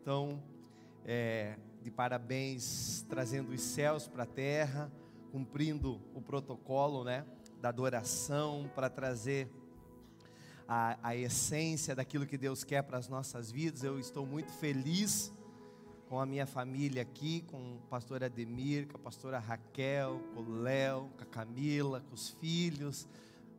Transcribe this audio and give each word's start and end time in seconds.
Então, 0.00 0.42
é, 1.04 1.56
de 1.82 1.90
parabéns, 1.90 3.04
trazendo 3.08 3.52
os 3.52 3.60
céus 3.60 4.08
para 4.08 4.22
a 4.22 4.26
terra, 4.26 4.90
cumprindo 5.30 6.00
o 6.14 6.22
protocolo, 6.22 7.04
né, 7.04 7.24
da 7.60 7.68
adoração 7.68 8.70
para 8.74 8.88
trazer 8.88 9.48
a, 10.66 10.98
a 11.02 11.16
essência 11.16 11.94
daquilo 11.94 12.26
que 12.26 12.38
Deus 12.38 12.64
quer 12.64 12.82
para 12.82 12.96
as 12.96 13.08
nossas 13.08 13.50
vidas. 13.50 13.82
Eu 13.82 13.98
estou 13.98 14.24
muito 14.24 14.52
feliz 14.52 15.32
com 16.08 16.18
a 16.18 16.24
minha 16.24 16.46
família 16.46 17.02
aqui, 17.02 17.42
com 17.42 17.74
o 17.74 17.80
pastor 17.90 18.24
Ademir, 18.24 18.88
com 18.88 18.96
a 18.96 19.00
pastora 19.00 19.38
Raquel, 19.38 20.20
com 20.34 20.40
o 20.40 20.60
Léo, 20.60 21.10
com 21.16 21.22
a 21.22 21.26
Camila, 21.26 22.00
com 22.00 22.14
os 22.14 22.30
filhos, 22.30 23.06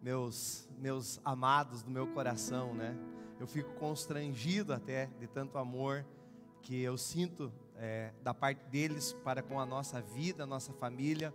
meus, 0.01 0.67
meus 0.79 1.21
amados 1.23 1.83
do 1.83 1.91
meu 1.91 2.07
coração, 2.07 2.73
né? 2.73 2.97
Eu 3.39 3.47
fico 3.47 3.73
constrangido 3.75 4.73
até 4.73 5.05
de 5.19 5.27
tanto 5.27 5.57
amor 5.57 6.05
que 6.61 6.81
eu 6.81 6.97
sinto 6.97 7.51
é, 7.77 8.11
da 8.23 8.33
parte 8.33 8.63
deles 8.69 9.13
para 9.23 9.41
com 9.41 9.59
a 9.59 9.65
nossa 9.65 10.01
vida, 10.01 10.43
a 10.43 10.47
nossa 10.47 10.71
família, 10.73 11.33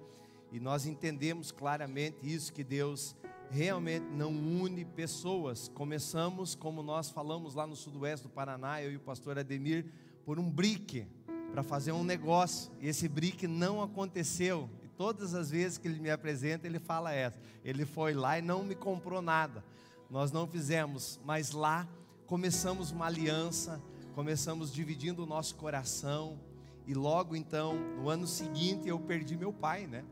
e 0.53 0.61
nós 0.61 0.87
entendemos 0.87 1.51
claramente 1.51 2.19
isso, 2.23 2.53
que 2.53 2.63
Deus 2.63 3.17
realmente 3.51 4.07
não 4.07 4.31
une 4.31 4.85
pessoas. 4.85 5.69
Começamos, 5.69 6.55
como 6.55 6.83
nós 6.83 7.11
falamos 7.11 7.55
lá 7.55 7.67
no 7.67 7.77
sudoeste 7.77 8.27
do 8.27 8.33
Paraná, 8.33 8.83
eu 8.83 8.93
e 8.93 8.97
o 8.97 9.01
pastor 9.01 9.39
Ademir, 9.39 9.87
por 10.25 10.39
um 10.39 10.51
brique 10.51 11.07
para 11.53 11.63
fazer 11.63 11.93
um 11.93 12.05
negócio. 12.05 12.71
E 12.81 12.89
esse 12.89 13.09
brique 13.09 13.47
não 13.47 13.83
aconteceu. 13.83 14.69
E 14.83 14.89
todas 14.89 15.35
as 15.35 15.51
vezes 15.51 15.79
que 15.79 15.89
ele 15.89 16.01
me 16.01 16.11
apresenta, 16.11 16.67
ele 16.67 16.79
fala 16.79 17.13
essa. 17.13 17.39
Ele 17.65 17.85
foi 17.85 18.15
lá 18.15 18.39
e 18.39 18.43
não 18.43 18.65
me 18.65 18.75
comprou 18.75 19.21
nada. 19.21 19.65
Nós 20.11 20.31
não 20.31 20.47
fizemos, 20.47 21.21
mas 21.25 21.51
lá 21.51 21.89
começamos 22.27 22.91
uma 22.91 23.07
aliança, 23.07 23.81
começamos 24.17 24.73
dividindo 24.73 25.25
o 25.25 25.27
nosso 25.27 25.55
coração. 25.57 26.41
E 26.87 26.95
logo 26.95 27.37
então, 27.37 27.77
no 27.99 28.09
ano 28.09 28.27
seguinte, 28.27 28.89
eu 28.89 28.99
perdi 28.99 29.37
meu 29.37 29.53
pai, 29.53 29.87
né? 29.87 30.07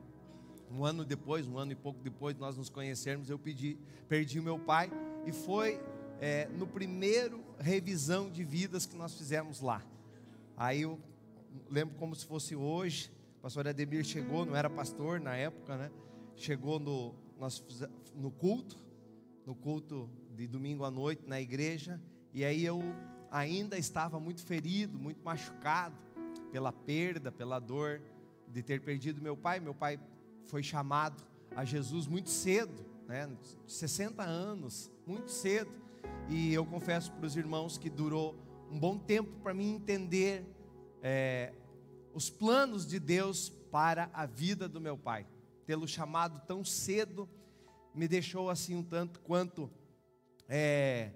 Um 0.70 0.84
ano 0.84 1.06
depois, 1.06 1.46
um 1.46 1.56
ano 1.56 1.72
e 1.72 1.74
pouco 1.74 2.02
depois 2.02 2.34
de 2.34 2.40
nós 2.42 2.54
nos 2.58 2.68
conhecermos, 2.68 3.30
eu 3.30 3.38
pedi, 3.38 3.78
perdi 4.06 4.42
meu 4.42 4.58
pai. 4.58 4.90
E 5.24 5.32
foi 5.32 5.80
é, 6.20 6.46
no 6.48 6.66
primeiro 6.66 7.42
revisão 7.58 8.30
de 8.30 8.44
vidas 8.44 8.84
que 8.84 8.94
nós 8.94 9.14
fizemos 9.14 9.62
lá. 9.62 9.82
Aí 10.54 10.82
eu 10.82 11.00
lembro 11.70 11.94
como 11.94 12.14
se 12.14 12.26
fosse 12.26 12.54
hoje. 12.54 13.10
O 13.38 13.40
pastor 13.40 13.66
Ademir 13.66 14.04
chegou, 14.04 14.44
não 14.44 14.54
era 14.54 14.68
pastor 14.68 15.18
na 15.18 15.34
época, 15.34 15.78
né? 15.78 15.90
Chegou 16.36 16.78
no, 16.78 17.14
nós, 17.40 17.64
no 18.14 18.30
culto, 18.30 18.76
no 19.46 19.54
culto 19.54 20.10
de 20.36 20.46
domingo 20.46 20.84
à 20.84 20.90
noite 20.90 21.22
na 21.26 21.40
igreja. 21.40 21.98
E 22.34 22.44
aí 22.44 22.66
eu 22.66 22.82
ainda 23.34 23.76
estava 23.76 24.20
muito 24.20 24.44
ferido, 24.44 24.96
muito 24.96 25.20
machucado 25.24 25.96
pela 26.52 26.72
perda, 26.72 27.32
pela 27.32 27.58
dor 27.58 28.00
de 28.46 28.62
ter 28.62 28.80
perdido 28.80 29.20
meu 29.20 29.36
pai. 29.36 29.58
Meu 29.58 29.74
pai 29.74 29.98
foi 30.44 30.62
chamado 30.62 31.20
a 31.56 31.64
Jesus 31.64 32.06
muito 32.06 32.30
cedo, 32.30 32.86
né? 33.08 33.28
60 33.66 34.22
anos, 34.22 34.88
muito 35.04 35.32
cedo. 35.32 35.72
E 36.30 36.54
eu 36.54 36.64
confesso 36.64 37.10
para 37.10 37.26
os 37.26 37.36
irmãos 37.36 37.76
que 37.76 37.90
durou 37.90 38.36
um 38.70 38.78
bom 38.78 38.96
tempo 38.96 39.32
para 39.42 39.52
mim 39.52 39.74
entender 39.74 40.46
é, 41.02 41.52
os 42.14 42.30
planos 42.30 42.86
de 42.86 43.00
Deus 43.00 43.48
para 43.72 44.08
a 44.12 44.26
vida 44.26 44.68
do 44.68 44.80
meu 44.80 44.96
pai. 44.96 45.26
Tê-lo 45.66 45.88
chamado 45.88 46.40
tão 46.46 46.64
cedo 46.64 47.28
me 47.92 48.06
deixou 48.06 48.48
assim 48.48 48.76
um 48.76 48.82
tanto 48.82 49.18
quanto, 49.20 49.68
é, 50.48 51.10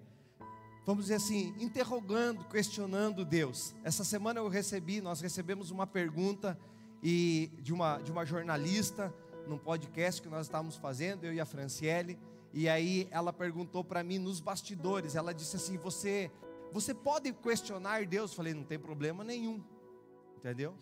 vamos 0.88 1.04
dizer 1.04 1.16
assim, 1.16 1.54
interrogando, 1.58 2.46
questionando 2.46 3.22
Deus. 3.22 3.74
Essa 3.84 4.04
semana 4.04 4.40
eu 4.40 4.48
recebi, 4.48 5.02
nós 5.02 5.20
recebemos 5.20 5.70
uma 5.70 5.86
pergunta 5.86 6.58
e 7.02 7.50
de 7.58 7.74
uma, 7.74 7.98
de 7.98 8.10
uma 8.10 8.24
jornalista 8.24 9.14
num 9.46 9.58
podcast 9.58 10.22
que 10.22 10.30
nós 10.30 10.46
estávamos 10.46 10.76
fazendo, 10.76 11.24
eu 11.24 11.34
e 11.34 11.40
a 11.40 11.44
Franciele, 11.44 12.18
e 12.54 12.70
aí 12.70 13.06
ela 13.10 13.34
perguntou 13.34 13.84
para 13.84 14.02
mim 14.02 14.18
nos 14.18 14.40
bastidores, 14.40 15.14
ela 15.14 15.34
disse 15.34 15.56
assim: 15.56 15.76
"Você 15.76 16.30
você 16.72 16.94
pode 16.94 17.34
questionar 17.34 18.06
Deus?" 18.06 18.30
Eu 18.30 18.36
falei: 18.38 18.54
"Não 18.54 18.64
tem 18.64 18.78
problema 18.78 19.22
nenhum." 19.22 19.62
Entendeu? 20.38 20.74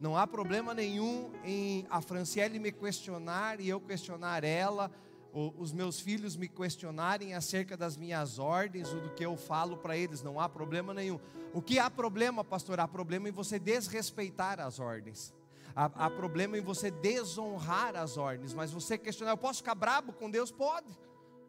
Não 0.00 0.16
há 0.16 0.26
problema 0.26 0.72
nenhum 0.72 1.30
em 1.44 1.86
a 1.90 2.00
Franciele 2.00 2.58
me 2.58 2.72
questionar 2.72 3.60
e 3.60 3.68
eu 3.68 3.78
questionar 3.82 4.44
ela, 4.44 4.90
os 5.32 5.72
meus 5.72 5.98
filhos 5.98 6.36
me 6.36 6.46
questionarem 6.46 7.34
acerca 7.34 7.76
das 7.76 7.96
minhas 7.96 8.38
ordens 8.38 8.92
ou 8.92 9.00
do 9.00 9.10
que 9.10 9.24
eu 9.24 9.36
falo 9.36 9.78
para 9.78 9.96
eles, 9.96 10.22
não 10.22 10.38
há 10.38 10.48
problema 10.48 10.92
nenhum. 10.92 11.18
O 11.54 11.62
que 11.62 11.78
há 11.78 11.90
problema, 11.90 12.44
pastor? 12.44 12.78
Há 12.78 12.86
problema 12.86 13.28
em 13.28 13.32
você 13.32 13.58
desrespeitar 13.58 14.60
as 14.60 14.78
ordens. 14.78 15.32
Há, 15.74 15.84
há 16.06 16.10
problema 16.10 16.58
em 16.58 16.60
você 16.60 16.90
desonrar 16.90 17.96
as 17.96 18.18
ordens, 18.18 18.52
mas 18.52 18.70
você 18.70 18.98
questionar, 18.98 19.32
eu 19.32 19.38
posso 19.38 19.60
ficar 19.60 19.74
brabo 19.74 20.12
com 20.12 20.30
Deus? 20.30 20.50
Pode. 20.50 20.88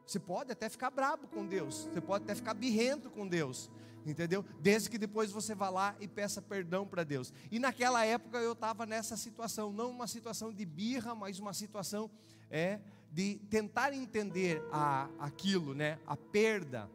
Você 0.05 0.19
pode 0.19 0.51
até 0.51 0.69
ficar 0.69 0.89
brabo 0.89 1.27
com 1.27 1.45
Deus, 1.45 1.87
você 1.91 2.01
pode 2.01 2.25
até 2.25 2.35
ficar 2.35 2.53
birrento 2.53 3.09
com 3.09 3.25
Deus, 3.25 3.71
entendeu? 4.05 4.43
Desde 4.59 4.89
que 4.89 4.97
depois 4.97 5.31
você 5.31 5.55
vá 5.55 5.69
lá 5.69 5.95
e 5.99 6.07
peça 6.07 6.41
perdão 6.41 6.85
para 6.85 7.03
Deus. 7.03 7.33
E 7.49 7.57
naquela 7.57 8.05
época 8.05 8.37
eu 8.37 8.51
estava 8.51 8.85
nessa 8.85 9.15
situação, 9.15 9.71
não 9.71 9.91
uma 9.91 10.07
situação 10.07 10.51
de 10.51 10.65
birra, 10.65 11.15
mas 11.15 11.39
uma 11.39 11.53
situação 11.53 12.11
é 12.49 12.79
de 13.13 13.35
tentar 13.47 13.93
entender 13.93 14.63
a, 14.71 15.07
aquilo, 15.19 15.75
né? 15.75 15.99
A 16.07 16.17
perda 16.17 16.89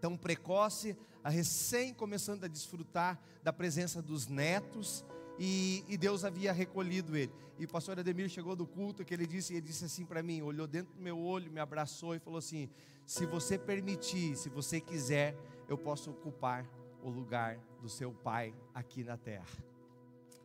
tão 0.00 0.16
precoce, 0.16 0.96
a 1.22 1.30
recém 1.30 1.94
começando 1.94 2.42
a 2.44 2.48
desfrutar 2.48 3.18
da 3.42 3.52
presença 3.52 4.02
dos 4.02 4.26
netos. 4.26 5.04
E, 5.38 5.84
e, 5.88 5.96
Deus 5.96 6.24
havia 6.24 6.52
recolhido 6.52 7.16
ele. 7.16 7.32
E 7.58 7.64
o 7.64 7.68
pastor 7.68 7.98
Ademir 7.98 8.28
chegou 8.28 8.54
do 8.54 8.66
culto 8.66 9.04
que 9.04 9.14
ele 9.14 9.26
disse, 9.26 9.52
ele 9.54 9.62
disse 9.62 9.84
assim 9.84 10.04
para 10.04 10.22
mim, 10.22 10.42
olhou 10.42 10.66
dentro 10.66 10.92
do 10.94 11.00
meu 11.00 11.18
olho, 11.18 11.50
me 11.50 11.60
abraçou 11.60 12.14
e 12.14 12.18
falou 12.18 12.38
assim: 12.38 12.68
se 13.06 13.24
você 13.24 13.56
permitir, 13.56 14.36
se 14.36 14.48
você 14.48 14.80
quiser, 14.80 15.36
eu 15.68 15.78
posso 15.78 16.10
ocupar 16.10 16.68
o 17.02 17.08
lugar 17.08 17.58
do 17.80 17.88
seu 17.88 18.12
pai 18.12 18.54
aqui 18.74 19.04
na 19.04 19.16
terra. 19.16 19.46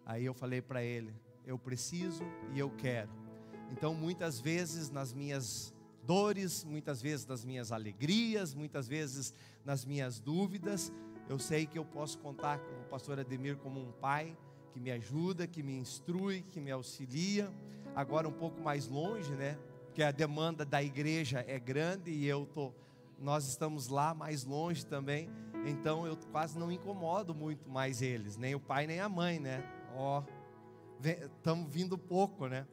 Aí 0.05 0.23
eu 0.25 0.33
falei 0.33 0.61
para 0.61 0.83
ele: 0.83 1.13
eu 1.45 1.57
preciso 1.57 2.23
e 2.53 2.59
eu 2.59 2.69
quero. 2.69 3.28
Então, 3.71 3.93
muitas 3.93 4.39
vezes 4.39 4.89
nas 4.89 5.13
minhas 5.13 5.73
dores, 6.03 6.63
muitas 6.63 7.01
vezes 7.01 7.25
nas 7.25 7.45
minhas 7.45 7.71
alegrias, 7.71 8.53
muitas 8.53 8.87
vezes 8.87 9.33
nas 9.63 9.85
minhas 9.85 10.19
dúvidas, 10.19 10.91
eu 11.27 11.37
sei 11.37 11.65
que 11.67 11.77
eu 11.77 11.85
posso 11.85 12.17
contar 12.17 12.59
com 12.59 12.71
o 12.81 12.85
pastor 12.89 13.19
Ademir 13.19 13.57
como 13.57 13.79
um 13.79 13.91
pai 13.91 14.35
que 14.71 14.79
me 14.79 14.91
ajuda, 14.91 15.45
que 15.45 15.61
me 15.61 15.77
instrui, 15.77 16.41
que 16.49 16.59
me 16.59 16.71
auxilia. 16.71 17.51
Agora 17.95 18.27
um 18.27 18.31
pouco 18.33 18.59
mais 18.61 18.87
longe, 18.87 19.31
né? 19.33 19.57
Porque 19.85 20.01
a 20.01 20.11
demanda 20.11 20.65
da 20.65 20.81
igreja 20.81 21.43
é 21.47 21.59
grande 21.59 22.11
e 22.11 22.25
eu 22.25 22.45
tô 22.45 22.71
nós 23.21 23.47
estamos 23.47 23.89
lá 23.89 24.13
mais 24.13 24.45
longe 24.45 24.85
também, 24.85 25.29
então 25.65 26.07
eu 26.07 26.17
quase 26.31 26.57
não 26.57 26.71
incomodo 26.71 27.35
muito 27.35 27.69
mais 27.69 28.01
eles, 28.01 28.37
nem 28.37 28.55
o 28.55 28.59
pai 28.59 28.87
nem 28.87 28.99
a 28.99 29.09
mãe, 29.09 29.39
né? 29.39 29.63
Ó, 29.93 30.23
estamos 31.03 31.71
vindo 31.71 31.97
pouco, 31.97 32.47
né? 32.47 32.65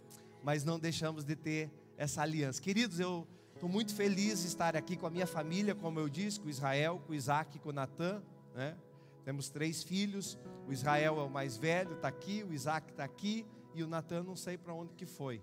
Mas 0.46 0.62
não 0.62 0.78
deixamos 0.78 1.24
de 1.24 1.34
ter 1.34 1.68
essa 1.96 2.22
aliança. 2.22 2.62
Queridos, 2.62 3.00
eu 3.00 3.26
estou 3.52 3.68
muito 3.68 3.92
feliz 3.92 4.42
de 4.42 4.46
estar 4.46 4.76
aqui 4.76 4.96
com 4.96 5.04
a 5.04 5.10
minha 5.10 5.26
família, 5.26 5.74
como 5.74 5.98
eu 5.98 6.08
disse, 6.08 6.38
com 6.38 6.48
Israel, 6.48 7.02
com 7.04 7.12
Isaac 7.12 7.56
e 7.56 7.58
com 7.58 7.72
Natan, 7.72 8.22
né? 8.54 8.76
Temos 9.24 9.50
três 9.50 9.82
filhos, 9.82 10.38
o 10.68 10.72
Israel 10.72 11.18
é 11.18 11.22
o 11.24 11.28
mais 11.28 11.56
velho, 11.56 11.94
está 11.94 12.06
aqui, 12.06 12.44
o 12.48 12.52
Isaac 12.52 12.92
está 12.92 13.02
aqui, 13.02 13.44
e 13.74 13.82
o 13.82 13.88
Natan 13.88 14.22
não 14.22 14.36
sei 14.36 14.56
para 14.56 14.72
onde 14.72 14.94
que 14.94 15.04
foi. 15.04 15.42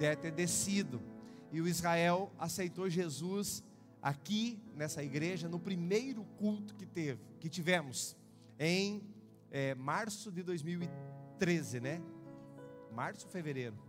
Deve 0.00 0.16
ter 0.16 0.32
descido. 0.32 1.00
E 1.52 1.60
o 1.60 1.68
Israel 1.68 2.32
aceitou 2.40 2.90
Jesus 2.90 3.62
aqui 4.02 4.60
nessa 4.74 5.00
igreja 5.00 5.48
no 5.48 5.60
primeiro 5.60 6.24
culto 6.36 6.74
que 6.74 6.86
teve, 6.86 7.20
que 7.38 7.48
tivemos 7.48 8.16
em 8.58 9.00
é, 9.48 9.76
março 9.76 10.32
de 10.32 10.42
2013, 10.42 11.78
né? 11.78 12.02
Março 12.92 13.28
fevereiro? 13.28 13.86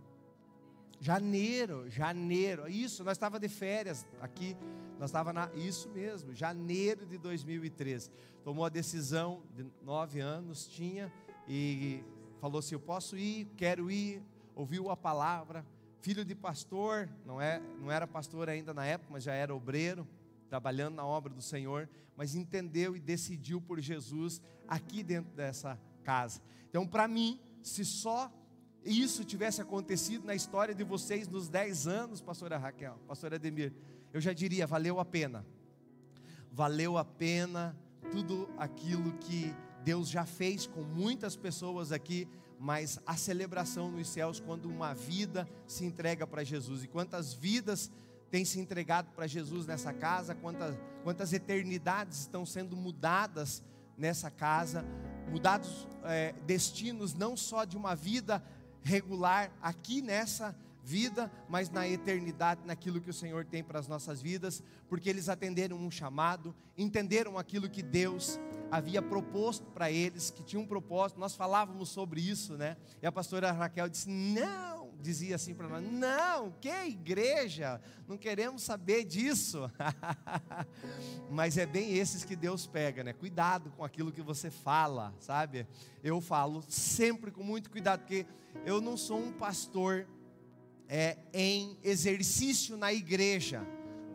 Janeiro, 1.00 1.88
janeiro. 1.88 2.68
Isso, 2.68 3.02
nós 3.02 3.12
estava 3.16 3.40
de 3.40 3.48
férias 3.48 4.06
aqui. 4.20 4.56
Nós 4.98 5.08
estava 5.10 5.32
na 5.32 5.50
isso 5.54 5.88
mesmo, 5.88 6.34
janeiro 6.34 7.06
de 7.06 7.16
2013. 7.16 8.10
Tomou 8.44 8.66
a 8.66 8.68
decisão 8.68 9.42
de 9.56 9.66
nove 9.82 10.20
anos 10.20 10.66
tinha 10.68 11.10
e 11.48 12.04
falou 12.38 12.58
assim: 12.58 12.74
eu 12.74 12.80
posso 12.80 13.16
ir, 13.16 13.48
quero 13.56 13.90
ir. 13.90 14.22
Ouviu 14.54 14.90
a 14.90 14.96
palavra 14.96 15.64
filho 16.00 16.24
de 16.24 16.34
pastor, 16.34 17.08
não, 17.26 17.40
é, 17.40 17.60
não 17.78 17.90
era 17.90 18.06
pastor 18.06 18.48
ainda 18.48 18.72
na 18.72 18.84
época, 18.84 19.12
mas 19.12 19.24
já 19.24 19.34
era 19.34 19.54
obreiro, 19.54 20.08
trabalhando 20.48 20.96
na 20.96 21.04
obra 21.04 21.32
do 21.32 21.42
Senhor, 21.42 21.88
mas 22.16 22.34
entendeu 22.34 22.96
e 22.96 23.00
decidiu 23.00 23.60
por 23.60 23.80
Jesus 23.80 24.40
aqui 24.66 25.02
dentro 25.02 25.30
dessa 25.34 25.78
casa. 26.02 26.40
Então, 26.68 26.86
para 26.86 27.06
mim, 27.06 27.38
se 27.62 27.84
só 27.84 28.32
isso 28.84 29.24
tivesse 29.24 29.60
acontecido 29.60 30.24
na 30.24 30.34
história 30.34 30.74
de 30.74 30.82
vocês 30.82 31.28
nos 31.28 31.48
10 31.48 31.86
anos, 31.86 32.20
pastora 32.20 32.56
Raquel, 32.56 32.98
pastor 33.06 33.34
Ademir, 33.34 33.72
eu 34.12 34.20
já 34.20 34.32
diria, 34.32 34.66
valeu 34.66 34.98
a 34.98 35.04
pena. 35.04 35.46
Valeu 36.52 36.98
a 36.98 37.04
pena 37.04 37.76
tudo 38.10 38.48
aquilo 38.58 39.12
que 39.18 39.54
Deus 39.84 40.08
já 40.08 40.24
fez 40.24 40.66
com 40.66 40.82
muitas 40.82 41.36
pessoas 41.36 41.92
aqui, 41.92 42.28
mas 42.58 42.98
a 43.06 43.16
celebração 43.16 43.90
nos 43.90 44.08
céus 44.08 44.40
quando 44.40 44.66
uma 44.66 44.94
vida 44.94 45.48
se 45.66 45.84
entrega 45.84 46.26
para 46.26 46.42
Jesus. 46.42 46.82
E 46.82 46.88
quantas 46.88 47.32
vidas 47.32 47.90
têm 48.30 48.44
se 48.44 48.58
entregado 48.60 49.10
para 49.12 49.26
Jesus 49.26 49.66
nessa 49.66 49.92
casa, 49.92 50.34
quantas, 50.34 50.76
quantas 51.04 51.32
eternidades 51.32 52.20
estão 52.20 52.44
sendo 52.44 52.76
mudadas 52.76 53.62
nessa 53.96 54.30
casa, 54.30 54.84
mudados 55.30 55.86
é, 56.04 56.32
destinos 56.46 57.14
não 57.14 57.36
só 57.36 57.64
de 57.64 57.76
uma 57.76 57.94
vida 57.94 58.42
regular 58.82 59.50
aqui 59.60 60.00
nessa 60.02 60.56
vida, 60.82 61.30
mas 61.48 61.70
na 61.70 61.86
eternidade, 61.88 62.62
naquilo 62.64 63.00
que 63.00 63.10
o 63.10 63.14
Senhor 63.14 63.44
tem 63.44 63.62
para 63.62 63.78
as 63.78 63.86
nossas 63.86 64.20
vidas, 64.20 64.62
porque 64.88 65.08
eles 65.08 65.28
atenderam 65.28 65.76
um 65.76 65.90
chamado, 65.90 66.54
entenderam 66.76 67.38
aquilo 67.38 67.68
que 67.68 67.82
Deus 67.82 68.40
havia 68.70 69.02
proposto 69.02 69.66
para 69.70 69.90
eles, 69.90 70.30
que 70.30 70.42
tinha 70.42 70.60
um 70.60 70.66
propósito. 70.66 71.20
Nós 71.20 71.34
falávamos 71.34 71.88
sobre 71.90 72.20
isso, 72.20 72.56
né? 72.56 72.76
E 73.02 73.06
a 73.06 73.12
pastora 73.12 73.52
Raquel 73.52 73.88
disse: 73.88 74.08
"Não", 74.08 74.79
dizia 75.00 75.36
assim 75.36 75.54
para 75.54 75.68
nós: 75.68 75.82
"Não, 75.82 76.52
que 76.60 76.68
igreja? 76.68 77.80
Não 78.06 78.16
queremos 78.16 78.62
saber 78.62 79.04
disso". 79.04 79.70
Mas 81.30 81.56
é 81.56 81.66
bem 81.66 81.94
esses 81.96 82.24
que 82.24 82.36
Deus 82.36 82.66
pega, 82.66 83.02
né? 83.02 83.12
Cuidado 83.12 83.70
com 83.70 83.84
aquilo 83.84 84.12
que 84.12 84.22
você 84.22 84.50
fala, 84.50 85.14
sabe? 85.18 85.66
Eu 86.02 86.20
falo 86.20 86.62
sempre 86.68 87.30
com 87.30 87.42
muito 87.42 87.70
cuidado, 87.70 88.00
porque 88.00 88.26
eu 88.64 88.80
não 88.80 88.96
sou 88.96 89.18
um 89.18 89.32
pastor 89.32 90.06
é, 90.88 91.16
em 91.32 91.78
exercício 91.84 92.76
na 92.76 92.92
igreja. 92.92 93.64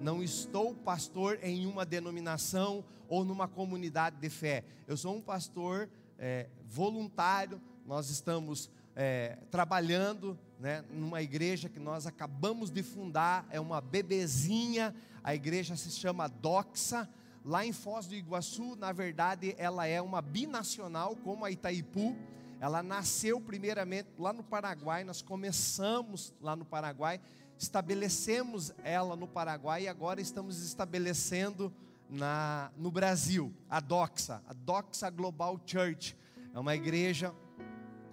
Não 0.02 0.22
estou 0.22 0.76
pastor 0.76 1.40
em 1.42 1.66
uma 1.66 1.86
denominação 1.86 2.84
ou 3.08 3.24
numa 3.24 3.48
comunidade 3.48 4.18
de 4.18 4.30
fé. 4.30 4.64
Eu 4.86 4.98
sou 4.98 5.16
um 5.16 5.22
pastor 5.22 5.90
é, 6.20 6.50
voluntário. 6.66 7.62
Nós 7.86 8.10
estamos 8.10 8.70
é, 8.96 9.38
trabalhando 9.50 10.38
né, 10.60 10.84
numa 10.92 11.22
igreja 11.22 11.70
que 11.70 11.80
nós 11.80 12.08
acabamos 12.08 12.70
de 12.70 12.84
fundar. 12.84 13.46
É 13.50 13.60
uma 13.60 13.82
bebezinha. 13.82 14.96
A 15.24 15.34
igreja 15.36 15.76
se 15.76 15.92
chama 15.92 16.28
Doxa. 16.28 17.10
Lá 17.44 17.66
em 17.66 17.72
Foz 17.72 18.08
do 18.08 18.16
Iguaçu, 18.16 18.76
na 18.76 18.92
verdade, 18.92 19.54
ela 19.58 19.86
é 19.86 20.02
uma 20.02 20.22
binacional, 20.22 21.16
como 21.16 21.46
a 21.46 21.52
Itaipu 21.52 22.16
ela 22.60 22.82
nasceu 22.82 23.40
primeiramente 23.40 24.10
lá 24.18 24.32
no 24.32 24.44
Paraguai, 24.44 25.04
nós 25.04 25.22
começamos 25.22 26.34
lá 26.42 26.56
no 26.56 26.66
Paraguai, 26.66 27.20
estabelecemos 27.58 28.74
ela 28.84 29.16
no 29.16 29.28
Paraguai 29.28 29.84
e 29.84 29.88
agora 29.88 30.22
estamos 30.22 30.64
estabelecendo 30.64 31.72
na, 32.10 32.72
no 32.78 32.92
Brasil, 32.92 33.54
a 33.70 33.80
Doxa, 33.80 34.42
a 34.48 34.54
Doxa 34.54 35.10
Global 35.10 35.60
Church. 35.66 36.16
É 36.54 36.60
uma 36.60 36.76
igreja 36.76 37.34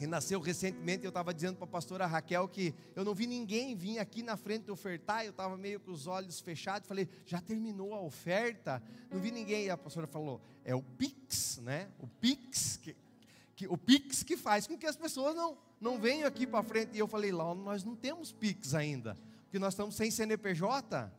que 0.03 0.07
nasceu 0.09 0.41
recentemente. 0.41 1.05
Eu 1.05 1.11
estava 1.11 1.33
dizendo 1.33 1.55
para 1.55 1.65
a 1.65 1.69
pastora 1.69 2.07
Raquel 2.07 2.49
que 2.49 2.75
eu 2.97 3.05
não 3.05 3.15
vi 3.15 3.25
ninguém 3.25 3.77
vir 3.77 4.01
aqui 4.01 4.21
na 4.21 4.37
frente 4.37 4.69
ofertar. 4.69 5.25
Eu 5.25 5.31
estava 5.31 5.57
meio 5.57 5.79
com 5.79 5.93
os 5.93 6.09
olhos 6.09 6.41
fechados. 6.41 6.89
Falei, 6.89 7.09
já 7.25 7.41
terminou 7.41 7.95
a 7.95 8.01
oferta? 8.01 8.83
Não 9.09 9.21
vi 9.21 9.31
ninguém. 9.31 9.67
E 9.67 9.71
a 9.71 9.77
pastora 9.77 10.09
falou, 10.09 10.41
é 10.65 10.75
o 10.75 10.83
Pix, 10.83 11.59
né? 11.59 11.89
O 12.01 12.09
Pix, 12.09 12.79
que 12.79 12.97
que, 13.55 13.69
o 13.69 13.79
Pix 13.79 14.25
que 14.25 14.37
faz 14.37 14.67
com 14.67 14.77
que 14.77 14.87
as 14.87 14.97
pessoas 14.97 15.37
não, 15.37 15.57
não 15.81 16.01
venham 16.01 16.27
aqui 16.27 16.49
para 16.49 16.65
frente. 16.65 16.97
E 16.97 16.99
eu 16.99 17.07
falei, 17.07 17.31
lá 17.31 17.55
nós 17.55 17.85
não 17.85 17.95
temos 17.95 18.33
Pix 18.33 18.75
ainda, 18.75 19.17
porque 19.45 19.59
nós 19.61 19.75
estamos 19.75 19.95
sem 19.95 20.11
CNPJ, 20.11 21.13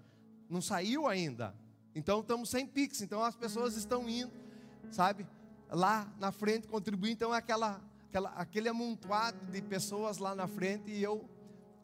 não 0.50 0.62
saiu 0.62 1.08
ainda. 1.08 1.56
Então 1.96 2.20
estamos 2.20 2.50
sem 2.50 2.68
Pix, 2.68 3.02
então 3.02 3.24
as 3.24 3.36
pessoas 3.36 3.78
estão 3.78 4.10
indo, 4.10 4.34
sabe, 4.92 5.26
lá 5.70 6.12
na 6.20 6.34
frente 6.34 6.68
contribuir. 6.68 7.12
Então 7.12 7.34
é 7.34 7.38
aquela, 7.38 7.80
aquela, 8.14 8.30
aquele 8.36 8.70
amontoado 8.70 9.44
de 9.52 9.60
pessoas 9.60 10.20
lá 10.20 10.36
na 10.36 10.46
frente 10.46 10.92
e 10.92 11.02
eu 11.02 11.28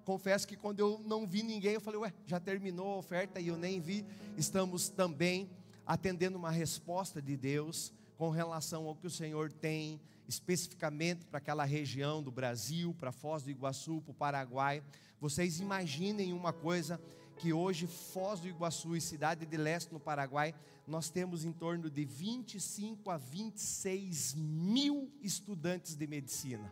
confesso 0.06 0.48
que 0.48 0.56
quando 0.56 0.80
eu 0.80 1.02
não 1.04 1.26
vi 1.26 1.42
ninguém, 1.42 1.74
eu 1.74 1.82
falei, 1.82 2.00
ué, 2.00 2.14
já 2.28 2.40
terminou 2.40 2.94
a 2.94 2.98
oferta 2.98 3.40
e 3.40 3.48
eu 3.48 3.58
nem 3.58 3.82
vi. 3.82 4.06
Estamos 4.38 4.90
também 4.90 5.50
atendendo 5.88 6.38
uma 6.38 6.52
resposta 6.52 7.20
de 7.20 7.36
Deus 7.36 7.92
com 8.16 8.30
relação 8.30 8.86
ao 8.86 8.96
que 8.96 9.08
o 9.08 9.10
Senhor 9.10 9.52
tem 9.52 10.00
especificamente 10.28 11.26
para 11.26 11.40
aquela 11.40 11.66
região 11.66 12.22
do 12.22 12.32
Brasil, 12.32 12.96
para 13.00 13.12
Foz 13.12 13.42
do 13.42 13.50
Iguaçu, 13.50 14.00
para 14.02 14.12
o 14.12 14.14
Paraguai. 14.14 14.84
Vocês 15.20 15.60
imaginem 15.60 16.32
uma 16.32 16.54
coisa 16.54 17.02
que 17.40 17.54
hoje 17.54 17.88
Foz 17.88 18.42
do 18.42 18.50
Iguaçu 18.50 18.98
e 18.98 19.02
Cidade 19.02 19.46
de 19.46 19.56
Leste 19.56 19.94
no 19.94 20.00
Paraguai, 20.00 20.54
nós 20.86 21.10
temos 21.10 21.46
em 21.46 21.54
torno 21.54 21.90
de 21.90 22.04
25 22.04 23.10
a 23.10 23.16
26 23.16 24.34
mil 24.36 25.10
estudantes 25.22 25.96
de 25.96 26.06
medicina. 26.06 26.70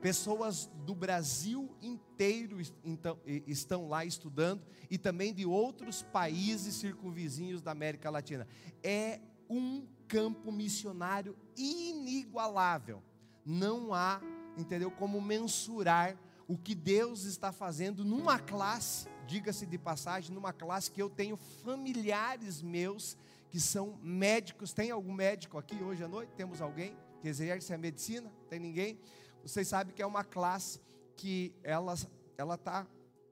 Pessoas 0.00 0.68
do 0.84 0.92
Brasil 0.92 1.70
inteiro 1.80 2.58
então, 2.82 3.16
estão 3.46 3.88
lá 3.88 4.04
estudando 4.04 4.66
e 4.90 4.98
também 4.98 5.32
de 5.32 5.46
outros 5.46 6.02
países 6.02 6.74
circunvizinhos 6.74 7.62
da 7.62 7.70
América 7.70 8.10
Latina. 8.10 8.44
É 8.82 9.20
um 9.48 9.86
campo 10.08 10.50
missionário 10.50 11.36
inigualável. 11.56 13.00
Não 13.46 13.94
há, 13.94 14.20
entendeu, 14.58 14.90
como 14.90 15.20
mensurar 15.20 16.18
o 16.48 16.58
que 16.58 16.74
Deus 16.74 17.22
está 17.22 17.52
fazendo 17.52 18.04
numa 18.04 18.40
classe, 18.40 19.11
diga-se 19.26 19.66
de 19.66 19.78
passagem, 19.78 20.34
numa 20.34 20.52
classe 20.52 20.90
que 20.90 21.00
eu 21.00 21.08
tenho 21.08 21.36
familiares 21.36 22.62
meus 22.62 23.16
que 23.50 23.60
são 23.60 23.98
médicos. 24.02 24.72
Tem 24.72 24.90
algum 24.90 25.12
médico 25.12 25.58
aqui 25.58 25.76
hoje 25.82 26.02
à 26.02 26.08
noite? 26.08 26.32
Temos 26.36 26.60
alguém 26.60 26.96
que 27.20 27.28
exerce 27.28 27.72
a 27.72 27.78
medicina? 27.78 28.32
Tem 28.48 28.58
ninguém? 28.58 28.98
Vocês 29.42 29.68
sabem 29.68 29.94
que 29.94 30.02
é 30.02 30.06
uma 30.06 30.24
classe 30.24 30.80
que 31.16 31.54
ela 31.62 31.94
ela 32.38 32.54
está 32.54 32.86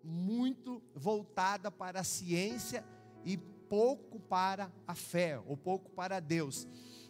muito 0.04 0.82
voltada 0.94 1.70
para 1.70 2.00
a 2.00 2.04
ciência 2.04 2.84
e 3.24 3.36
pouco 3.36 4.18
para 4.20 4.70
a 4.86 4.94
fé, 4.94 5.38
ou 5.46 5.56
pouco 5.56 5.90
para 5.90 6.20
Deus. 6.20 6.66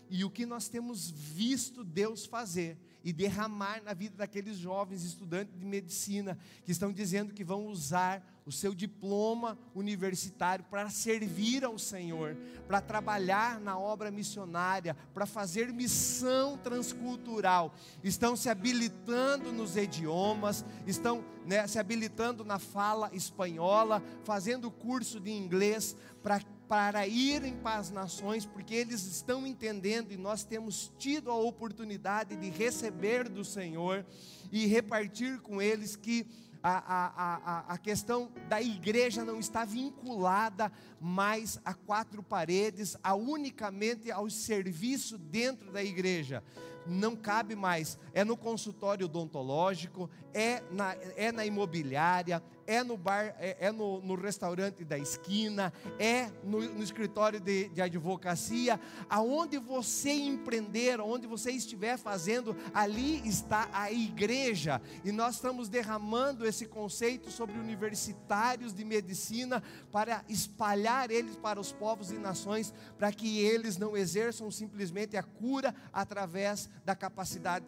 E 0.08 0.24
o 0.24 0.30
que 0.30 0.44
nós 0.44 0.68
temos 0.68 1.10
visto 1.10 1.84
Deus 1.84 2.26
fazer 2.26 2.76
e 3.04 3.12
derramar 3.12 3.82
na 3.82 3.94
vida 3.94 4.16
daqueles 4.16 4.56
jovens 4.56 5.04
estudantes 5.04 5.58
de 5.58 5.64
medicina 5.64 6.38
que 6.64 6.72
estão 6.72 6.92
dizendo 6.92 7.32
que 7.32 7.44
vão 7.44 7.66
usar 7.66 8.22
o 8.46 8.52
seu 8.52 8.74
diploma 8.74 9.58
universitário 9.74 10.64
para 10.64 10.90
servir 10.90 11.64
ao 11.64 11.78
Senhor, 11.78 12.36
para 12.66 12.80
trabalhar 12.80 13.60
na 13.60 13.78
obra 13.78 14.10
missionária, 14.10 14.96
para 15.14 15.26
fazer 15.26 15.72
missão 15.72 16.58
transcultural. 16.58 17.74
Estão 18.02 18.34
se 18.34 18.48
habilitando 18.48 19.52
nos 19.52 19.76
idiomas, 19.76 20.64
estão 20.86 21.24
né, 21.46 21.66
se 21.66 21.78
habilitando 21.78 22.44
na 22.44 22.58
fala 22.58 23.10
espanhola, 23.12 24.02
fazendo 24.24 24.70
curso 24.70 25.20
de 25.20 25.30
inglês 25.30 25.96
para 26.22 26.40
para 26.70 27.04
irem 27.04 27.56
para 27.56 27.80
as 27.80 27.90
nações, 27.90 28.46
porque 28.46 28.76
eles 28.76 29.04
estão 29.04 29.44
entendendo 29.44 30.12
e 30.12 30.16
nós 30.16 30.44
temos 30.44 30.92
tido 31.00 31.28
a 31.28 31.34
oportunidade 31.34 32.36
de 32.36 32.48
receber 32.48 33.28
do 33.28 33.44
Senhor 33.44 34.06
e 34.52 34.66
repartir 34.66 35.40
com 35.40 35.60
eles 35.60 35.96
que 35.96 36.24
a, 36.62 36.78
a, 36.78 37.16
a, 37.16 37.74
a 37.74 37.78
questão 37.78 38.30
da 38.48 38.62
igreja 38.62 39.24
não 39.24 39.40
está 39.40 39.64
vinculada 39.64 40.70
mais 41.00 41.58
a 41.64 41.74
quatro 41.74 42.22
paredes, 42.22 42.96
a 43.02 43.16
unicamente 43.16 44.12
ao 44.12 44.30
serviço 44.30 45.18
dentro 45.18 45.72
da 45.72 45.82
igreja 45.82 46.40
não 46.86 47.14
cabe 47.16 47.54
mais. 47.54 47.98
É 48.12 48.24
no 48.24 48.36
consultório 48.36 49.06
odontológico, 49.06 50.10
é 50.32 50.62
na, 50.70 50.94
é 51.16 51.32
na 51.32 51.44
imobiliária, 51.44 52.42
é 52.70 52.84
no 52.84 52.96
bar, 52.96 53.34
é, 53.40 53.56
é 53.58 53.72
no, 53.72 54.00
no, 54.00 54.14
restaurante 54.14 54.84
da 54.84 54.96
esquina, 54.96 55.72
é 55.98 56.30
no, 56.44 56.60
no 56.60 56.84
escritório 56.84 57.40
de, 57.40 57.68
de, 57.70 57.82
advocacia, 57.82 58.78
aonde 59.08 59.58
você 59.58 60.12
empreender, 60.12 61.00
onde 61.00 61.26
você 61.26 61.50
estiver 61.50 61.98
fazendo, 61.98 62.56
ali 62.72 63.26
está 63.26 63.68
a 63.72 63.90
igreja. 63.90 64.80
E 65.04 65.10
nós 65.10 65.34
estamos 65.34 65.68
derramando 65.68 66.46
esse 66.46 66.64
conceito 66.64 67.28
sobre 67.28 67.58
universitários 67.58 68.72
de 68.72 68.84
medicina 68.84 69.60
para 69.90 70.24
espalhar 70.28 71.10
eles 71.10 71.34
para 71.34 71.58
os 71.58 71.72
povos 71.72 72.12
e 72.12 72.18
nações, 72.18 72.72
para 72.96 73.10
que 73.10 73.40
eles 73.40 73.76
não 73.76 73.96
exerçam 73.96 74.48
simplesmente 74.48 75.16
a 75.16 75.24
cura 75.24 75.74
através 75.92 76.69
da 76.84 76.94
capacidade 76.94 77.66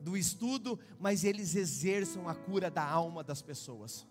do 0.00 0.16
estudo, 0.16 0.78
mas 0.98 1.24
eles 1.24 1.54
exerçam 1.54 2.28
a 2.28 2.34
cura 2.34 2.70
da 2.70 2.84
alma 2.84 3.24
das 3.24 3.42
pessoas. 3.42 4.06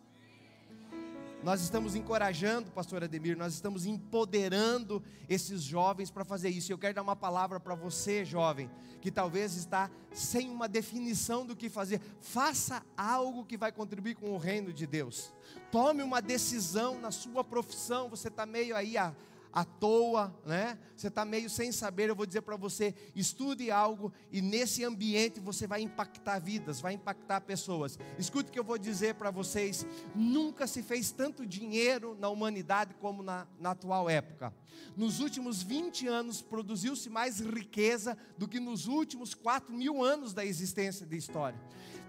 Nós 1.43 1.61
estamos 1.61 1.95
encorajando, 1.95 2.71
pastor 2.71 3.03
Ademir, 3.03 3.37
nós 3.37 3.53
estamos 3.53 3.85
empoderando 3.85 5.03
esses 5.29 5.61
jovens 5.61 6.09
para 6.09 6.25
fazer 6.25 6.49
isso. 6.49 6.71
Eu 6.71 6.79
quero 6.79 6.95
dar 6.95 7.03
uma 7.03 7.15
palavra 7.15 7.59
para 7.59 7.75
você, 7.75 8.25
jovem, 8.25 8.69
que 8.99 9.11
talvez 9.11 9.55
está 9.55 9.89
sem 10.11 10.49
uma 10.49 10.67
definição 10.67 11.45
do 11.45 11.55
que 11.55 11.69
fazer. 11.69 12.01
Faça 12.19 12.83
algo 12.97 13.45
que 13.45 13.55
vai 13.55 13.71
contribuir 13.71 14.15
com 14.15 14.31
o 14.31 14.37
reino 14.37 14.73
de 14.73 14.87
Deus. 14.87 15.31
Tome 15.71 16.01
uma 16.01 16.21
decisão 16.21 16.99
na 16.99 17.11
sua 17.11 17.43
profissão. 17.43 18.09
Você 18.09 18.29
está 18.29 18.45
meio 18.45 18.75
aí 18.75 18.97
a 18.97 19.15
à 19.51 19.63
toa, 19.63 20.35
né? 20.45 20.77
Você 20.95 21.07
está 21.07 21.23
meio 21.25 21.49
sem 21.49 21.71
saber, 21.71 22.09
eu 22.09 22.15
vou 22.15 22.25
dizer 22.25 22.41
para 22.41 22.55
você: 22.55 22.93
estude 23.15 23.69
algo 23.71 24.11
e 24.31 24.41
nesse 24.41 24.83
ambiente 24.83 25.39
você 25.39 25.67
vai 25.67 25.81
impactar 25.81 26.39
vidas, 26.39 26.79
vai 26.79 26.93
impactar 26.93 27.41
pessoas. 27.41 27.97
Escute 28.17 28.49
o 28.49 28.53
que 28.53 28.59
eu 28.59 28.63
vou 28.63 28.77
dizer 28.77 29.15
para 29.15 29.31
vocês: 29.31 29.85
nunca 30.15 30.67
se 30.67 30.81
fez 30.83 31.11
tanto 31.11 31.45
dinheiro 31.45 32.15
na 32.19 32.29
humanidade 32.29 32.93
como 32.95 33.23
na, 33.23 33.47
na 33.59 33.71
atual 33.71 34.09
época. 34.09 34.53
Nos 34.95 35.19
últimos 35.19 35.61
20 35.61 36.07
anos 36.07 36.41
produziu-se 36.41 37.09
mais 37.09 37.39
riqueza 37.39 38.17
do 38.37 38.47
que 38.47 38.59
nos 38.59 38.87
últimos 38.87 39.33
4 39.33 39.73
mil 39.73 40.03
anos 40.03 40.33
da 40.33 40.45
existência 40.45 41.05
da 41.05 41.15
história. 41.15 41.59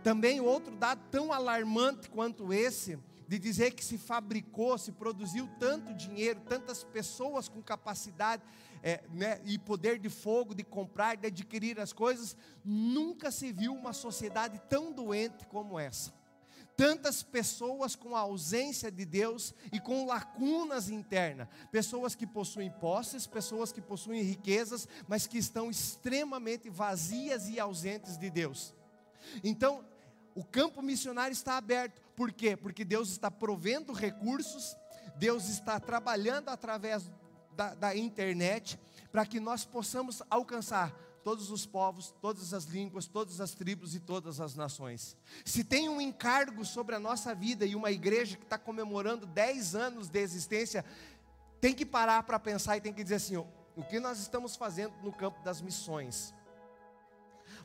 Também 0.03 0.41
outro 0.41 0.75
dado 0.77 1.01
tão 1.11 1.33
alarmante 1.33 2.09
quanto 2.09 2.53
esse 2.53 2.99
de 3.29 3.39
dizer 3.39 3.73
que 3.73 3.85
se 3.85 3.99
fabricou, 3.99 4.79
se 4.79 4.91
produziu 4.91 5.47
tanto 5.61 5.93
dinheiro, 5.93 6.41
tantas 6.49 6.83
pessoas 6.83 7.47
com 7.47 7.63
capacidade 7.63 8.43
é, 8.83 9.03
né, 9.11 9.39
e 9.45 9.59
poder 9.59 9.99
de 9.99 10.09
fogo, 10.09 10.55
de 10.55 10.65
comprar, 10.65 11.15
de 11.15 11.27
adquirir 11.27 11.79
as 11.79 11.93
coisas, 11.93 12.35
nunca 12.65 13.31
se 13.31 13.53
viu 13.53 13.75
uma 13.75 13.93
sociedade 13.93 14.59
tão 14.71 14.93
doente 14.93 15.47
como 15.47 15.79
essa. 15.79 16.17
Tantas 16.75 17.23
pessoas 17.23 17.95
com 17.95 18.17
ausência 18.17 18.91
de 18.91 19.05
Deus 19.05 19.53
e 19.73 19.81
com 19.81 20.07
lacunas 20.07 20.89
internas, 20.89 21.49
pessoas 21.71 22.15
que 22.15 22.27
possuem 22.27 22.71
posses, 22.71 23.27
pessoas 23.27 23.73
que 23.73 23.81
possuem 23.83 24.23
riquezas, 24.23 24.89
mas 25.07 25.27
que 25.27 25.37
estão 25.37 25.69
extremamente 25.69 26.71
vazias 26.71 27.49
e 27.49 27.61
ausentes 27.61 28.17
de 28.17 28.31
Deus. 28.31 28.73
Então, 29.45 29.85
o 30.35 30.45
campo 30.45 30.81
missionário 30.81 31.33
está 31.33 31.57
aberto. 31.57 32.08
Por 32.19 32.33
quê? 32.33 32.57
Porque 32.57 32.85
Deus 32.85 33.11
está 33.11 33.31
provendo 33.31 33.93
recursos, 33.93 34.77
Deus 35.19 35.49
está 35.49 35.79
trabalhando 35.79 36.49
através 36.49 37.09
da, 37.53 37.77
da 37.77 37.97
internet 37.97 38.77
para 39.13 39.25
que 39.25 39.39
nós 39.39 39.65
possamos 39.65 40.21
alcançar 40.29 40.93
todos 41.23 41.49
os 41.53 41.65
povos, 41.65 42.13
todas 42.21 42.53
as 42.53 42.65
línguas, 42.65 43.07
todas 43.07 43.41
as 43.41 43.55
tribos 43.55 43.95
e 43.95 44.01
todas 44.01 44.41
as 44.41 44.57
nações. 44.57 45.17
Se 45.45 45.63
tem 45.63 45.89
um 45.89 46.01
encargo 46.01 46.65
sobre 46.65 46.97
a 46.97 46.99
nossa 46.99 47.37
vida 47.37 47.65
e 47.65 47.77
uma 47.77 47.93
igreja 47.93 48.37
que 48.37 48.43
está 48.43 48.59
comemorando 48.59 49.25
10 49.25 49.77
anos 49.77 50.09
de 50.09 50.19
existência, 50.19 50.85
tem 51.61 51.73
que 51.73 51.87
parar 51.87 52.25
para 52.25 52.41
pensar 52.41 52.77
e 52.77 52.81
tem 52.81 52.93
que 52.93 53.05
dizer 53.05 53.15
assim: 53.15 53.37
o 53.37 53.85
que 53.89 54.01
nós 54.01 54.19
estamos 54.19 54.57
fazendo 54.57 54.93
no 55.05 55.13
campo 55.13 55.41
das 55.45 55.61
missões? 55.61 56.35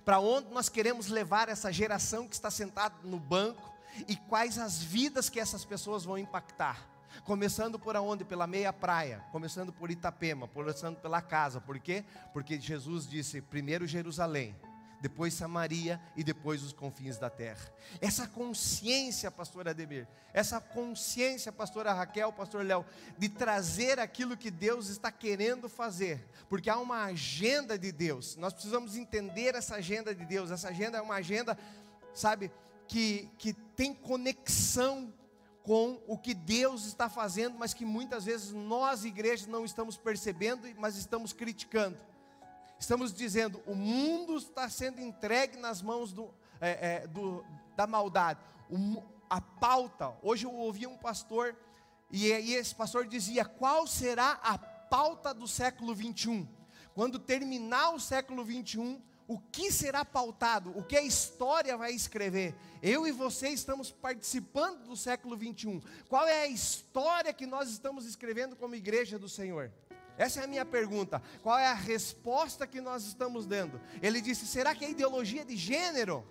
para 0.06 0.20
onde 0.20 0.54
nós 0.54 0.68
queremos 0.68 1.08
levar 1.08 1.48
essa 1.48 1.72
geração 1.72 2.28
que 2.28 2.36
está 2.36 2.52
sentada 2.52 2.96
no 3.04 3.20
banco 3.20 3.73
e 4.08 4.16
quais 4.16 4.58
as 4.58 4.82
vidas 4.82 5.30
que 5.30 5.40
essas 5.40 5.66
pessoas 5.66 6.04
vão 6.04 6.18
impactar. 6.18 6.90
Começando 7.24 7.78
por 7.78 7.96
aonde? 7.96 8.26
Pela 8.26 8.48
meia 8.48 8.74
praia, 8.74 9.24
começando 9.32 9.72
por 9.72 9.92
Itapema, 9.92 10.48
começando 10.48 10.98
pela 10.98 11.22
casa. 11.22 11.62
Por 11.62 11.80
quê? 11.80 12.04
Porque 12.34 12.60
Jesus 12.60 13.08
disse: 13.08 13.40
primeiro 13.40 13.86
Jerusalém, 13.86 14.56
depois 15.04 15.34
Samaria 15.34 16.02
e 16.16 16.24
depois 16.24 16.64
os 16.64 16.72
confins 16.72 17.18
da 17.18 17.30
terra. 17.30 17.70
Essa 18.00 18.26
consciência, 18.26 19.30
pastor 19.30 19.68
Ademir, 19.68 20.08
essa 20.34 20.62
consciência, 20.62 21.52
pastora 21.52 21.92
Raquel, 21.92 22.32
pastor 22.32 22.66
Léo, 22.66 22.86
de 23.18 23.28
trazer 23.28 24.00
aquilo 24.00 24.38
que 24.38 24.50
Deus 24.50 24.88
está 24.88 25.12
querendo 25.12 25.68
fazer, 25.68 26.26
porque 26.48 26.70
há 26.70 26.78
uma 26.78 27.04
agenda 27.04 27.78
de 27.78 27.92
Deus. 27.92 28.38
Nós 28.38 28.54
precisamos 28.54 28.96
entender 28.96 29.56
essa 29.56 29.76
agenda 29.76 30.16
de 30.16 30.26
Deus. 30.26 30.50
Essa 30.50 30.70
agenda 30.70 30.98
é 30.98 31.02
uma 31.02 31.16
agenda, 31.16 31.58
sabe, 32.14 32.50
que, 32.88 33.30
que 33.38 33.54
tem 33.76 33.94
conexão 33.94 35.14
com 35.64 36.02
o 36.08 36.18
que 36.18 36.34
Deus 36.34 36.86
está 36.86 37.10
fazendo, 37.10 37.58
mas 37.58 37.74
que 37.74 37.86
muitas 37.86 38.26
vezes 38.26 38.52
nós, 38.52 39.06
igrejas, 39.06 39.48
não 39.48 39.64
estamos 39.64 39.96
percebendo, 39.96 40.68
mas 40.78 40.98
estamos 40.98 41.32
criticando. 41.32 41.98
Estamos 42.78 43.14
dizendo, 43.14 43.62
o 43.66 43.74
mundo 43.74 44.36
está 44.38 44.68
sendo 44.70 45.00
entregue 45.00 45.58
nas 45.58 45.82
mãos 45.82 46.12
do, 46.12 46.30
é, 46.60 47.04
é, 47.04 47.08
do, 47.08 47.46
da 47.78 47.88
maldade. 47.88 48.42
O, 48.70 49.02
a 49.30 49.40
pauta, 49.40 50.14
hoje 50.22 50.46
eu 50.46 50.54
ouvi 50.54 50.86
um 50.86 50.98
pastor, 50.98 51.56
e, 52.12 52.28
e 52.28 52.54
esse 52.54 52.76
pastor 52.76 53.08
dizia: 53.08 53.46
qual 53.46 53.88
será 53.88 54.40
a 54.44 54.58
pauta 54.58 55.34
do 55.34 55.48
século 55.48 55.96
21? 55.96 56.46
Quando 56.94 57.18
terminar 57.18 57.92
o 57.92 58.00
século 58.00 58.44
21, 58.44 59.02
o 59.28 59.40
que 59.40 59.72
será 59.72 60.04
pautado, 60.04 60.78
o 60.78 60.84
que 60.84 60.98
a 60.98 61.02
história 61.02 61.78
vai 61.78 61.92
escrever. 61.92 62.56
Eu 62.82 63.08
e 63.08 63.12
você 63.12 63.50
estamos 63.50 63.92
participando 63.92 64.86
do 64.86 64.98
século 64.98 65.38
21. 65.38 65.82
Qual 66.10 66.28
é 66.28 66.44
a 66.44 66.48
história 66.48 67.34
que 67.34 67.46
nós 67.46 67.70
estamos 67.70 68.06
escrevendo 68.06 68.56
como 68.56 68.76
igreja 68.76 69.18
do 69.18 69.30
Senhor? 69.30 69.72
Essa 70.18 70.42
é 70.42 70.44
a 70.44 70.48
minha 70.48 70.66
pergunta. 70.66 71.22
Qual 71.42 71.58
é 71.58 71.68
a 71.68 71.74
resposta 71.74 72.68
que 72.68 72.82
nós 72.82 73.04
estamos 73.06 73.46
dando? 73.46 73.80
Ele 74.02 74.22
disse: 74.22 74.46
será 74.46 74.76
que 74.76 74.86
a 74.86 74.90
ideologia 74.90 75.44
de 75.44 75.56
gênero, 75.56 76.26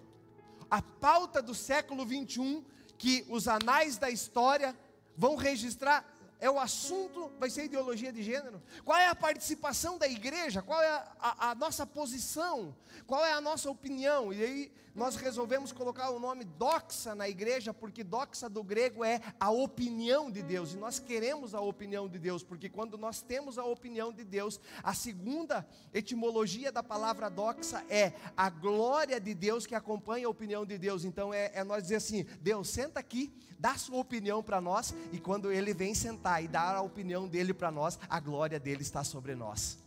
a 0.70 0.80
pauta 0.80 1.42
do 1.42 1.54
século 1.54 2.06
21, 2.06 2.64
que 2.96 3.26
os 3.28 3.48
anais 3.48 3.98
da 3.98 4.10
história 4.10 4.76
vão 5.16 5.34
registrar, 5.34 6.11
é 6.42 6.50
o 6.50 6.58
assunto, 6.58 7.30
vai 7.38 7.48
ser 7.48 7.66
ideologia 7.66 8.12
de 8.12 8.20
gênero? 8.20 8.60
Qual 8.84 8.98
é 8.98 9.06
a 9.06 9.14
participação 9.14 9.96
da 9.96 10.08
igreja? 10.08 10.60
Qual 10.60 10.82
é 10.82 10.88
a, 10.88 11.12
a, 11.20 11.50
a, 11.50 11.54
nossa 11.54 11.86
posição? 11.86 12.74
Qual 13.06 13.24
é 13.24 13.32
a 13.32 13.40
nossa 13.40 13.70
opinião? 13.70 14.32
E 14.32 14.42
aí 14.42 14.72
nós 14.94 15.16
resolvemos 15.16 15.72
colocar 15.72 16.10
o 16.10 16.18
nome 16.18 16.44
doxa 16.44 17.14
na 17.14 17.28
igreja, 17.28 17.72
porque 17.72 18.04
doxa 18.04 18.48
do 18.48 18.62
grego 18.62 19.04
é 19.04 19.20
a 19.40 19.50
opinião 19.50 20.30
de 20.30 20.42
Deus, 20.42 20.74
e 20.74 20.76
nós 20.76 20.98
queremos 20.98 21.54
a 21.54 21.60
opinião 21.60 22.08
de 22.08 22.18
Deus, 22.18 22.42
porque 22.42 22.68
quando 22.68 22.98
nós 22.98 23.22
temos 23.22 23.58
a 23.58 23.64
opinião 23.64 24.12
de 24.12 24.24
Deus, 24.24 24.60
a 24.82 24.92
segunda 24.92 25.66
etimologia 25.94 26.70
da 26.70 26.82
palavra 26.82 27.30
doxa 27.30 27.84
é 27.88 28.12
a 28.36 28.50
glória 28.50 29.18
de 29.18 29.34
Deus 29.34 29.66
que 29.66 29.74
acompanha 29.74 30.26
a 30.26 30.30
opinião 30.30 30.66
de 30.66 30.76
Deus. 30.76 31.04
Então 31.04 31.32
é, 31.32 31.50
é 31.54 31.64
nós 31.64 31.84
dizer 31.84 31.96
assim: 31.96 32.24
Deus, 32.40 32.68
senta 32.68 33.00
aqui, 33.00 33.32
dá 33.58 33.76
sua 33.76 33.98
opinião 33.98 34.42
para 34.42 34.60
nós, 34.60 34.94
e 35.12 35.18
quando 35.18 35.50
ele 35.50 35.72
vem 35.72 35.94
sentar 35.94 36.44
e 36.44 36.48
dar 36.48 36.76
a 36.76 36.82
opinião 36.82 37.26
dele 37.26 37.54
para 37.54 37.70
nós, 37.70 37.98
a 38.08 38.20
glória 38.20 38.60
dele 38.60 38.82
está 38.82 39.02
sobre 39.02 39.34
nós. 39.34 39.78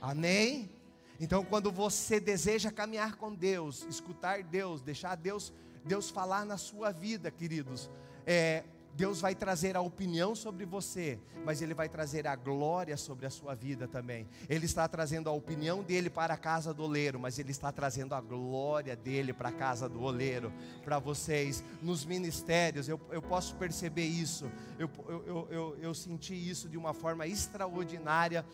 Amém? 0.00 0.77
Então, 1.20 1.44
quando 1.44 1.72
você 1.72 2.20
deseja 2.20 2.70
caminhar 2.70 3.16
com 3.16 3.34
Deus, 3.34 3.84
escutar 3.88 4.42
Deus, 4.42 4.80
deixar 4.82 5.16
Deus, 5.16 5.52
Deus 5.84 6.10
falar 6.10 6.44
na 6.44 6.56
sua 6.56 6.92
vida, 6.92 7.30
queridos, 7.30 7.90
é, 8.24 8.62
Deus 8.98 9.20
vai 9.20 9.32
trazer 9.32 9.76
a 9.76 9.80
opinião 9.80 10.34
sobre 10.34 10.66
você, 10.66 11.20
mas 11.44 11.62
Ele 11.62 11.72
vai 11.72 11.88
trazer 11.88 12.26
a 12.26 12.34
glória 12.34 12.96
sobre 12.96 13.26
a 13.26 13.30
sua 13.30 13.54
vida 13.54 13.86
também. 13.86 14.26
Ele 14.48 14.66
está 14.66 14.88
trazendo 14.88 15.28
a 15.28 15.32
opinião 15.32 15.84
dele 15.84 16.10
para 16.10 16.34
a 16.34 16.36
casa 16.36 16.74
do 16.74 16.82
oleiro, 16.82 17.16
mas 17.16 17.38
Ele 17.38 17.52
está 17.52 17.70
trazendo 17.70 18.12
a 18.12 18.20
glória 18.20 18.96
dele 18.96 19.32
para 19.32 19.50
a 19.50 19.52
casa 19.52 19.88
do 19.88 20.02
oleiro, 20.02 20.52
para 20.82 20.98
vocês. 20.98 21.62
Nos 21.80 22.04
ministérios, 22.04 22.88
eu, 22.88 23.00
eu 23.12 23.22
posso 23.22 23.54
perceber 23.54 24.04
isso, 24.04 24.50
eu, 24.80 24.90
eu, 25.08 25.48
eu, 25.48 25.78
eu 25.80 25.94
senti 25.94 26.34
isso 26.34 26.68
de 26.68 26.76
uma 26.76 26.92
forma 26.92 27.24
extraordinária 27.24 28.44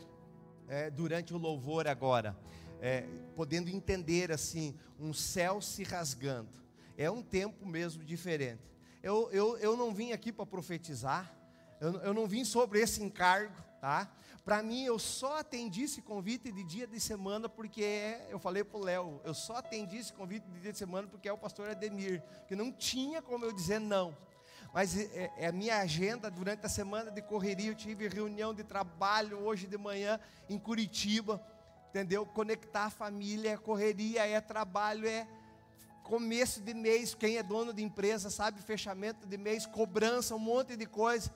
é, 0.69 0.91
durante 0.91 1.35
o 1.35 1.39
louvor 1.39 1.87
agora, 1.87 2.37
é, 2.81 3.07
podendo 3.35 3.71
entender 3.71 4.33
assim, 4.33 4.75
um 4.99 5.13
céu 5.13 5.61
se 5.61 5.83
rasgando. 5.83 6.63
É 6.97 7.11
um 7.11 7.23
tempo 7.23 7.67
mesmo 7.67 8.05
diferente 8.05 8.75
eu, 9.05 9.29
eu, 9.33 9.59
eu 9.59 9.77
não 9.77 9.93
vim 9.93 10.13
aqui 10.13 10.33
para 10.33 10.47
profetizar, 10.47 11.31
eu, 11.79 11.93
eu 12.01 12.15
não 12.15 12.27
vim 12.27 12.43
sobre 12.43 12.81
esse 12.81 13.03
encargo, 13.03 13.55
tá? 13.79 14.11
Para 14.43 14.63
mim, 14.63 14.83
eu 14.83 14.99
só 14.99 15.41
atendi 15.41 15.83
esse 15.83 16.01
convite 16.01 16.51
de 16.51 16.65
dia 16.65 16.87
de 16.87 16.99
semana 16.99 17.47
porque 17.47 18.17
eu 18.31 18.39
falei 18.39 18.65
para 18.65 18.79
o 18.79 18.83
Léo, 18.83 19.21
eu 19.23 19.35
só 19.35 19.57
atendi 19.57 19.99
esse 19.99 20.11
convite 20.11 20.47
de 20.49 20.59
dia 20.59 20.73
de 20.73 20.79
semana 20.79 21.07
porque 21.07 21.29
é 21.29 21.33
o 21.33 21.37
pastor 21.37 21.69
Ademir, 21.69 22.23
que 22.49 22.57
não 22.57 22.73
tinha 22.73 23.21
como 23.21 23.45
eu 23.45 23.53
dizer 23.53 23.79
não. 23.79 24.17
Mas 24.75 24.99
é, 24.99 25.31
é 25.37 25.47
a 25.47 25.53
minha 25.53 25.79
agenda 25.79 26.29
durante 26.29 26.67
a 26.67 26.69
semana 26.69 27.09
de 27.09 27.23
correria, 27.23 27.71
eu 27.71 27.77
tive 27.77 28.09
reunião 28.09 28.53
de 28.53 28.65
trabalho 28.65 29.39
hoje 29.39 29.69
de 29.69 29.79
manhã 29.79 30.19
em 30.51 30.59
Curitiba, 30.59 31.41
entendeu? 31.91 32.27
Conectar 32.27 32.87
a 32.87 32.91
família, 32.91 33.53
é 33.53 33.57
correria, 33.57 34.27
é 34.27 34.41
trabalho, 34.41 35.07
é 35.07 35.29
começo 36.03 36.61
de 36.61 36.75
mês, 36.75 37.15
quem 37.15 37.37
é 37.37 37.43
dono 37.43 37.73
de 37.73 37.85
empresa 37.85 38.29
sabe, 38.31 38.61
fechamento 38.63 39.29
de 39.29 39.39
mês, 39.39 39.65
cobrança, 39.65 40.35
um 40.35 40.41
monte 40.41 40.77
de 40.77 40.87
coisa. 40.87 41.33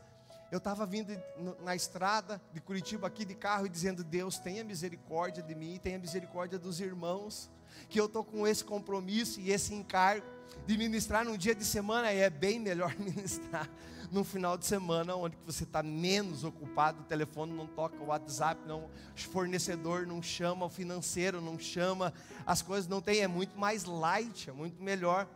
Eu 0.51 0.59
estava 0.59 0.85
vindo 0.85 1.17
na 1.61 1.77
estrada 1.77 2.43
de 2.53 2.61
Curitiba 2.61 3.07
aqui 3.07 3.25
de 3.25 3.37
carro 3.37 3.67
e 3.67 3.69
dizendo: 3.69 4.03
Deus, 4.03 4.39
tenha 4.41 4.65
misericórdia 4.65 5.45
de 5.45 5.55
mim, 5.55 5.79
tenha 5.81 5.99
misericórdia 5.99 6.59
dos 6.59 6.81
irmãos, 6.81 7.49
que 7.89 8.01
eu 8.01 8.07
estou 8.07 8.25
com 8.25 8.49
esse 8.49 8.65
compromisso 8.65 9.39
e 9.39 9.53
esse 9.53 9.75
encargo 9.75 10.38
de 10.67 10.77
ministrar 10.77 11.25
num 11.25 11.37
dia 11.37 11.55
de 11.55 11.65
semana, 11.65 12.13
e 12.13 12.19
é 12.19 12.31
bem 12.31 12.59
melhor 12.59 12.95
ministrar 13.01 13.69
num 14.11 14.25
final 14.25 14.57
de 14.57 14.67
semana, 14.67 15.15
onde 15.15 15.37
você 15.45 15.65
está 15.65 15.83
menos 15.83 16.45
ocupado, 16.45 17.01
o 17.01 17.05
telefone 17.05 17.53
não 17.53 17.67
toca, 17.67 17.97
o 18.03 18.07
WhatsApp 18.07 18.61
não, 18.67 18.85
o 18.85 18.91
fornecedor 19.17 20.07
não 20.07 20.23
chama, 20.23 20.67
o 20.67 20.71
financeiro 20.71 21.41
não 21.41 21.59
chama, 21.59 22.13
as 22.47 22.63
coisas 22.63 22.89
não 22.89 23.01
tem, 23.01 23.21
é 23.21 23.29
muito 23.29 23.59
mais 23.59 23.85
light, 23.85 24.49
é 24.49 24.53
muito 24.53 24.83
melhor. 24.83 25.29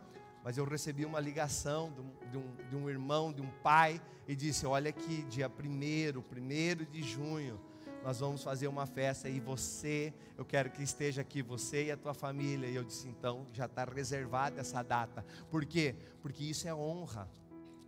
mas 0.43 0.57
eu 0.57 0.65
recebi 0.65 1.05
uma 1.05 1.19
ligação 1.19 1.91
de 1.91 2.01
um, 2.01 2.31
de 2.31 2.37
um, 2.37 2.69
de 2.69 2.75
um 2.75 2.89
irmão, 2.89 3.31
de 3.31 3.41
um 3.41 3.49
pai, 3.61 4.01
e 4.27 4.35
disse: 4.35 4.65
Olha 4.65 4.89
aqui, 4.89 5.23
dia 5.29 5.47
1, 5.47 6.21
primeiro 6.21 6.85
de 6.85 7.01
junho, 7.01 7.59
nós 8.03 8.19
vamos 8.19 8.43
fazer 8.43 8.67
uma 8.67 8.85
festa 8.85 9.29
e 9.29 9.39
você, 9.39 10.13
eu 10.37 10.43
quero 10.43 10.69
que 10.69 10.83
esteja 10.83 11.21
aqui, 11.21 11.41
você 11.41 11.85
e 11.85 11.91
a 11.91 11.97
tua 11.97 12.13
família. 12.13 12.67
E 12.67 12.75
eu 12.75 12.83
disse: 12.83 13.07
Então, 13.07 13.47
já 13.53 13.65
está 13.65 13.85
reservada 13.85 14.59
essa 14.59 14.83
data. 14.83 15.25
Por 15.49 15.65
quê? 15.65 15.95
Porque 16.21 16.43
isso 16.43 16.67
é 16.67 16.75
honra. 16.75 17.29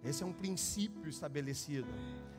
Esse 0.04 0.24
é 0.24 0.26
um 0.26 0.32
princípio 0.32 1.10
estabelecido. 1.10 1.88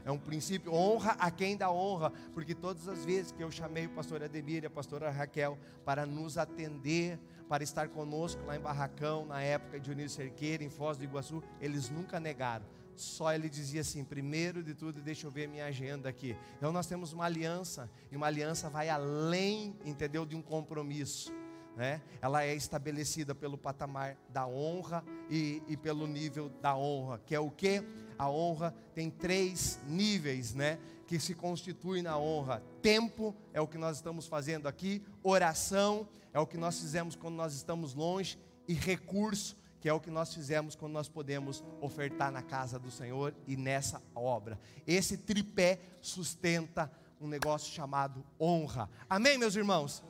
É 0.04 0.10
um 0.10 0.18
princípio, 0.18 0.72
honra 0.72 1.16
a 1.18 1.32
quem 1.32 1.56
dá 1.56 1.68
honra, 1.68 2.12
porque 2.32 2.54
todas 2.54 2.86
as 2.86 3.04
vezes 3.04 3.32
que 3.32 3.42
eu 3.42 3.50
chamei 3.50 3.86
o 3.86 3.90
pastor 3.90 4.22
Ademir 4.22 4.62
e 4.62 4.66
a 4.66 4.70
pastora 4.70 5.10
Raquel 5.10 5.58
para 5.84 6.06
nos 6.06 6.38
atender, 6.38 7.18
para 7.48 7.64
estar 7.64 7.88
conosco 7.88 8.40
lá 8.46 8.56
em 8.56 8.60
Barracão, 8.60 9.26
na 9.26 9.42
época 9.42 9.80
de 9.80 9.86
Dionísio 9.86 10.16
Cerqueira, 10.16 10.62
em 10.62 10.70
Foz 10.70 10.96
do 10.96 11.02
Iguaçu, 11.02 11.42
eles 11.60 11.90
nunca 11.90 12.20
negaram. 12.20 12.64
Só 13.02 13.32
ele 13.32 13.48
dizia 13.48 13.80
assim: 13.80 14.04
primeiro 14.04 14.62
de 14.62 14.74
tudo, 14.74 15.00
deixa 15.00 15.26
eu 15.26 15.30
ver 15.30 15.48
minha 15.48 15.66
agenda 15.66 16.08
aqui. 16.08 16.36
Então 16.56 16.72
nós 16.72 16.86
temos 16.86 17.12
uma 17.12 17.24
aliança, 17.24 17.90
e 18.10 18.16
uma 18.16 18.26
aliança 18.26 18.68
vai 18.68 18.88
além, 18.88 19.76
entendeu, 19.84 20.24
de 20.24 20.36
um 20.36 20.42
compromisso 20.42 21.32
né? 21.76 22.00
ela 22.22 22.42
é 22.42 22.54
estabelecida 22.54 23.34
pelo 23.34 23.58
patamar 23.58 24.16
da 24.30 24.46
honra 24.46 25.04
e, 25.28 25.62
e 25.68 25.76
pelo 25.76 26.06
nível 26.06 26.48
da 26.62 26.74
honra, 26.74 27.20
que 27.24 27.34
é 27.34 27.38
o 27.38 27.50
que? 27.50 27.82
A 28.18 28.30
honra 28.30 28.74
tem 28.94 29.10
três 29.10 29.78
níveis, 29.86 30.54
né? 30.54 30.78
Que 31.06 31.20
se 31.20 31.34
constituem 31.34 32.02
na 32.02 32.18
honra. 32.18 32.62
Tempo 32.80 33.36
é 33.52 33.60
o 33.60 33.68
que 33.68 33.76
nós 33.76 33.96
estamos 33.96 34.26
fazendo 34.26 34.66
aqui, 34.66 35.02
oração 35.22 36.08
é 36.32 36.40
o 36.40 36.46
que 36.46 36.56
nós 36.56 36.80
fizemos 36.80 37.14
quando 37.14 37.34
nós 37.34 37.52
estamos 37.54 37.94
longe, 37.94 38.38
e 38.66 38.72
recurso, 38.72 39.56
que 39.80 39.88
é 39.88 39.92
o 39.92 40.00
que 40.00 40.10
nós 40.10 40.34
fizemos 40.34 40.74
quando 40.74 40.92
nós 40.92 41.08
podemos 41.08 41.62
ofertar 41.80 42.30
na 42.30 42.42
casa 42.42 42.78
do 42.78 42.90
Senhor 42.90 43.34
e 43.46 43.56
nessa 43.56 44.02
obra. 44.14 44.58
Esse 44.86 45.16
tripé 45.16 45.80
sustenta 46.00 46.90
um 47.20 47.28
negócio 47.28 47.72
chamado 47.72 48.24
honra. 48.40 48.90
Amém, 49.08 49.38
meus 49.38 49.56
irmãos? 49.56 50.02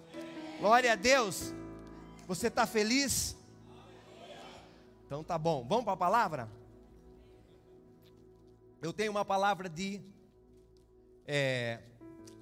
Glória 0.59 0.93
a 0.93 0.97
Deus. 0.97 1.53
Você 2.27 2.49
está 2.49 2.67
feliz? 2.67 3.37
Então 5.07 5.23
tá 5.23 5.39
bom. 5.39 5.65
Vamos 5.69 5.85
para 5.85 5.93
a 5.93 5.97
palavra? 5.97 6.49
Eu 8.83 8.93
tenho 8.93 9.11
uma 9.11 9.25
palavra 9.25 9.69
de 9.69 10.01
é, 11.27 11.81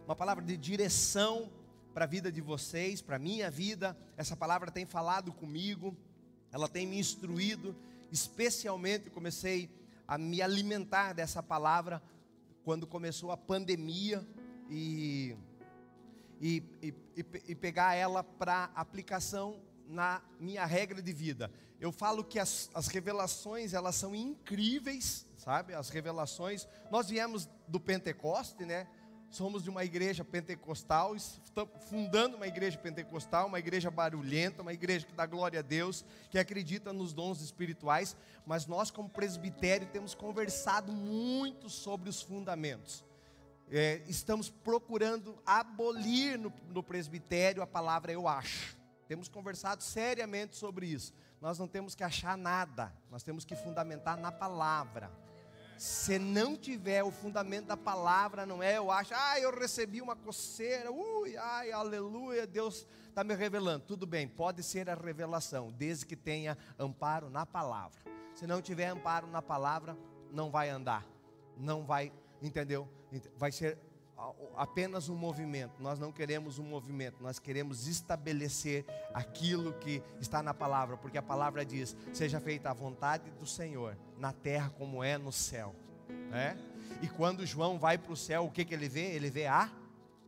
uma 0.05 0.15
palavra 0.15 0.45
de 0.45 0.57
direção 0.57 1.51
para 1.95 2.05
a 2.05 2.09
vida 2.09 2.31
de 2.31 2.41
vocês, 2.41 3.01
para 3.01 3.19
minha 3.19 3.51
vida. 3.51 3.97
Essa 4.17 4.37
palavra 4.37 4.71
tem 4.71 4.85
falado 4.85 5.33
comigo, 5.33 5.97
ela 6.55 6.69
tem 6.69 6.87
me 6.87 7.01
instruído, 7.01 7.75
especialmente 8.13 9.11
comecei 9.11 9.69
a 10.07 10.17
me 10.17 10.41
alimentar 10.41 11.13
dessa 11.13 11.43
palavra 11.43 12.01
quando 12.63 12.87
começou 12.87 13.33
a 13.33 13.37
pandemia 13.37 14.25
e 14.71 15.37
e, 16.41 16.63
e, 16.81 16.95
e 17.49 17.55
pegar 17.57 17.95
ela 17.95 18.23
para 18.23 18.71
aplicação 18.77 19.61
na 19.89 20.23
minha 20.39 20.65
regra 20.65 21.03
de 21.03 21.13
vida. 21.13 21.51
Eu 21.81 21.91
falo 21.91 22.23
que 22.23 22.39
as, 22.39 22.71
as 22.73 22.87
revelações 22.87 23.75
elas 23.75 23.97
são 23.97 24.15
incríveis, 24.15 25.27
sabe? 25.37 25.75
As 25.75 25.89
revelações. 25.89 26.69
Nós 26.89 27.09
viemos 27.09 27.49
do 27.67 27.81
Pentecoste, 27.81 28.65
né? 28.65 28.87
Somos 29.35 29.65
de 29.65 29.71
uma 29.71 29.85
igreja 29.85 30.25
pentecostal, 30.25 31.15
fundando 31.89 32.37
uma 32.37 32.47
igreja 32.47 32.79
pentecostal, 32.79 33.49
uma 33.49 33.59
igreja 33.59 33.91
barulhenta, 33.91 34.63
uma 34.63 34.73
igreja 34.73 35.07
que 35.07 35.13
dá 35.13 35.27
glória 35.27 35.59
a 35.59 35.63
Deus, 35.63 36.05
que 36.31 36.39
acredita 36.39 36.93
nos 36.93 37.13
dons 37.13 37.41
espirituais, 37.41 38.17
mas 38.47 38.67
nós, 38.67 38.91
como 38.91 39.09
presbitério, 39.09 39.89
temos 39.89 40.15
conversado 40.15 40.93
muito 40.93 41.69
sobre 41.69 42.09
os 42.09 42.23
fundamentos 42.23 43.05
é, 43.71 44.03
estamos 44.07 44.51
procurando 44.51 45.37
abolir 45.45 46.39
no, 46.39 46.53
no 46.69 46.83
presbitério 46.83 47.63
a 47.63 47.67
palavra 47.67 48.13
eu 48.13 48.29
acho. 48.29 48.77
Temos 49.09 49.29
conversado 49.29 49.83
seriamente 49.83 50.57
sobre 50.57 50.87
isso. 50.87 51.13
Nós 51.41 51.59
não 51.59 51.69
temos 51.69 51.95
que 51.95 52.03
achar 52.03 52.39
nada, 52.39 52.93
nós 53.11 53.23
temos 53.23 53.45
que 53.45 53.55
fundamentar 53.55 54.17
na 54.17 54.33
palavra. 54.33 55.11
Se 55.77 56.19
não 56.19 56.57
tiver 56.57 57.03
o 57.03 57.11
fundamento 57.11 57.67
da 57.67 57.77
palavra, 57.77 58.47
não 58.47 58.63
é 58.63 58.79
eu 58.79 58.91
acho, 58.91 59.13
ah, 59.15 59.41
eu 59.41 59.51
recebi 59.57 60.01
uma 60.01 60.17
coceira, 60.17 60.91
ui, 60.91 61.37
ai, 61.37 61.73
aleluia, 61.73 62.47
Deus 62.47 62.87
está 63.09 63.23
me 63.25 63.35
revelando. 63.35 63.85
Tudo 63.87 64.07
bem, 64.07 64.27
pode 64.27 64.63
ser 64.63 64.89
a 64.89 64.95
revelação, 64.95 65.73
desde 65.73 66.07
que 66.07 66.17
tenha 66.17 66.57
amparo 66.79 67.29
na 67.29 67.45
palavra. 67.45 68.01
Se 68.35 68.47
não 68.47 68.61
tiver 68.61 68.87
amparo 68.87 69.27
na 69.27 69.43
palavra, 69.43 69.97
não 70.31 70.51
vai 70.51 70.69
andar, 70.69 71.07
não 71.57 71.85
vai, 71.85 72.13
entendeu? 72.43 72.89
vai 73.37 73.53
ser 73.53 73.79
apenas 74.57 75.09
um 75.09 75.17
movimento. 75.17 75.75
Nós 75.81 75.99
não 75.99 76.13
queremos 76.13 76.59
um 76.59 76.65
movimento, 76.65 77.23
nós 77.23 77.39
queremos 77.39 77.87
estabelecer 77.87 78.85
aquilo 79.13 79.73
que 79.75 80.03
está 80.21 80.43
na 80.43 80.55
palavra, 80.55 80.97
porque 80.97 81.19
a 81.19 81.23
palavra 81.23 81.65
diz: 81.65 81.97
seja 82.13 82.41
feita 82.41 82.71
a 82.71 82.75
vontade 82.75 83.31
do 83.33 83.47
Senhor, 83.47 83.97
na 84.19 84.33
terra 84.33 84.71
como 84.71 85.03
é 85.03 85.19
no 85.19 85.33
céu. 85.33 85.75
É? 86.33 86.57
E 87.03 87.09
quando 87.09 87.47
João 87.47 87.79
vai 87.79 87.97
para 87.97 88.13
o 88.13 88.17
céu, 88.17 88.45
o 88.45 88.51
que, 88.51 88.65
que 88.65 88.75
ele 88.75 88.89
vê? 88.89 89.15
Ele 89.15 89.31
vê 89.31 89.47
a 89.47 89.71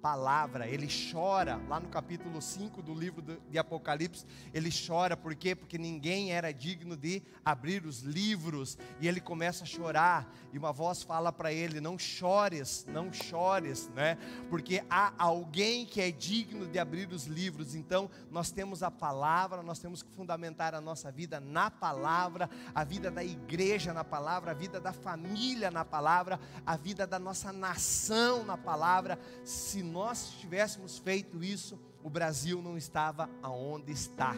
palavra, 0.06 0.68
ele 0.68 0.86
chora, 0.86 1.60
lá 1.68 1.80
no 1.80 1.88
capítulo 1.88 2.40
5 2.40 2.80
do 2.80 2.94
livro 2.94 3.20
de 3.50 3.58
Apocalipse, 3.58 4.24
ele 4.54 4.70
chora, 4.70 5.16
por 5.16 5.34
quê? 5.34 5.52
Porque 5.52 5.76
ninguém 5.76 6.30
era 6.30 6.52
digno 6.52 6.96
de 6.96 7.20
abrir 7.44 7.84
os 7.84 8.02
livros, 8.02 8.78
e 9.00 9.08
ele 9.08 9.20
começa 9.20 9.64
a 9.64 9.66
chorar, 9.66 10.32
e 10.52 10.58
uma 10.58 10.72
voz 10.72 11.02
fala 11.02 11.32
para 11.32 11.52
ele: 11.52 11.80
Não 11.80 11.98
chores, 11.98 12.86
não 12.88 13.12
chores, 13.12 13.88
né? 13.96 14.16
Porque 14.48 14.84
há 14.88 15.12
alguém 15.18 15.84
que 15.84 16.00
é 16.00 16.12
digno 16.12 16.68
de 16.68 16.78
abrir 16.78 17.08
os 17.12 17.26
livros, 17.26 17.74
então 17.74 18.08
nós 18.30 18.52
temos 18.52 18.84
a 18.84 18.92
palavra, 18.92 19.60
nós 19.60 19.80
temos 19.80 20.04
que 20.04 20.10
fundamentar 20.12 20.72
a 20.72 20.80
nossa 20.80 21.10
vida 21.10 21.40
na 21.40 21.68
palavra, 21.68 22.48
a 22.72 22.84
vida 22.84 23.10
da 23.10 23.24
igreja 23.24 23.92
na 23.92 24.04
palavra, 24.04 24.52
a 24.52 24.54
vida 24.54 24.80
da 24.80 24.92
família 24.92 25.68
na 25.68 25.84
palavra, 25.84 26.38
a 26.64 26.76
vida 26.76 27.08
da 27.08 27.18
nossa 27.18 27.52
nação 27.52 28.44
na 28.44 28.56
palavra, 28.56 29.18
se 29.44 29.82
nós 29.96 30.32
tivéssemos 30.32 30.98
feito 30.98 31.42
isso, 31.42 31.80
o 32.04 32.10
Brasil 32.10 32.60
não 32.60 32.76
estava 32.76 33.30
aonde 33.42 33.92
está. 33.92 34.34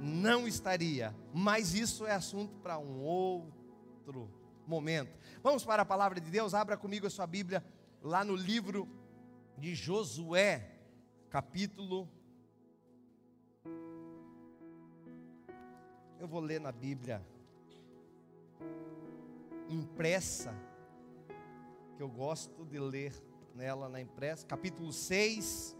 Não 0.00 0.48
estaria. 0.48 1.14
Mas 1.32 1.72
isso 1.72 2.04
é 2.04 2.10
assunto 2.10 2.58
para 2.58 2.80
um 2.80 3.00
outro 3.04 4.28
momento. 4.66 5.16
Vamos 5.40 5.64
para 5.64 5.82
a 5.82 5.84
palavra 5.84 6.20
de 6.20 6.28
Deus. 6.32 6.52
Abra 6.52 6.76
comigo 6.76 7.06
a 7.06 7.10
sua 7.10 7.28
Bíblia 7.28 7.64
lá 8.02 8.24
no 8.24 8.34
livro 8.34 8.88
de 9.56 9.72
Josué, 9.72 10.80
capítulo. 11.30 12.08
Eu 16.18 16.26
vou 16.26 16.40
ler 16.40 16.60
na 16.60 16.72
Bíblia 16.72 17.24
impressa, 19.68 20.52
que 21.96 22.02
eu 22.02 22.08
gosto 22.08 22.64
de 22.64 22.80
ler 22.80 23.31
nela 23.54 23.88
na 23.88 24.00
impressa, 24.00 24.46
capítulo 24.46 24.92
6. 24.92 25.76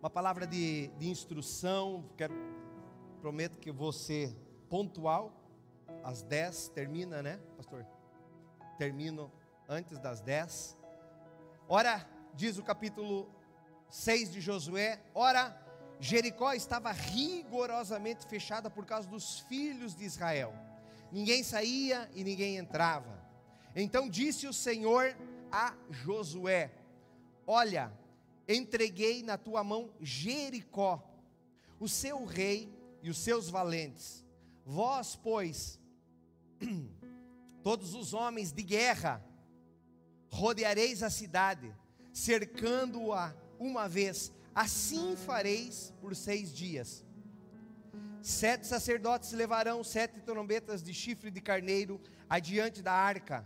Uma 0.00 0.10
palavra 0.10 0.46
de, 0.46 0.88
de 0.98 1.08
instrução, 1.08 2.04
quero, 2.16 2.34
prometo 3.20 3.58
que 3.58 3.70
vou 3.70 3.92
ser 3.92 4.34
pontual, 4.68 5.32
às 6.02 6.22
10 6.22 6.68
termina, 6.70 7.22
né, 7.22 7.38
pastor? 7.56 7.86
Termino 8.78 9.30
antes 9.68 9.98
das 9.98 10.20
10. 10.20 10.76
Ora, 11.68 12.08
diz 12.34 12.58
o 12.58 12.62
capítulo 12.62 13.30
6 13.88 14.32
de 14.32 14.40
Josué, 14.40 15.00
ora, 15.14 15.56
Jericó 16.00 16.52
estava 16.52 16.90
rigorosamente 16.90 18.26
fechada 18.26 18.68
por 18.68 18.84
causa 18.84 19.08
dos 19.08 19.38
filhos 19.40 19.94
de 19.94 20.04
Israel. 20.04 20.52
Ninguém 21.12 21.44
saía 21.44 22.10
e 22.12 22.24
ninguém 22.24 22.56
entrava. 22.56 23.21
Então 23.74 24.08
disse 24.08 24.46
o 24.46 24.52
Senhor 24.52 25.16
a 25.50 25.74
Josué: 25.90 26.70
Olha, 27.46 27.92
entreguei 28.46 29.22
na 29.22 29.38
tua 29.38 29.64
mão 29.64 29.90
Jericó, 30.00 31.02
o 31.80 31.88
seu 31.88 32.24
rei 32.24 32.72
e 33.02 33.08
os 33.08 33.18
seus 33.18 33.48
valentes. 33.48 34.24
Vós, 34.64 35.16
pois, 35.16 35.80
todos 37.62 37.94
os 37.94 38.12
homens 38.12 38.52
de 38.52 38.62
guerra, 38.62 39.24
rodeareis 40.30 41.02
a 41.02 41.10
cidade, 41.10 41.74
cercando-a 42.12 43.34
uma 43.58 43.88
vez. 43.88 44.32
Assim 44.54 45.16
fareis 45.16 45.94
por 45.98 46.14
seis 46.14 46.52
dias. 46.52 47.02
Sete 48.20 48.66
sacerdotes 48.66 49.32
levarão 49.32 49.82
sete 49.82 50.20
trombetas 50.20 50.82
de 50.82 50.92
chifre 50.92 51.30
de 51.30 51.40
carneiro 51.40 51.98
adiante 52.28 52.82
da 52.82 52.92
arca 52.92 53.44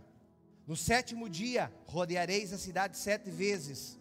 no 0.66 0.76
sétimo 0.76 1.28
dia, 1.28 1.72
rodeareis 1.86 2.52
a 2.52 2.58
cidade 2.58 2.96
sete 2.96 3.30
vezes, 3.30 3.98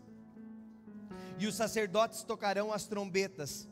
e 1.38 1.47
os 1.47 1.56
sacerdotes 1.56 2.23
tocarão 2.23 2.73
as 2.73 2.86
trombetas, 2.88 3.67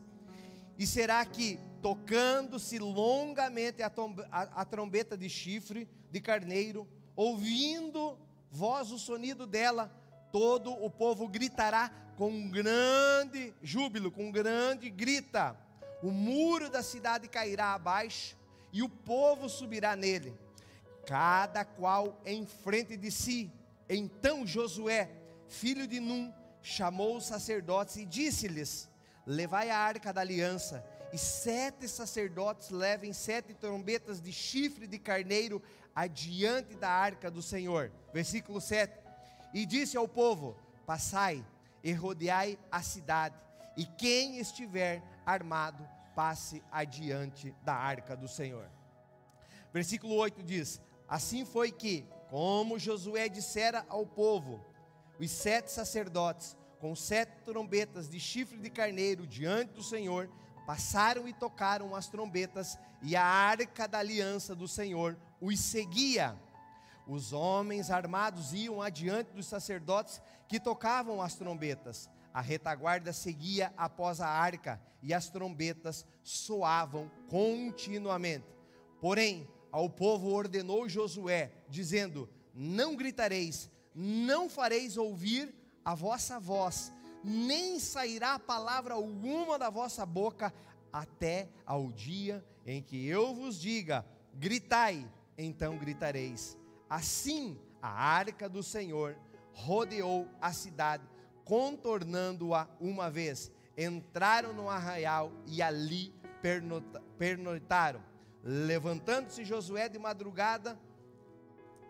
E 0.76 0.86
será 0.86 1.24
que, 1.24 1.58
tocando-se 1.80 2.78
longamente 2.78 3.82
a, 3.82 3.90
a, 4.30 4.42
a 4.62 4.64
trombeta 4.64 5.16
de 5.16 5.28
chifre 5.28 5.88
de 6.10 6.20
carneiro, 6.20 6.88
ouvindo 7.14 8.18
voz 8.50 8.90
o 8.90 8.98
sonido 8.98 9.46
dela, 9.46 9.88
todo 10.32 10.72
o 10.72 10.90
povo 10.90 11.28
gritará 11.28 11.90
com 12.16 12.50
grande 12.50 13.54
júbilo, 13.62 14.10
com 14.10 14.32
grande 14.32 14.90
grita. 14.90 15.56
O 16.02 16.10
muro 16.10 16.68
da 16.68 16.82
cidade 16.82 17.28
cairá 17.28 17.74
abaixo 17.74 18.36
e 18.72 18.82
o 18.82 18.88
povo 18.88 19.48
subirá 19.48 19.94
nele, 19.94 20.36
cada 21.06 21.64
qual 21.64 22.20
em 22.24 22.46
frente 22.46 22.96
de 22.96 23.10
si. 23.10 23.50
Então 23.88 24.46
Josué, 24.46 25.10
filho 25.48 25.86
de 25.86 26.00
Num, 26.00 26.32
chamou 26.62 27.16
os 27.16 27.26
sacerdotes 27.26 27.96
e 27.96 28.04
disse-lhes: 28.04 28.88
Levai 29.26 29.70
a 29.70 29.78
arca 29.78 30.12
da 30.12 30.20
aliança, 30.20 30.84
e 31.12 31.18
sete 31.18 31.88
sacerdotes 31.88 32.70
levem 32.70 33.12
sete 33.12 33.54
trombetas 33.54 34.20
de 34.20 34.32
chifre 34.32 34.86
de 34.86 34.98
carneiro 34.98 35.62
adiante 35.94 36.74
da 36.74 36.90
arca 36.90 37.30
do 37.30 37.40
Senhor. 37.40 37.92
Versículo 38.12 38.60
7. 38.60 38.98
E 39.52 39.64
disse 39.64 39.96
ao 39.96 40.08
povo: 40.08 40.56
Passai 40.86 41.44
e 41.82 41.92
rodeai 41.92 42.58
a 42.72 42.82
cidade, 42.82 43.36
e 43.76 43.84
quem 43.84 44.38
estiver 44.38 45.02
armado, 45.24 45.86
passe 46.14 46.62
adiante 46.70 47.54
da 47.62 47.74
arca 47.74 48.16
do 48.16 48.28
Senhor. 48.28 48.68
Versículo 49.72 50.14
8 50.14 50.42
diz: 50.42 50.80
Assim 51.08 51.44
foi 51.44 51.70
que, 51.70 52.06
como 52.28 52.78
Josué 52.78 53.28
dissera 53.28 53.84
ao 53.88 54.06
povo, 54.06 54.64
os 55.18 55.30
sete 55.30 55.70
sacerdotes, 55.70 56.56
com 56.80 56.94
sete 56.94 57.42
trombetas 57.44 58.08
de 58.08 58.18
chifre 58.18 58.58
de 58.58 58.70
carneiro 58.70 59.26
diante 59.26 59.72
do 59.72 59.82
Senhor, 59.82 60.30
passaram 60.66 61.28
e 61.28 61.32
tocaram 61.32 61.94
as 61.94 62.08
trombetas, 62.08 62.78
e 63.02 63.14
a 63.14 63.24
arca 63.24 63.86
da 63.86 63.98
aliança 63.98 64.54
do 64.54 64.66
Senhor 64.66 65.16
os 65.40 65.60
seguia. 65.60 66.38
Os 67.06 67.32
homens 67.32 67.90
armados 67.90 68.54
iam 68.54 68.80
adiante 68.80 69.32
dos 69.32 69.46
sacerdotes 69.46 70.22
que 70.48 70.58
tocavam 70.58 71.20
as 71.20 71.34
trombetas. 71.34 72.08
A 72.32 72.40
retaguarda 72.40 73.12
seguia 73.12 73.72
após 73.76 74.20
a 74.20 74.28
arca 74.28 74.80
e 75.02 75.12
as 75.12 75.28
trombetas 75.28 76.06
soavam 76.22 77.10
continuamente. 77.28 78.46
Porém, 79.00 79.46
ao 79.74 79.90
povo 79.90 80.32
ordenou 80.32 80.88
Josué, 80.88 81.50
dizendo: 81.68 82.28
Não 82.54 82.94
gritareis, 82.94 83.68
não 83.92 84.48
fareis 84.48 84.96
ouvir 84.96 85.52
a 85.84 85.96
vossa 85.96 86.38
voz, 86.38 86.92
nem 87.24 87.80
sairá 87.80 88.38
palavra 88.38 88.94
alguma 88.94 89.58
da 89.58 89.70
vossa 89.70 90.06
boca, 90.06 90.54
até 90.92 91.48
ao 91.66 91.90
dia 91.90 92.46
em 92.64 92.80
que 92.80 93.04
eu 93.04 93.34
vos 93.34 93.60
diga: 93.60 94.06
gritai, 94.34 95.10
então 95.36 95.76
gritareis. 95.76 96.56
Assim 96.88 97.58
a 97.82 97.88
arca 97.88 98.48
do 98.48 98.62
Senhor 98.62 99.16
rodeou 99.52 100.28
a 100.40 100.52
cidade, 100.52 101.02
contornando-a 101.44 102.68
uma 102.78 103.10
vez. 103.10 103.50
Entraram 103.76 104.52
no 104.52 104.68
arraial 104.70 105.32
e 105.48 105.60
ali 105.60 106.14
pernoitaram. 107.18 108.13
Levantando-se 108.44 109.42
Josué 109.42 109.88
de 109.88 109.98
madrugada, 109.98 110.78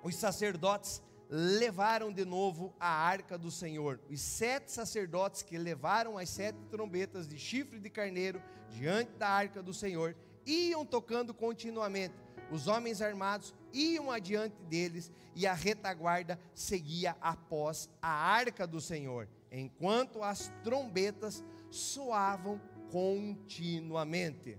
os 0.05 0.15
sacerdotes 0.15 1.03
levaram 1.29 2.13
de 2.13 2.25
novo 2.25 2.73
a 2.79 2.89
arca 2.89 3.37
do 3.37 3.51
Senhor. 3.51 3.99
Os 4.09 4.21
sete 4.21 4.71
sacerdotes 4.71 5.43
que 5.43 5.59
levaram 5.59 6.17
as 6.17 6.31
sete 6.31 6.59
trombetas 6.71 7.27
de 7.27 7.37
chifre 7.39 7.81
de 7.81 7.91
carneiro 7.91 8.41
diante 8.71 9.11
da 9.13 9.29
arca 9.29 9.61
do 9.61 9.75
Senhor 9.75 10.15
iam 10.47 10.87
tocando 10.87 11.35
continuamente. 11.35 12.15
Os 12.53 12.69
homens 12.69 13.03
armados 13.03 13.53
iam 13.73 14.13
adiante 14.13 14.55
deles 14.69 15.11
e 15.35 15.49
a 15.49 15.55
retaguarda 15.55 16.39
seguia 16.55 17.17
após 17.21 17.89
a 18.01 18.11
arca 18.11 18.65
do 18.65 18.81
Senhor, 18.81 19.29
enquanto 19.51 20.23
as 20.23 20.53
trombetas 20.63 21.43
soavam 21.69 22.61
continuamente. 22.93 24.57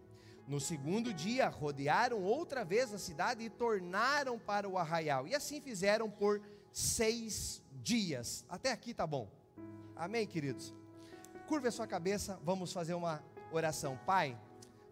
No 0.47 0.59
segundo 0.59 1.11
dia, 1.11 1.47
rodearam 1.49 2.21
outra 2.21 2.63
vez 2.63 2.93
a 2.93 2.99
cidade 2.99 3.43
e 3.43 3.49
tornaram 3.49 4.37
para 4.37 4.69
o 4.69 4.77
arraial. 4.77 5.27
E 5.27 5.33
assim 5.33 5.59
fizeram 5.59 6.09
por 6.09 6.41
seis 6.71 7.63
dias. 7.81 8.45
Até 8.47 8.71
aqui 8.71 8.93
tá 8.93 9.07
bom. 9.07 9.27
Amém, 9.95 10.27
queridos? 10.27 10.73
Curva 11.47 11.69
a 11.69 11.71
sua 11.71 11.87
cabeça, 11.87 12.39
vamos 12.43 12.71
fazer 12.71 12.93
uma 12.93 13.23
oração. 13.51 13.99
Pai, 14.05 14.37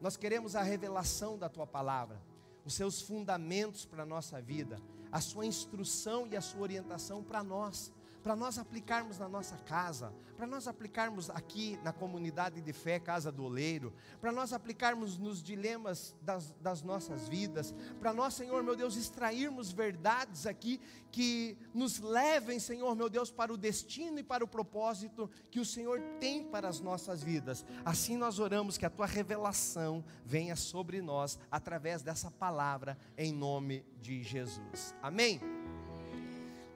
nós 0.01 0.17
queremos 0.17 0.55
a 0.55 0.63
revelação 0.63 1.37
da 1.37 1.49
tua 1.49 1.67
palavra, 1.67 2.19
os 2.65 2.73
seus 2.73 3.01
fundamentos 3.01 3.85
para 3.85 4.03
a 4.03 4.05
nossa 4.05 4.41
vida, 4.41 4.81
a 5.11 5.21
sua 5.21 5.45
instrução 5.45 6.27
e 6.27 6.35
a 6.35 6.41
sua 6.41 6.61
orientação 6.61 7.23
para 7.23 7.43
nós 7.43 7.91
para 8.23 8.35
nós 8.35 8.57
aplicarmos 8.57 9.19
na 9.19 9.27
nossa 9.27 9.57
casa, 9.57 10.13
para 10.37 10.47
nós 10.47 10.67
aplicarmos 10.67 11.29
aqui 11.29 11.77
na 11.83 11.91
comunidade 11.91 12.61
de 12.61 12.73
fé 12.73 12.97
Casa 12.97 13.31
do 13.31 13.43
Oleiro, 13.43 13.93
para 14.21 14.31
nós 14.31 14.53
aplicarmos 14.53 15.17
nos 15.17 15.43
dilemas 15.43 16.15
das, 16.21 16.51
das 16.61 16.81
nossas 16.81 17.27
vidas, 17.27 17.75
para 17.99 18.13
nós, 18.13 18.33
Senhor 18.33 18.63
meu 18.63 18.75
Deus, 18.75 18.95
extrairmos 18.95 19.71
verdades 19.71 20.47
aqui 20.47 20.79
que 21.11 21.57
nos 21.73 21.99
levem, 21.99 22.59
Senhor 22.59 22.95
meu 22.95 23.09
Deus, 23.09 23.29
para 23.29 23.53
o 23.53 23.57
destino 23.57 24.19
e 24.19 24.23
para 24.23 24.43
o 24.43 24.47
propósito 24.47 25.29
que 25.51 25.59
o 25.59 25.65
Senhor 25.65 25.99
tem 26.19 26.43
para 26.43 26.69
as 26.69 26.79
nossas 26.79 27.21
vidas. 27.21 27.65
Assim 27.83 28.15
nós 28.15 28.39
oramos 28.39 28.77
que 28.77 28.85
a 28.85 28.89
tua 28.89 29.05
revelação 29.05 30.03
venha 30.25 30.55
sobre 30.55 31.01
nós 31.01 31.37
através 31.51 32.01
dessa 32.01 32.31
palavra, 32.31 32.97
em 33.17 33.33
nome 33.33 33.85
de 34.01 34.23
Jesus. 34.23 34.95
Amém. 35.01 35.62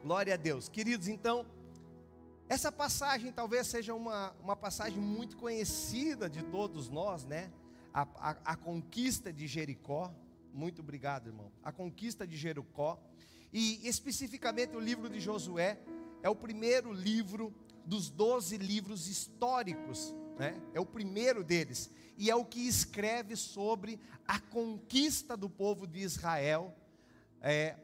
Glória 0.07 0.35
a 0.35 0.37
Deus. 0.37 0.69
Queridos, 0.69 1.09
então, 1.09 1.45
essa 2.47 2.71
passagem 2.71 3.29
talvez 3.29 3.67
seja 3.67 3.93
uma, 3.93 4.31
uma 4.41 4.55
passagem 4.55 4.97
muito 4.97 5.35
conhecida 5.35 6.29
de 6.29 6.43
todos 6.43 6.87
nós, 6.87 7.25
né? 7.25 7.51
A, 7.93 8.03
a, 8.15 8.29
a, 8.45 8.55
conquista 8.55 9.33
de 9.33 9.45
Jericó. 9.47 10.15
Muito 10.53 10.79
obrigado, 10.79 11.27
irmão. 11.27 11.51
A 11.61 11.73
conquista 11.73 12.25
de 12.25 12.37
Jericó. 12.37 12.97
E 13.51 13.85
especificamente 13.85 14.77
o 14.77 14.79
livro 14.79 15.09
de 15.09 15.19
Josué 15.19 15.77
é 16.23 16.29
o 16.29 16.35
primeiro 16.37 16.93
livro 16.93 17.53
dos 17.85 18.09
doze 18.09 18.55
livros 18.55 19.09
históricos, 19.09 20.15
né? 20.39 20.55
É 20.73 20.79
o 20.79 20.85
primeiro 20.85 21.43
deles. 21.43 21.91
E 22.17 22.31
é 22.31 22.35
o 22.35 22.45
que 22.45 22.65
escreve 22.65 23.35
sobre 23.35 23.99
a 24.25 24.39
conquista 24.39 25.35
do 25.35 25.49
povo 25.49 25.85
de 25.85 25.99
Israel. 25.99 26.73
É, 27.41 27.75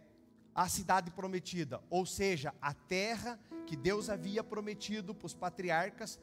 a 0.56 0.68
cidade 0.70 1.12
prometida, 1.12 1.82
ou 1.90 2.06
seja, 2.06 2.54
a 2.62 2.74
terra 2.74 3.40
que 3.66 3.76
Deus 3.76 4.10
havia 4.10 4.44
prometido 4.44 5.14
para 5.16 5.26
os 5.26 5.34
patriarcas, 5.34 6.20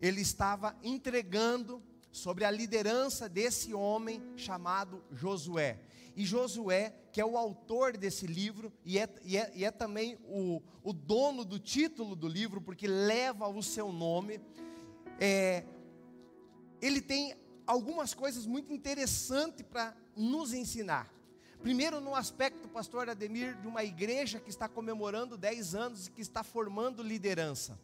ele 0.00 0.20
estava 0.20 0.76
entregando 0.82 1.82
sobre 2.10 2.44
a 2.44 2.50
liderança 2.50 3.28
desse 3.28 3.72
homem 3.72 4.22
chamado 4.36 5.02
Josué. 5.10 5.80
E 6.16 6.24
Josué, 6.24 6.94
que 7.10 7.20
é 7.20 7.24
o 7.24 7.36
autor 7.36 7.96
desse 7.96 8.26
livro, 8.26 8.72
e 8.84 8.98
é, 8.98 9.08
e 9.24 9.36
é, 9.36 9.52
e 9.54 9.64
é 9.64 9.70
também 9.70 10.18
o, 10.24 10.62
o 10.82 10.92
dono 10.92 11.44
do 11.44 11.58
título 11.58 12.14
do 12.14 12.28
livro, 12.28 12.60
porque 12.60 12.86
leva 12.86 13.48
o 13.48 13.62
seu 13.62 13.90
nome, 13.90 14.40
é, 15.18 15.64
ele 16.80 17.00
tem 17.00 17.34
algumas 17.66 18.14
coisas 18.14 18.46
muito 18.46 18.72
interessantes 18.72 19.64
para 19.66 19.96
nos 20.14 20.52
ensinar. 20.52 21.13
Primeiro, 21.64 21.98
no 21.98 22.14
aspecto, 22.14 22.68
pastor 22.68 23.08
Ademir, 23.08 23.56
de 23.56 23.66
uma 23.66 23.82
igreja 23.82 24.38
que 24.38 24.50
está 24.50 24.68
comemorando 24.68 25.34
10 25.34 25.74
anos 25.74 26.06
e 26.06 26.10
que 26.10 26.20
está 26.20 26.44
formando 26.44 27.02
liderança. 27.02 27.80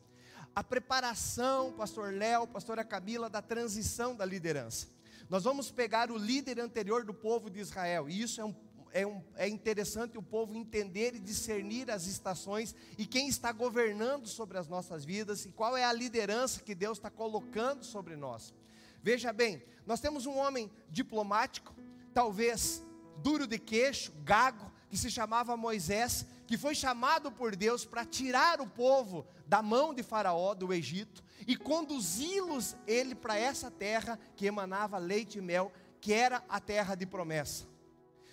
A 0.54 0.62
preparação, 0.62 1.72
pastor 1.72 2.12
Léo, 2.12 2.46
pastora 2.46 2.84
Camila, 2.84 3.30
da 3.30 3.40
transição 3.40 4.14
da 4.14 4.26
liderança. 4.26 4.86
Nós 5.30 5.44
vamos 5.44 5.70
pegar 5.70 6.10
o 6.10 6.18
líder 6.18 6.60
anterior 6.60 7.06
do 7.06 7.14
povo 7.14 7.48
de 7.48 7.58
Israel, 7.58 8.06
e 8.06 8.20
isso 8.20 8.42
é 8.42 8.44
um 8.44 8.54
é, 8.92 9.06
um, 9.06 9.22
é, 9.36 9.48
interessante 9.48 10.18
o 10.18 10.22
povo 10.22 10.54
entender 10.54 11.14
e 11.14 11.20
discernir 11.20 11.90
as 11.90 12.06
estações 12.06 12.74
e 12.98 13.06
quem 13.06 13.28
está 13.28 13.50
governando 13.50 14.26
sobre 14.26 14.58
as 14.58 14.68
nossas 14.68 15.06
vidas 15.06 15.46
e 15.46 15.52
qual 15.52 15.74
é 15.74 15.84
a 15.84 15.92
liderança 15.92 16.60
que 16.60 16.74
Deus 16.74 16.98
está 16.98 17.08
colocando 17.08 17.82
sobre 17.82 18.14
nós. 18.14 18.52
Veja 19.02 19.32
bem, 19.32 19.62
nós 19.86 20.00
temos 20.00 20.26
um 20.26 20.36
homem 20.36 20.70
diplomático, 20.90 21.72
talvez 22.12 22.82
duro 23.22 23.46
de 23.46 23.58
queixo, 23.58 24.12
gago, 24.24 24.70
que 24.88 24.96
se 24.96 25.10
chamava 25.10 25.56
Moisés, 25.56 26.26
que 26.46 26.58
foi 26.58 26.74
chamado 26.74 27.30
por 27.30 27.54
Deus 27.54 27.84
para 27.84 28.04
tirar 28.04 28.60
o 28.60 28.66
povo 28.66 29.24
da 29.46 29.62
mão 29.62 29.94
de 29.94 30.02
Faraó 30.02 30.52
do 30.52 30.72
Egito 30.72 31.22
e 31.46 31.56
conduzi-los 31.56 32.76
ele 32.86 33.14
para 33.14 33.38
essa 33.38 33.70
terra 33.70 34.18
que 34.34 34.46
emanava 34.46 34.98
leite 34.98 35.38
e 35.38 35.40
mel, 35.40 35.72
que 36.00 36.12
era 36.12 36.42
a 36.48 36.58
terra 36.58 36.94
de 36.94 37.06
promessa. 37.06 37.66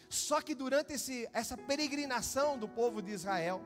Só 0.09 0.41
que 0.41 0.55
durante 0.55 0.93
esse, 0.93 1.29
essa 1.31 1.55
peregrinação 1.55 2.57
do 2.57 2.67
povo 2.67 3.01
de 3.01 3.11
Israel, 3.11 3.61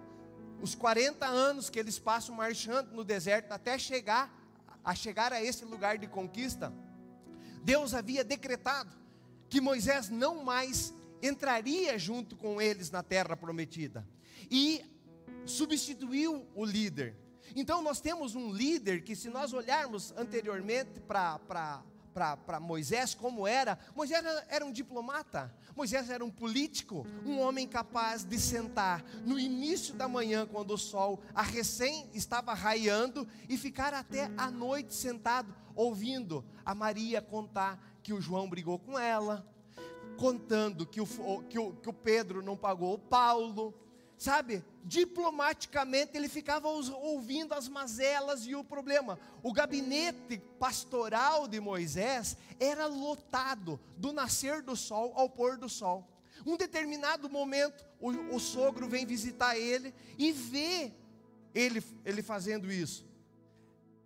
os 0.62 0.76
40 0.76 1.26
anos 1.26 1.70
que 1.70 1.80
eles 1.80 1.98
passam 1.98 2.36
marchando 2.36 2.92
no 2.92 3.04
deserto 3.04 3.52
até 3.52 3.78
chegar 3.78 4.38
a 4.84 4.96
chegar 4.96 5.32
a 5.32 5.42
esse 5.42 5.64
lugar 5.64 5.98
de 5.98 6.08
conquista, 6.08 6.74
Deus 7.64 7.94
havia 7.94 8.24
decretado 8.24 8.96
que 9.48 9.62
Moisés 9.62 10.10
não 10.10 10.44
mais 10.44 10.94
entraria 11.22 11.98
junto 11.98 12.36
com 12.36 12.62
eles 12.62 12.90
na 12.90 13.04
terra 13.04 13.36
prometida 13.36 14.08
e 14.50 14.84
substituiu 15.46 16.48
o 16.56 16.66
líder. 16.66 17.16
Então 17.56 17.82
nós 17.82 18.00
temos 18.00 18.36
um 18.36 18.52
líder 18.52 19.04
que, 19.04 19.16
se 19.16 19.30
nós 19.30 19.54
olharmos 19.54 20.14
anteriormente 20.18 21.00
para 21.02 21.84
para 22.14 22.60
Moisés 22.60 23.16
como 23.16 23.48
era, 23.48 23.80
Moisés 23.96 24.24
era, 24.24 24.46
era, 24.50 24.66
um 24.66 24.72
diplomata, 24.72 25.54
Moisés 25.76 26.10
era 26.10 26.24
um 26.24 26.30
político, 26.30 27.08
um 27.26 27.40
homem 27.40 27.68
capaz 27.68 28.24
de 28.24 28.38
sentar 28.38 29.04
no 29.26 29.40
início 29.40 29.94
da 29.96 30.08
manhã, 30.08 30.46
quando 30.46 30.74
o 30.74 30.78
sol 30.78 31.22
a 31.34 31.42
recém 31.42 32.10
estava 32.14 32.54
raiando, 32.54 33.28
e 33.48 33.58
ficar 33.58 33.94
até 33.94 34.30
a 34.38 34.52
noite 34.52 34.94
sentado, 34.94 35.56
ouvindo 35.74 36.44
a 36.66 36.76
Maria 36.76 37.22
contar 37.22 37.82
que 38.04 38.14
o 38.14 38.22
João 38.22 38.50
brigou 38.50 38.78
com 38.78 39.00
ela, 39.00 39.48
contando 40.22 40.86
que 40.86 41.02
o, 41.02 41.08
que 41.50 41.58
o, 41.58 41.74
que 41.74 41.90
o 41.90 41.94
Pedro 41.94 42.44
não 42.44 42.56
pagou 42.56 42.94
o 42.94 43.00
Paulo, 43.00 43.74
sabe, 44.20 44.64
diplomaticamente 44.84 46.16
ele 46.16 46.30
ficava 46.30 46.68
ouvindo 46.68 47.56
as 47.56 47.68
mazelas 47.68 48.46
e 48.46 48.54
o 48.54 48.64
problema. 48.64 49.18
O 49.42 49.52
gabinete 49.52 50.38
pastoral 50.60 51.48
de 51.48 51.60
Moisés 51.60 52.38
era 52.60 52.86
lotado 52.86 53.80
do 53.98 54.14
nascer 54.14 54.62
do 54.62 54.76
sol 54.76 55.12
ao 55.16 55.28
pôr 55.28 55.58
do 55.58 55.68
sol. 55.68 56.08
Um 56.46 56.56
determinado 56.56 57.28
momento, 57.28 57.84
o, 58.00 58.12
o 58.36 58.40
sogro 58.40 58.88
vem 58.88 59.08
visitar 59.08 59.58
ele 59.58 59.92
e 60.20 60.32
vê 60.32 60.94
ele, 61.52 61.84
ele 62.06 62.22
fazendo 62.22 62.72
isso. 62.72 63.10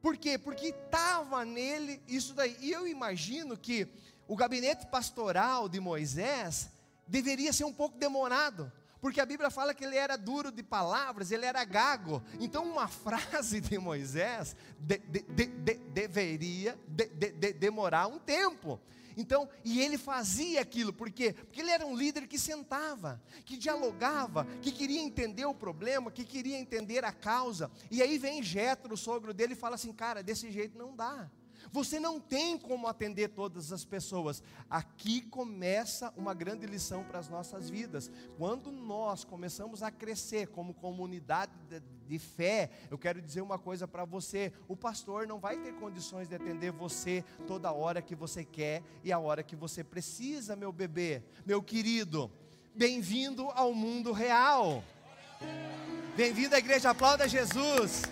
Por 0.02 0.16
quê? 0.16 0.38
Porque 0.38 0.68
estava 0.68 1.44
nele 1.44 2.02
isso 2.08 2.34
daí. 2.34 2.56
E 2.62 2.72
eu 2.72 2.88
imagino 2.88 3.58
que 3.58 3.90
o 4.28 4.36
gabinete 4.36 4.86
pastoral 4.88 5.68
de 5.70 5.80
Moisés 5.80 6.70
deveria 7.08 7.54
ser 7.54 7.64
um 7.64 7.74
pouco 7.74 7.98
demorado 7.98 8.72
porque 9.06 9.22
a 9.22 9.26
Bíblia 9.28 9.52
fala 9.52 9.72
que 9.72 9.86
ele 9.86 9.96
era 9.96 10.18
duro 10.18 10.52
de 10.52 10.64
palavras, 10.64 11.30
ele 11.30 11.46
era 11.46 11.64
gago. 11.64 12.24
Então, 12.40 12.64
uma 12.66 12.88
frase 12.90 13.62
de 13.62 13.78
Moisés 13.78 14.56
de, 14.80 14.98
de, 14.98 15.46
de, 15.46 15.74
deveria 15.94 16.76
demorar 17.60 18.08
um 18.08 18.18
tempo. 18.18 18.80
Então, 19.16 19.48
e 19.64 19.80
ele 19.80 20.00
fazia 20.00 20.60
aquilo, 20.60 20.92
por 20.92 21.12
quê? 21.12 21.34
Porque 21.34 21.62
ele 21.62 21.70
era 21.70 21.86
um 21.86 21.96
líder 21.96 22.26
que 22.28 22.40
sentava, 22.40 23.22
que 23.46 23.58
dialogava, 23.58 24.46
que 24.60 24.72
queria 24.72 25.00
entender 25.00 25.46
o 25.46 25.54
problema, 25.54 26.10
que 26.10 26.26
queria 26.26 26.58
entender 26.58 27.06
a 27.06 27.12
causa. 27.12 27.70
E 27.92 28.02
aí 28.02 28.18
vem 28.18 28.42
Jetro, 28.42 28.96
o 28.96 28.98
sogro 28.98 29.36
dele, 29.36 29.54
e 29.54 29.56
fala 29.56 29.76
assim: 29.76 29.94
"Cara, 29.94 30.24
desse 30.24 30.52
jeito 30.52 30.80
não 30.80 30.96
dá. 30.96 31.30
Você 31.72 32.00
não 32.00 32.20
tem 32.20 32.58
como 32.58 32.88
atender 32.88 33.30
todas 33.30 33.72
as 33.72 33.86
pessoas. 33.86 34.42
Aqui 34.70 35.22
começa 35.22 36.14
uma 36.16 36.34
grande 36.34 36.66
lição 36.66 37.04
para 37.04 37.20
as 37.20 37.30
nossas 37.30 37.70
vidas. 37.70 38.12
Quando 38.38 38.72
nós 38.72 39.24
começamos 39.24 39.84
a 39.84 39.92
crescer 39.92 40.48
como 40.48 40.74
comunidade 40.74 41.52
de, 42.08 42.20
fé, 42.20 42.70
eu 42.90 42.98
quero 42.98 43.22
dizer 43.22 43.42
uma 43.42 43.58
coisa 43.58 43.88
para 43.88 44.06
você: 44.06 44.52
o 44.68 44.76
pastor 44.76 45.28
não 45.28 45.40
vai 45.40 45.58
ter 45.58 45.74
condições 45.74 46.28
de 46.28 46.36
atender 46.36 46.72
você 46.72 47.24
toda 47.48 47.72
hora 47.72 48.02
que 48.02 48.16
você 48.16 48.44
quer 48.44 48.84
e 49.04 49.12
a 49.12 49.20
hora 49.20 49.44
que 49.44 49.56
você 49.56 49.84
precisa, 49.84 50.56
meu 50.56 50.72
bebê, 50.72 51.24
meu 51.46 51.62
querido. 51.62 52.32
Bem-vindo 52.74 53.50
ao 53.52 53.74
mundo 53.74 54.12
real. 54.12 54.84
Bem-vindo 56.16 56.56
à 56.56 56.60
igreja, 56.60 56.90
aplauda 56.90 57.28
Jesus. 57.28 58.04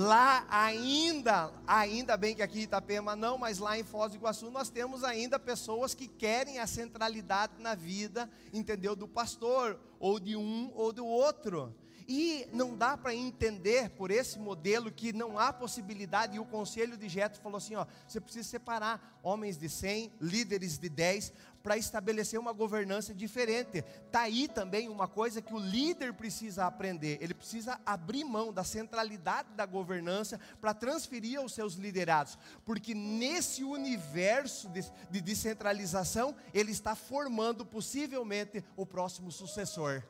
Lá 0.00 0.46
ainda, 0.48 1.52
ainda 1.66 2.16
bem 2.16 2.34
que 2.34 2.40
aqui 2.40 2.60
em 2.60 2.62
Itapema 2.62 3.14
não, 3.14 3.36
mas 3.36 3.58
lá 3.58 3.78
em 3.78 3.84
Foz 3.84 4.12
do 4.12 4.16
Iguaçu 4.16 4.50
nós 4.50 4.70
temos 4.70 5.04
ainda 5.04 5.38
pessoas 5.38 5.92
que 5.92 6.08
querem 6.08 6.58
a 6.58 6.66
centralidade 6.66 7.52
na 7.58 7.74
vida, 7.74 8.26
entendeu? 8.50 8.96
Do 8.96 9.06
pastor, 9.06 9.78
ou 9.98 10.18
de 10.18 10.34
um 10.36 10.72
ou 10.74 10.90
do 10.90 11.04
outro. 11.04 11.76
E 12.12 12.48
não 12.52 12.76
dá 12.76 12.96
para 12.96 13.14
entender 13.14 13.90
por 13.90 14.10
esse 14.10 14.36
modelo 14.36 14.90
que 14.90 15.12
não 15.12 15.38
há 15.38 15.52
possibilidade, 15.52 16.34
e 16.34 16.40
o 16.40 16.44
conselho 16.44 16.96
de 16.96 17.08
Jetro 17.08 17.40
falou 17.40 17.58
assim: 17.58 17.76
ó, 17.76 17.86
você 18.04 18.20
precisa 18.20 18.48
separar 18.48 19.20
homens 19.22 19.56
de 19.56 19.68
100, 19.68 20.14
líderes 20.20 20.76
de 20.76 20.88
10, 20.88 21.32
para 21.62 21.76
estabelecer 21.76 22.40
uma 22.40 22.52
governança 22.52 23.14
diferente. 23.14 23.84
Está 24.06 24.22
aí 24.22 24.48
também 24.48 24.88
uma 24.88 25.06
coisa 25.06 25.40
que 25.40 25.54
o 25.54 25.58
líder 25.60 26.12
precisa 26.12 26.66
aprender: 26.66 27.16
ele 27.20 27.32
precisa 27.32 27.80
abrir 27.86 28.24
mão 28.24 28.52
da 28.52 28.64
centralidade 28.64 29.50
da 29.54 29.64
governança 29.64 30.40
para 30.60 30.74
transferir 30.74 31.38
aos 31.38 31.54
seus 31.54 31.74
liderados, 31.74 32.36
porque 32.64 32.92
nesse 32.92 33.62
universo 33.62 34.68
de, 34.68 34.82
de 35.08 35.20
descentralização, 35.20 36.34
ele 36.52 36.72
está 36.72 36.96
formando 36.96 37.64
possivelmente 37.64 38.64
o 38.76 38.84
próximo 38.84 39.30
sucessor. 39.30 40.02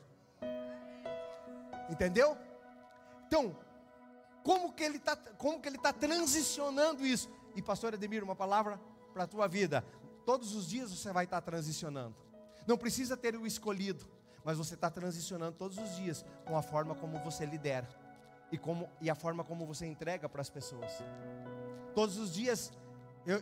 Entendeu? 1.90 2.36
Então, 3.26 3.56
como 4.42 4.72
que 4.72 4.82
ele 4.82 4.96
está, 4.96 5.16
como 5.16 5.60
que 5.60 5.68
ele 5.68 5.76
está 5.76 5.92
transicionando 5.92 7.04
isso? 7.04 7.28
E 7.54 7.60
pastor 7.60 7.94
Ademir, 7.94 8.24
uma 8.24 8.36
palavra 8.36 8.80
para 9.12 9.24
a 9.24 9.26
tua 9.26 9.46
vida. 9.46 9.84
Todos 10.24 10.54
os 10.54 10.68
dias 10.68 10.90
você 10.90 11.12
vai 11.12 11.24
estar 11.24 11.40
transicionando. 11.40 12.14
Não 12.66 12.78
precisa 12.78 13.16
ter 13.16 13.34
o 13.36 13.46
escolhido, 13.46 14.06
mas 14.44 14.56
você 14.56 14.74
está 14.74 14.90
transicionando 14.90 15.56
todos 15.56 15.76
os 15.78 15.96
dias 15.96 16.24
com 16.44 16.56
a 16.56 16.62
forma 16.62 16.94
como 16.94 17.18
você 17.18 17.44
lidera 17.44 17.88
e, 18.52 18.58
como, 18.58 18.88
e 19.00 19.10
a 19.10 19.14
forma 19.14 19.44
como 19.44 19.66
você 19.66 19.86
entrega 19.86 20.28
para 20.28 20.40
as 20.40 20.50
pessoas. 20.50 20.92
Todos 21.94 22.16
os 22.16 22.32
dias 22.32 22.72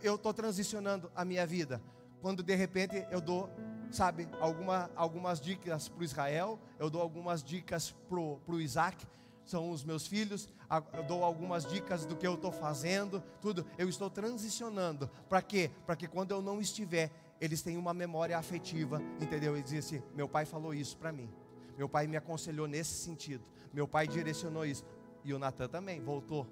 eu 0.03 0.17
estou 0.17 0.35
transicionando 0.35 1.11
a 1.15 1.25
minha 1.25 1.47
vida. 1.47 1.81
Quando 2.21 2.43
de 2.43 2.55
repente 2.55 3.07
eu 3.11 3.21
dou, 3.21 3.49
sabe, 3.91 4.29
alguma, 4.41 4.91
algumas 4.95 5.41
dicas 5.41 5.89
para 5.89 6.01
o 6.01 6.05
Israel, 6.05 6.59
eu 6.79 6.91
dou 6.91 7.01
algumas 7.01 7.43
dicas 7.43 7.95
para 8.09 8.19
o 8.19 8.61
Isaac, 8.61 9.07
são 9.45 9.71
os 9.71 9.83
meus 9.83 10.07
filhos, 10.07 10.49
eu 10.93 11.03
dou 11.05 11.25
algumas 11.25 11.65
dicas 11.65 12.05
do 12.05 12.15
que 12.15 12.27
eu 12.27 12.35
estou 12.35 12.53
fazendo, 12.53 13.23
tudo. 13.41 13.65
Eu 13.79 13.89
estou 13.89 14.11
transicionando. 14.11 15.09
Para 15.29 15.41
quê? 15.41 15.71
Para 15.87 15.97
que 15.97 16.07
quando 16.07 16.33
eu 16.33 16.43
não 16.43 16.61
estiver, 16.61 17.11
eles 17.41 17.63
tenham 17.63 17.81
uma 17.81 17.95
memória 17.95 18.37
afetiva, 18.37 19.01
entendeu? 19.21 19.57
E 19.57 19.63
dizem 19.63 19.79
assim: 19.79 20.03
meu 20.15 20.29
pai 20.29 20.45
falou 20.45 20.75
isso 20.75 20.97
para 20.99 21.11
mim. 21.11 21.31
Meu 21.79 21.89
pai 21.89 22.07
me 22.07 22.17
aconselhou 22.17 22.67
nesse 22.67 22.93
sentido. 22.93 23.43
Meu 23.73 23.89
pai 23.89 24.07
direcionou 24.07 24.67
isso. 24.67 24.85
E 25.25 25.33
o 25.33 25.39
Natan 25.39 25.69
também 25.69 26.01
voltou. 26.01 26.47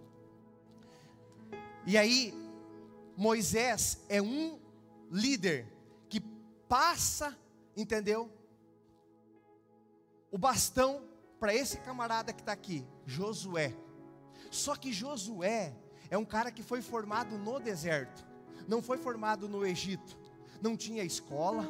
E 1.84 1.98
aí, 1.98 2.32
Moisés 3.16 4.04
é 4.08 4.22
um 4.22 4.58
líder 5.10 5.66
passa, 6.68 7.36
entendeu? 7.76 8.30
O 10.30 10.38
bastão 10.38 11.02
para 11.38 11.54
esse 11.54 11.78
camarada 11.78 12.32
que 12.32 12.40
está 12.40 12.52
aqui, 12.52 12.86
Josué. 13.04 13.74
Só 14.50 14.74
que 14.76 14.92
Josué 14.92 15.74
é 16.10 16.16
um 16.16 16.24
cara 16.24 16.50
que 16.50 16.62
foi 16.62 16.82
formado 16.82 17.36
no 17.38 17.58
deserto, 17.58 18.24
não 18.68 18.82
foi 18.82 18.98
formado 18.98 19.48
no 19.48 19.66
Egito, 19.66 20.18
não 20.60 20.76
tinha 20.76 21.02
escola, 21.02 21.64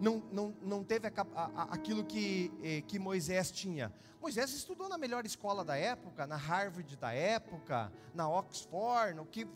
não, 0.00 0.22
não, 0.32 0.54
não 0.62 0.84
teve 0.84 1.06
a, 1.06 1.12
a, 1.34 1.62
aquilo 1.74 2.04
que, 2.04 2.52
eh, 2.62 2.80
que 2.82 2.98
Moisés 2.98 3.50
tinha. 3.50 3.92
Moisés 4.20 4.52
estudou 4.52 4.88
na 4.88 4.96
melhor 4.96 5.24
escola 5.26 5.64
da 5.64 5.76
época, 5.76 6.26
na 6.26 6.36
Harvard 6.36 6.96
da 6.96 7.12
época, 7.12 7.92
na 8.14 8.28
Oxford, 8.28 9.14
no 9.14 9.26
que 9.26 9.46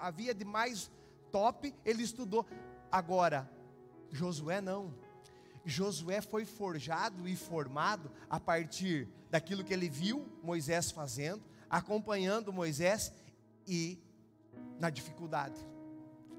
havia 0.00 0.34
de 0.34 0.44
mais 0.44 0.90
top, 1.32 1.74
ele 1.84 2.02
estudou. 2.02 2.46
Agora, 2.90 3.50
Josué 4.10 4.60
não. 4.60 4.92
Josué 5.64 6.20
foi 6.20 6.44
forjado 6.44 7.28
e 7.28 7.36
formado 7.36 8.10
a 8.30 8.40
partir 8.40 9.08
daquilo 9.30 9.62
que 9.62 9.72
ele 9.72 9.88
viu 9.88 10.26
Moisés 10.42 10.90
fazendo, 10.90 11.42
acompanhando 11.68 12.52
Moisés 12.52 13.12
e 13.66 13.98
na 14.78 14.88
dificuldade, 14.90 15.60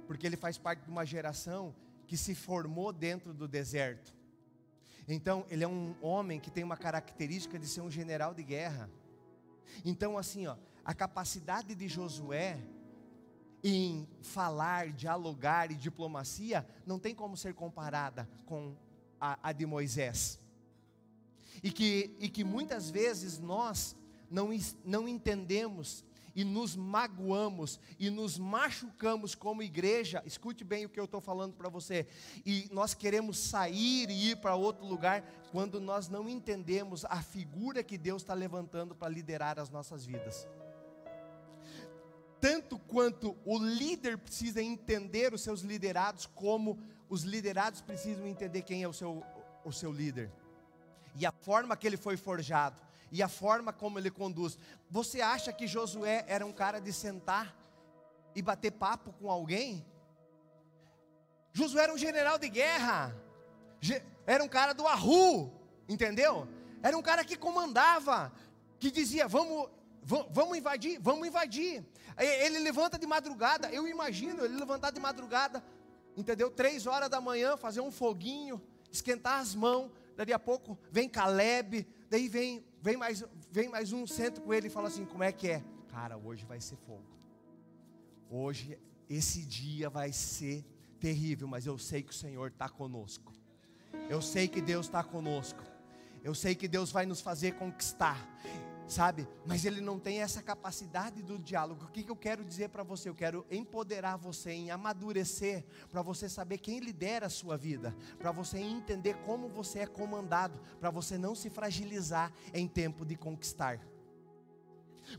porque 0.07 0.25
ele 0.25 0.37
faz 0.37 0.57
parte 0.57 0.83
de 0.83 0.89
uma 0.89 1.05
geração 1.05 1.75
que 2.07 2.17
se 2.17 2.33
formou 2.33 2.91
dentro 2.91 3.33
do 3.33 3.47
deserto. 3.47 4.15
Então, 5.07 5.45
ele 5.49 5.63
é 5.63 5.67
um 5.67 5.95
homem 6.01 6.39
que 6.39 6.51
tem 6.51 6.63
uma 6.63 6.77
característica 6.77 7.59
de 7.59 7.67
ser 7.67 7.81
um 7.81 7.89
general 7.89 8.33
de 8.33 8.43
guerra. 8.43 8.89
Então, 9.83 10.17
assim, 10.17 10.47
ó, 10.47 10.55
a 10.83 10.93
capacidade 10.93 11.75
de 11.75 11.87
Josué 11.87 12.59
em 13.63 14.07
falar, 14.21 14.91
dialogar 14.91 15.71
e 15.71 15.75
diplomacia 15.75 16.65
não 16.85 16.99
tem 16.99 17.13
como 17.13 17.35
ser 17.35 17.53
comparada 17.53 18.29
com 18.45 18.75
a, 19.19 19.37
a 19.43 19.51
de 19.51 19.65
Moisés. 19.65 20.39
E 21.61 21.71
que, 21.71 22.15
e 22.19 22.29
que 22.29 22.43
muitas 22.43 22.89
vezes 22.89 23.37
nós 23.37 23.95
não, 24.29 24.49
não 24.85 25.07
entendemos 25.07 26.05
e 26.35 26.43
nos 26.45 26.75
magoamos 26.75 27.79
e 27.99 28.09
nos 28.09 28.37
machucamos 28.37 29.35
como 29.35 29.61
igreja, 29.61 30.23
escute 30.25 30.63
bem 30.63 30.85
o 30.85 30.89
que 30.89 30.99
eu 30.99 31.05
estou 31.05 31.19
falando 31.19 31.53
para 31.55 31.67
você, 31.67 32.07
e 32.45 32.69
nós 32.71 32.93
queremos 32.93 33.37
sair 33.39 34.09
e 34.09 34.31
ir 34.31 34.37
para 34.37 34.55
outro 34.55 34.85
lugar 34.85 35.21
quando 35.51 35.81
nós 35.81 36.07
não 36.07 36.29
entendemos 36.29 37.03
a 37.05 37.21
figura 37.21 37.83
que 37.83 37.97
Deus 37.97 38.21
está 38.21 38.33
levantando 38.33 38.95
para 38.95 39.09
liderar 39.09 39.59
as 39.59 39.69
nossas 39.69 40.05
vidas 40.05 40.47
quanto 42.89 43.37
o 43.45 43.57
líder 43.57 44.17
precisa 44.17 44.61
entender 44.61 45.33
os 45.33 45.41
seus 45.41 45.61
liderados, 45.61 46.25
como 46.25 46.77
os 47.07 47.23
liderados 47.23 47.81
precisam 47.81 48.27
entender 48.27 48.63
quem 48.63 48.83
é 48.83 48.87
o 48.87 48.93
seu, 48.93 49.23
o 49.63 49.71
seu 49.71 49.91
líder 49.91 50.31
e 51.15 51.25
a 51.25 51.31
forma 51.31 51.75
que 51.75 51.87
ele 51.87 51.97
foi 51.97 52.17
forjado 52.17 52.81
e 53.11 53.23
a 53.23 53.27
forma 53.27 53.73
como 53.73 53.97
ele 53.97 54.11
conduz. 54.11 54.57
Você 54.89 55.21
acha 55.21 55.51
que 55.51 55.67
Josué 55.67 56.23
era 56.27 56.45
um 56.45 56.53
cara 56.53 56.79
de 56.79 56.93
sentar 56.93 57.55
e 58.35 58.41
bater 58.41 58.71
papo 58.71 59.11
com 59.13 59.29
alguém? 59.29 59.85
Josué 61.51 61.83
era 61.83 61.93
um 61.93 61.97
general 61.97 62.37
de 62.37 62.49
guerra, 62.49 63.15
era 64.25 64.43
um 64.43 64.47
cara 64.47 64.73
do 64.73 64.87
Arru, 64.87 65.51
entendeu? 65.87 66.47
Era 66.81 66.97
um 66.97 67.01
cara 67.01 67.25
que 67.25 67.35
comandava, 67.35 68.31
que 68.79 68.91
dizia: 68.91 69.27
vamos, 69.27 69.69
vamos 70.03 70.57
invadir, 70.57 70.99
vamos 71.01 71.27
invadir. 71.27 71.83
Ele 72.19 72.59
levanta 72.59 72.99
de 72.99 73.07
madrugada, 73.07 73.71
eu 73.71 73.87
imagino 73.87 74.43
ele 74.43 74.57
levantar 74.57 74.91
de 74.91 74.99
madrugada, 74.99 75.63
entendeu? 76.17 76.51
Três 76.51 76.85
horas 76.85 77.09
da 77.09 77.21
manhã, 77.21 77.55
fazer 77.55 77.79
um 77.79 77.91
foguinho, 77.91 78.61
esquentar 78.91 79.39
as 79.39 79.55
mãos. 79.55 79.91
Daqui 80.17 80.33
a 80.33 80.39
pouco 80.39 80.77
vem 80.91 81.07
Caleb, 81.07 81.87
daí 82.09 82.27
vem, 82.27 82.65
vem, 82.81 82.97
mais, 82.97 83.23
vem 83.49 83.69
mais 83.69 83.93
um, 83.93 84.05
senta 84.05 84.41
com 84.41 84.53
ele 84.53 84.67
e 84.67 84.69
fala 84.69 84.89
assim: 84.89 85.05
como 85.05 85.23
é 85.23 85.31
que 85.31 85.47
é? 85.47 85.63
Cara, 85.87 86.17
hoje 86.17 86.45
vai 86.45 86.59
ser 86.59 86.75
fogo. 86.75 87.07
Hoje, 88.29 88.77
esse 89.09 89.41
dia 89.43 89.89
vai 89.89 90.11
ser 90.11 90.65
terrível, 90.99 91.47
mas 91.47 91.65
eu 91.65 91.77
sei 91.77 92.03
que 92.03 92.11
o 92.11 92.15
Senhor 92.15 92.49
está 92.49 92.67
conosco. 92.67 93.33
Eu 94.09 94.21
sei 94.21 94.47
que 94.47 94.61
Deus 94.61 94.87
está 94.87 95.03
conosco. 95.03 95.63
Eu 96.23 96.35
sei 96.35 96.53
que 96.53 96.67
Deus 96.67 96.91
vai 96.91 97.05
nos 97.05 97.21
fazer 97.21 97.53
conquistar 97.53 98.17
sabe? 98.89 99.27
Mas 99.45 99.63
ele 99.65 99.79
não 99.79 99.99
tem 99.99 100.21
essa 100.21 100.41
capacidade 100.41 101.21
do 101.21 101.37
diálogo. 101.37 101.85
O 101.85 101.91
que, 101.91 102.03
que 102.03 102.11
eu 102.11 102.15
quero 102.15 102.43
dizer 102.43 102.69
para 102.69 102.83
você? 102.83 103.07
Eu 103.07 103.15
quero 103.15 103.45
empoderar 103.51 104.17
você 104.17 104.51
em 104.51 104.71
amadurecer, 104.71 105.63
para 105.91 106.01
você 106.01 106.27
saber 106.27 106.57
quem 106.57 106.79
lidera 106.79 107.27
a 107.27 107.29
sua 107.29 107.55
vida, 107.55 107.95
para 108.17 108.31
você 108.31 108.57
entender 108.57 109.15
como 109.25 109.47
você 109.47 109.79
é 109.79 109.87
comandado, 109.87 110.59
para 110.79 110.89
você 110.89 111.17
não 111.17 111.35
se 111.35 111.49
fragilizar 111.49 112.33
em 112.53 112.67
tempo 112.67 113.05
de 113.05 113.15
conquistar. 113.15 113.79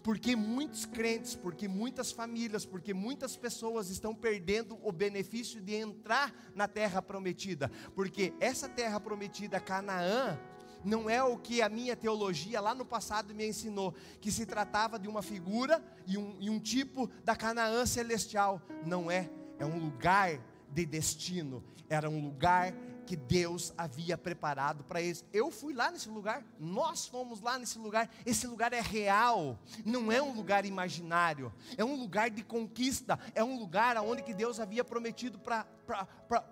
Porque 0.02 0.37
muitos 0.37 0.87
crentes, 0.87 1.35
porque 1.35 1.66
muitas 1.66 2.12
famílias, 2.12 2.64
porque 2.64 2.94
muitas 2.94 3.37
pessoas 3.37 3.90
estão 3.90 4.14
perdendo 4.14 4.78
o 4.83 4.92
benefício 4.92 5.61
de 5.61 5.74
entrar 5.74 6.33
na 6.54 6.68
terra 6.68 7.02
prometida. 7.02 7.70
Porque 7.94 8.33
essa 8.40 8.68
terra 8.68 9.00
prometida, 9.00 9.59
Canaã, 9.59 10.38
não 10.84 11.08
é 11.08 11.22
o 11.22 11.36
que 11.36 11.62
a 11.62 11.68
minha 11.68 11.96
teologia 11.96 12.60
lá 12.60 12.74
no 12.74 12.84
passado 12.84 13.34
me 13.34 13.46
ensinou, 13.46 13.94
que 14.20 14.30
se 14.30 14.46
tratava 14.46 14.98
de 14.98 15.08
uma 15.08 15.22
figura 15.22 15.82
e 16.06 16.16
um, 16.16 16.36
e 16.40 16.50
um 16.50 16.58
tipo 16.58 17.10
da 17.24 17.36
Canaã 17.36 17.84
celestial. 17.86 18.62
Não 18.84 19.10
é, 19.10 19.30
é 19.58 19.66
um 19.66 19.78
lugar 19.78 20.40
de 20.72 20.86
destino, 20.86 21.62
era 21.88 22.08
um 22.08 22.22
lugar 22.22 22.72
que 23.11 23.16
Deus 23.16 23.75
havia 23.77 24.16
preparado 24.16 24.85
para 24.85 25.03
eles. 25.03 25.25
Eu 25.33 25.51
fui 25.51 25.75
lá 25.75 25.90
nesse 25.90 26.09
lugar, 26.09 26.44
nós 26.61 27.09
fomos 27.09 27.40
lá 27.40 27.59
nesse 27.59 27.77
lugar. 27.77 28.09
Esse 28.25 28.46
lugar 28.46 28.73
é 28.73 28.81
real, 28.81 29.59
não 29.85 30.12
é 30.12 30.23
um 30.23 30.33
lugar 30.33 30.64
imaginário, 30.64 31.53
é 31.77 31.85
um 31.85 31.96
lugar 31.96 32.31
de 32.31 32.44
conquista, 32.44 33.18
é 33.35 33.42
um 33.42 33.59
lugar 33.59 33.96
onde 33.96 34.23
que 34.23 34.33
Deus 34.33 34.61
havia 34.61 34.85
prometido 34.85 35.40
para 35.40 35.66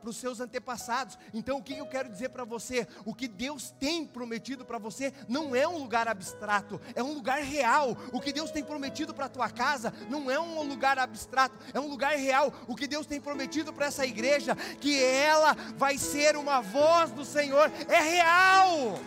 os 0.03 0.17
seus 0.17 0.41
antepassados. 0.41 1.17
Então, 1.33 1.59
o 1.59 1.63
que 1.63 1.79
eu 1.79 1.87
quero 1.87 2.09
dizer 2.09 2.31
para 2.31 2.43
você? 2.43 2.89
O 3.05 3.15
que 3.15 3.29
Deus 3.29 3.71
tem 3.79 4.05
prometido 4.05 4.65
para 4.65 4.79
você 4.79 5.15
não 5.29 5.55
é 5.55 5.69
um 5.69 5.79
lugar 5.79 6.09
abstrato, 6.09 6.81
é 6.97 7.03
um 7.05 7.15
lugar 7.15 7.41
real. 7.41 7.97
O 8.13 8.21
que 8.21 8.33
Deus 8.33 8.51
tem 8.51 8.65
prometido 8.65 9.15
para 9.15 9.27
a 9.27 9.29
tua 9.29 9.49
casa 9.49 9.95
não 10.11 10.29
é 10.29 10.41
um 10.41 10.67
lugar 10.67 10.99
abstrato, 10.99 11.57
é 11.73 11.79
um 11.79 11.89
lugar 11.89 12.17
real. 12.17 12.53
O 12.67 12.75
que 12.75 12.89
Deus 12.89 13.07
tem 13.07 13.21
prometido 13.21 13.73
para 13.73 13.87
essa 13.87 14.05
igreja, 14.05 14.57
que 14.81 15.01
ela 15.01 15.55
vai 15.77 15.97
ser 15.97 16.37
uma 16.37 16.48
voz 16.61 17.11
do 17.11 17.25
Senhor, 17.25 17.71
é 17.89 18.01
real. 18.01 18.99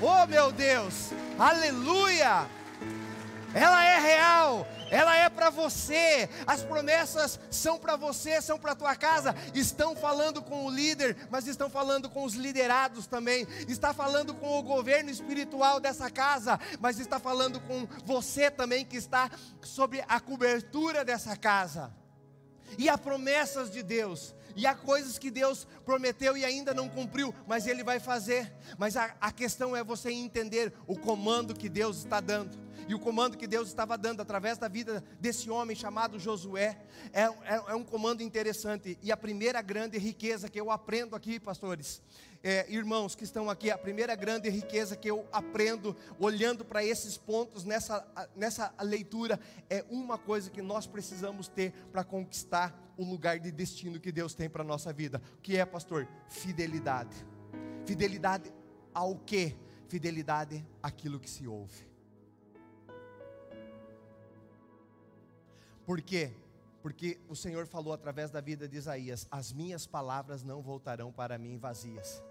Oh 0.00 0.26
meu 0.26 0.52
Deus, 0.52 1.10
aleluia! 1.38 2.46
Ela 3.54 3.84
é 3.86 3.98
real, 3.98 4.68
ela 4.90 5.16
é 5.16 5.30
para 5.30 5.48
você, 5.48 6.28
as 6.46 6.62
promessas 6.62 7.40
são 7.50 7.78
para 7.78 7.96
você, 7.96 8.42
são 8.42 8.58
para 8.58 8.72
a 8.72 8.76
tua 8.76 8.94
casa. 8.94 9.34
Estão 9.54 9.96
falando 9.96 10.42
com 10.42 10.66
o 10.66 10.70
líder, 10.70 11.16
mas 11.30 11.46
estão 11.46 11.70
falando 11.70 12.10
com 12.10 12.24
os 12.24 12.34
liderados 12.34 13.06
também. 13.06 13.46
Está 13.66 13.94
falando 13.94 14.34
com 14.34 14.58
o 14.58 14.62
governo 14.62 15.08
espiritual 15.08 15.80
dessa 15.80 16.10
casa, 16.10 16.60
mas 16.80 16.98
está 16.98 17.18
falando 17.18 17.58
com 17.60 17.88
você 18.04 18.50
também 18.50 18.84
que 18.84 18.98
está 18.98 19.30
sobre 19.62 20.04
a 20.06 20.20
cobertura 20.20 21.02
dessa 21.02 21.34
casa. 21.34 21.90
E 22.78 22.88
há 22.88 22.98
promessas 22.98 23.70
de 23.70 23.82
Deus, 23.82 24.34
e 24.54 24.66
há 24.66 24.74
coisas 24.74 25.18
que 25.18 25.30
Deus 25.30 25.66
prometeu 25.84 26.36
e 26.36 26.44
ainda 26.44 26.72
não 26.72 26.88
cumpriu, 26.88 27.34
mas 27.46 27.66
Ele 27.66 27.84
vai 27.84 28.00
fazer. 28.00 28.52
Mas 28.78 28.96
a, 28.96 29.14
a 29.20 29.30
questão 29.30 29.76
é 29.76 29.84
você 29.84 30.10
entender 30.10 30.72
o 30.86 30.98
comando 30.98 31.54
que 31.54 31.68
Deus 31.68 31.98
está 31.98 32.20
dando 32.20 32.66
e 32.88 32.94
o 32.94 33.00
comando 33.00 33.36
que 33.36 33.48
Deus 33.48 33.66
estava 33.68 33.98
dando 33.98 34.20
através 34.22 34.58
da 34.58 34.68
vida 34.68 35.02
desse 35.18 35.50
homem 35.50 35.74
chamado 35.74 36.20
Josué 36.20 36.78
é, 37.12 37.22
é, 37.22 37.32
é 37.68 37.74
um 37.74 37.82
comando 37.82 38.22
interessante. 38.22 38.96
E 39.02 39.10
a 39.10 39.16
primeira 39.16 39.60
grande 39.60 39.98
riqueza 39.98 40.48
que 40.48 40.60
eu 40.60 40.70
aprendo 40.70 41.16
aqui, 41.16 41.40
pastores, 41.40 42.00
é, 42.42 42.66
irmãos 42.70 43.14
que 43.14 43.24
estão 43.24 43.50
aqui, 43.50 43.70
a 43.70 43.78
primeira 43.78 44.14
grande 44.14 44.48
riqueza 44.48 44.96
que 44.96 45.10
eu 45.10 45.26
aprendo 45.32 45.96
olhando 46.18 46.64
para 46.64 46.84
esses 46.84 47.16
pontos 47.16 47.64
nessa, 47.64 48.06
nessa 48.34 48.72
leitura 48.82 49.38
é 49.68 49.84
uma 49.90 50.18
coisa 50.18 50.50
que 50.50 50.62
nós 50.62 50.86
precisamos 50.86 51.48
ter 51.48 51.72
para 51.92 52.04
conquistar 52.04 52.74
o 52.96 53.04
lugar 53.04 53.38
de 53.38 53.50
destino 53.50 54.00
que 54.00 54.10
Deus 54.10 54.34
tem 54.34 54.48
para 54.48 54.62
a 54.62 54.66
nossa 54.66 54.92
vida. 54.92 55.20
O 55.38 55.42
que 55.42 55.56
é, 55.56 55.64
pastor? 55.64 56.08
Fidelidade. 56.28 57.16
Fidelidade 57.84 58.52
ao 58.92 59.16
que? 59.16 59.54
Fidelidade 59.88 60.66
àquilo 60.82 61.20
que 61.20 61.30
se 61.30 61.46
ouve. 61.46 61.86
Por 65.84 66.02
quê? 66.02 66.32
Porque 66.86 67.20
o 67.28 67.34
Senhor 67.34 67.66
falou 67.66 67.92
através 67.92 68.30
da 68.30 68.40
vida 68.40 68.68
de 68.68 68.76
Isaías: 68.76 69.26
As 69.28 69.52
minhas 69.52 69.88
palavras 69.88 70.44
não 70.44 70.62
voltarão 70.62 71.10
para 71.10 71.36
mim 71.36 71.58
vazias. 71.58 72.22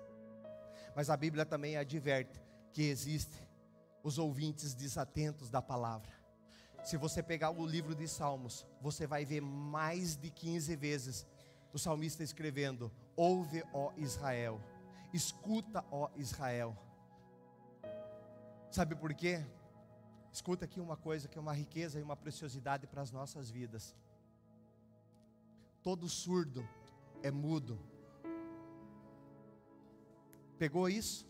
Mas 0.95 1.09
a 1.09 1.17
Bíblia 1.17 1.45
também 1.45 1.75
adverte 1.75 2.41
que 2.71 2.83
existem 2.83 3.45
os 4.01 4.17
ouvintes 4.17 4.73
desatentos 4.73 5.49
da 5.49 5.61
palavra. 5.61 6.09
Se 6.85 6.95
você 6.95 7.21
pegar 7.21 7.49
o 7.49 7.65
livro 7.65 7.93
de 7.93 8.07
Salmos, 8.07 8.65
você 8.79 9.05
vai 9.05 9.25
ver 9.25 9.41
mais 9.41 10.15
de 10.15 10.29
15 10.29 10.73
vezes 10.77 11.27
o 11.73 11.77
salmista 11.77 12.23
escrevendo: 12.23 12.89
Ouve, 13.13 13.61
ó 13.73 13.91
Israel, 13.97 14.61
escuta, 15.13 15.83
ó 15.91 16.09
Israel. 16.15 16.77
Sabe 18.71 18.95
por 18.95 19.13
quê? 19.13 19.45
Escuta 20.31 20.63
aqui 20.63 20.79
uma 20.79 20.95
coisa 20.95 21.27
que 21.27 21.37
é 21.37 21.41
uma 21.41 21.53
riqueza 21.53 21.99
e 21.99 22.03
uma 22.03 22.15
preciosidade 22.15 22.87
para 22.87 23.01
as 23.01 23.11
nossas 23.11 23.49
vidas. 23.51 23.93
Todo 25.85 26.09
surdo 26.09 26.67
é 27.21 27.29
mudo. 27.29 27.77
Pegou 30.57 30.89
isso? 30.89 31.27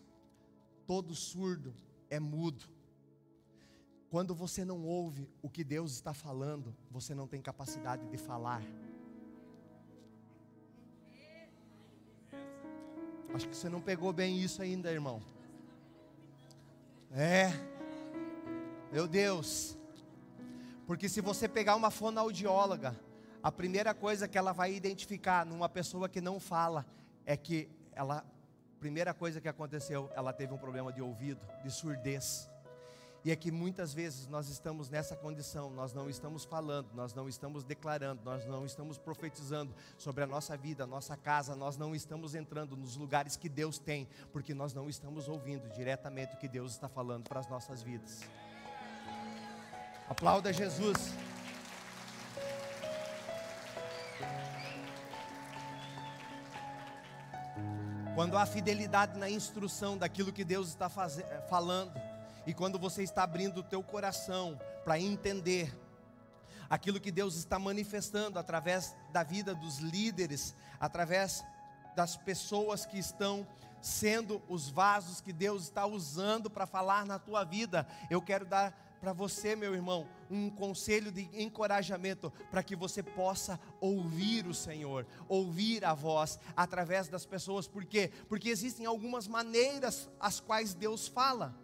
Todo 0.88 1.14
surdo 1.14 1.76
é 2.10 2.22
mudo. 2.22 2.64
Quando 4.10 4.34
você 4.34 4.64
não 4.64 4.86
ouve 4.86 5.30
o 5.42 5.50
que 5.50 5.62
Deus 5.62 5.92
está 5.92 6.14
falando, 6.14 6.74
você 6.90 7.14
não 7.14 7.28
tem 7.28 7.42
capacidade 7.42 8.08
de 8.08 8.18
falar. 8.18 8.64
Acho 13.34 13.50
que 13.50 13.58
você 13.58 13.68
não 13.68 13.82
pegou 13.82 14.14
bem 14.14 14.40
isso 14.40 14.62
ainda, 14.62 14.90
irmão. 14.90 15.22
É. 17.12 17.52
Meu 18.90 19.06
Deus. 19.06 19.78
Porque 20.88 21.10
se 21.10 21.20
você 21.20 21.50
pegar 21.50 21.76
uma 21.76 21.92
fonoaudióloga, 21.92 22.98
a 23.46 23.52
primeira 23.52 23.94
coisa 23.94 24.28
que 24.28 24.40
ela 24.40 24.54
vai 24.54 24.74
identificar 24.74 25.46
numa 25.46 25.70
pessoa 25.70 26.10
que 26.10 26.20
não 26.20 26.40
fala 26.40 26.84
é 27.28 27.38
que 27.38 27.70
ela, 27.94 28.26
primeira 28.80 29.14
coisa 29.14 29.40
que 29.40 29.48
aconteceu, 29.48 30.10
ela 30.16 30.34
teve 30.34 30.52
um 30.52 30.58
problema 30.58 30.92
de 30.92 31.00
ouvido, 31.00 31.40
de 31.64 31.70
surdez. 31.70 32.50
E 33.24 33.30
é 33.30 33.36
que 33.36 33.52
muitas 33.52 33.94
vezes 33.94 34.28
nós 34.28 34.50
estamos 34.50 34.90
nessa 34.90 35.16
condição, 35.16 35.70
nós 35.70 35.94
não 35.94 36.10
estamos 36.10 36.44
falando, 36.44 36.88
nós 36.96 37.14
não 37.14 37.30
estamos 37.30 37.64
declarando, 37.64 38.24
nós 38.26 38.48
não 38.48 38.66
estamos 38.66 38.98
profetizando 38.98 39.76
sobre 39.96 40.24
a 40.24 40.28
nossa 40.28 40.58
vida, 40.58 40.86
a 40.86 40.88
nossa 40.88 41.16
casa, 41.16 41.56
nós 41.56 41.78
não 41.78 41.94
estamos 41.94 42.34
entrando 42.34 42.76
nos 42.76 42.98
lugares 42.98 43.38
que 43.38 43.48
Deus 43.48 43.78
tem, 43.78 44.08
porque 44.34 44.56
nós 44.56 44.74
não 44.74 44.90
estamos 44.90 45.28
ouvindo 45.28 45.70
diretamente 45.70 46.34
o 46.34 46.40
que 46.40 46.48
Deus 46.48 46.72
está 46.72 46.90
falando 46.90 47.30
para 47.30 47.42
as 47.42 47.48
nossas 47.48 47.84
vidas. 47.84 48.22
Aplauda 50.10 50.52
Jesus. 50.52 51.14
Quando 58.16 58.38
há 58.38 58.46
fidelidade 58.46 59.20
na 59.20 59.30
instrução 59.30 59.98
daquilo 59.98 60.32
que 60.32 60.46
Deus 60.46 60.70
está 60.70 60.88
falando, 60.90 61.92
e 62.48 62.54
quando 62.54 62.80
você 62.80 63.04
está 63.04 63.24
abrindo 63.24 63.58
o 63.58 63.64
teu 63.64 63.84
coração 63.84 64.58
para 64.86 64.98
entender 64.98 65.78
aquilo 66.70 66.98
que 66.98 67.12
Deus 67.12 67.36
está 67.36 67.60
manifestando 67.60 68.40
através 68.40 68.96
da 69.12 69.22
vida 69.22 69.54
dos 69.54 69.80
líderes, 69.80 70.56
através 70.80 71.44
das 71.94 72.16
pessoas 72.16 72.86
que 72.86 72.98
estão 72.98 73.46
sendo 73.82 74.42
os 74.48 74.70
vasos 74.70 75.20
que 75.20 75.34
Deus 75.34 75.64
está 75.64 75.86
usando 75.86 76.50
para 76.50 76.66
falar 76.66 77.06
na 77.06 77.20
tua 77.20 77.44
vida. 77.44 77.86
Eu 78.10 78.22
quero 78.22 78.46
dar 78.46 78.74
para 79.06 79.14
você, 79.14 79.56
meu 79.56 79.76
irmão, 79.76 80.08
um 80.32 80.50
conselho 80.50 81.12
de 81.12 81.30
encorajamento 81.40 82.34
para 82.50 82.64
que 82.64 82.76
você 82.76 83.04
possa 83.04 83.60
ouvir 83.80 84.48
o 84.48 84.54
Senhor, 84.54 85.06
ouvir 85.30 85.86
a 85.86 85.94
voz 85.94 86.40
através 86.58 87.08
das 87.08 87.24
pessoas. 87.24 87.68
Por 87.68 87.86
quê? 87.86 88.12
Porque 88.28 88.50
existem 88.50 88.88
algumas 88.88 89.28
maneiras 89.28 90.10
as 90.20 90.40
quais 90.40 90.74
Deus 90.74 91.08
fala. 91.08 91.56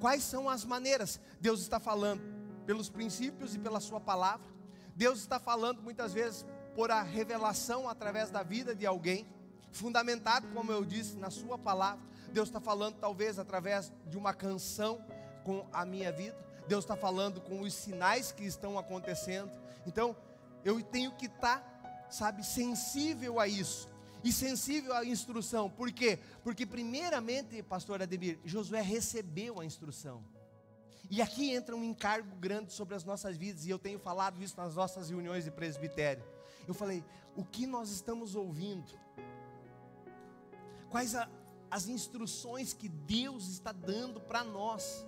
Quais 0.00 0.24
são 0.24 0.48
as 0.48 0.64
maneiras? 0.64 1.20
Deus 1.40 1.60
está 1.60 1.78
falando 1.78 2.20
pelos 2.66 2.90
princípios 2.90 3.54
e 3.54 3.60
pela 3.60 3.78
sua 3.78 4.00
palavra. 4.00 4.50
Deus 4.96 5.20
está 5.20 5.38
falando 5.38 5.80
muitas 5.80 6.12
vezes 6.12 6.44
por 6.74 6.90
a 6.90 7.00
revelação 7.00 7.88
através 7.88 8.28
da 8.28 8.42
vida 8.42 8.74
de 8.74 8.84
alguém, 8.84 9.24
fundamentado, 9.70 10.48
como 10.48 10.72
eu 10.72 10.84
disse, 10.84 11.16
na 11.16 11.30
sua 11.30 11.56
palavra. 11.56 12.04
Deus 12.32 12.48
está 12.48 12.60
falando 12.60 12.96
talvez 12.96 13.38
através 13.38 13.92
de 14.04 14.18
uma 14.18 14.34
canção 14.34 15.00
com 15.44 15.64
a 15.72 15.84
minha 15.84 16.10
vida. 16.10 16.42
Deus 16.66 16.84
está 16.84 16.96
falando 16.96 17.40
com 17.40 17.60
os 17.60 17.74
sinais 17.74 18.32
que 18.32 18.44
estão 18.44 18.78
acontecendo. 18.78 19.50
Então, 19.86 20.16
eu 20.64 20.82
tenho 20.82 21.12
que 21.12 21.26
estar, 21.26 21.60
tá, 21.60 22.10
sabe, 22.10 22.44
sensível 22.44 23.40
a 23.40 23.48
isso. 23.48 23.88
E 24.24 24.32
sensível 24.32 24.94
à 24.94 25.04
instrução. 25.04 25.68
Por 25.68 25.90
quê? 25.90 26.18
Porque, 26.44 26.64
primeiramente, 26.64 27.62
pastor 27.62 28.00
Ademir, 28.00 28.38
Josué 28.44 28.80
recebeu 28.80 29.60
a 29.60 29.64
instrução. 29.64 30.22
E 31.10 31.20
aqui 31.20 31.50
entra 31.50 31.76
um 31.76 31.84
encargo 31.84 32.34
grande 32.36 32.72
sobre 32.72 32.94
as 32.94 33.04
nossas 33.04 33.36
vidas, 33.36 33.66
e 33.66 33.70
eu 33.70 33.78
tenho 33.78 33.98
falado 33.98 34.42
isso 34.42 34.56
nas 34.56 34.76
nossas 34.76 35.10
reuniões 35.10 35.44
de 35.44 35.50
presbitério. 35.50 36.24
Eu 36.66 36.72
falei, 36.72 37.04
o 37.36 37.44
que 37.44 37.66
nós 37.66 37.90
estamos 37.90 38.34
ouvindo? 38.34 38.92
Quais 40.88 41.14
a, 41.14 41.28
as 41.70 41.88
instruções 41.88 42.72
que 42.72 42.88
Deus 42.88 43.48
está 43.48 43.72
dando 43.72 44.20
para 44.20 44.44
nós? 44.44 45.04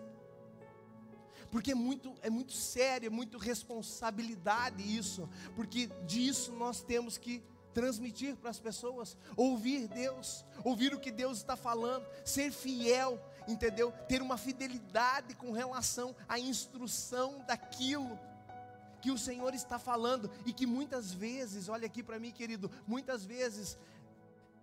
Porque 1.54 1.70
é 1.70 1.74
muito, 1.76 2.12
é 2.20 2.28
muito 2.28 2.50
sério, 2.50 3.06
é 3.06 3.10
muito 3.10 3.38
responsabilidade 3.38 4.82
isso, 4.82 5.28
porque 5.54 5.86
disso 6.04 6.50
nós 6.50 6.82
temos 6.82 7.16
que 7.16 7.44
transmitir 7.72 8.34
para 8.34 8.50
as 8.50 8.58
pessoas, 8.58 9.16
ouvir 9.36 9.86
Deus, 9.86 10.44
ouvir 10.64 10.92
o 10.92 10.98
que 10.98 11.12
Deus 11.12 11.38
está 11.38 11.54
falando, 11.54 12.08
ser 12.24 12.50
fiel, 12.50 13.20
entendeu? 13.46 13.92
Ter 14.08 14.20
uma 14.20 14.36
fidelidade 14.36 15.36
com 15.36 15.52
relação 15.52 16.16
à 16.28 16.40
instrução 16.40 17.44
daquilo 17.46 18.18
que 19.00 19.12
o 19.12 19.16
Senhor 19.16 19.54
está 19.54 19.78
falando 19.78 20.28
e 20.44 20.52
que 20.52 20.66
muitas 20.66 21.12
vezes, 21.12 21.68
olha 21.68 21.86
aqui 21.86 22.02
para 22.02 22.18
mim, 22.18 22.32
querido, 22.32 22.68
muitas 22.84 23.24
vezes, 23.24 23.78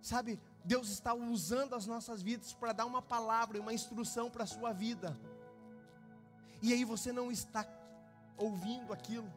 sabe, 0.02 0.38
Deus 0.62 0.90
está 0.90 1.14
usando 1.14 1.74
as 1.74 1.86
nossas 1.86 2.20
vidas 2.20 2.52
para 2.52 2.74
dar 2.74 2.84
uma 2.84 3.00
palavra, 3.00 3.58
uma 3.58 3.72
instrução 3.72 4.28
para 4.28 4.44
a 4.44 4.46
sua 4.46 4.74
vida. 4.74 5.18
E 6.62 6.72
aí 6.72 6.84
você 6.84 7.12
não 7.12 7.30
está 7.30 7.66
ouvindo 8.38 8.92
aquilo, 8.92 9.30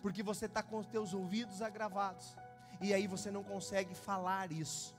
porque 0.00 0.22
você 0.22 0.46
está 0.46 0.62
com 0.62 0.78
os 0.78 0.86
teus 0.86 1.12
ouvidos 1.12 1.60
agravados. 1.60 2.36
E 2.80 2.94
aí 2.94 3.06
você 3.08 3.30
não 3.30 3.42
consegue 3.42 3.94
falar 3.94 4.52
isso. 4.52 4.94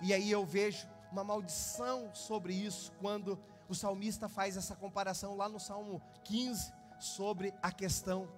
E 0.00 0.14
aí 0.14 0.30
eu 0.30 0.46
vejo 0.46 0.88
uma 1.10 1.24
maldição 1.24 2.14
sobre 2.14 2.54
isso 2.54 2.92
quando 3.00 3.38
o 3.68 3.74
salmista 3.74 4.28
faz 4.28 4.56
essa 4.56 4.76
comparação 4.76 5.36
lá 5.36 5.48
no 5.48 5.58
Salmo 5.58 6.00
15 6.24 6.72
sobre 7.00 7.52
a 7.60 7.72
questão 7.72 8.28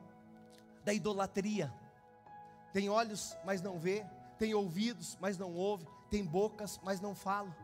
da 0.85 0.93
idolatria. 0.93 1.73
Tem 2.73 2.89
olhos, 2.89 3.37
mas 3.45 3.61
não 3.61 3.79
vê, 3.79 4.07
tem 4.39 4.55
ouvidos, 4.55 5.19
mas 5.21 5.37
não 5.37 5.53
ouve, 5.53 5.87
tem 6.11 6.25
bocas, 6.25 6.81
mas 6.83 7.01
não 7.01 7.15
fala. 7.15 7.55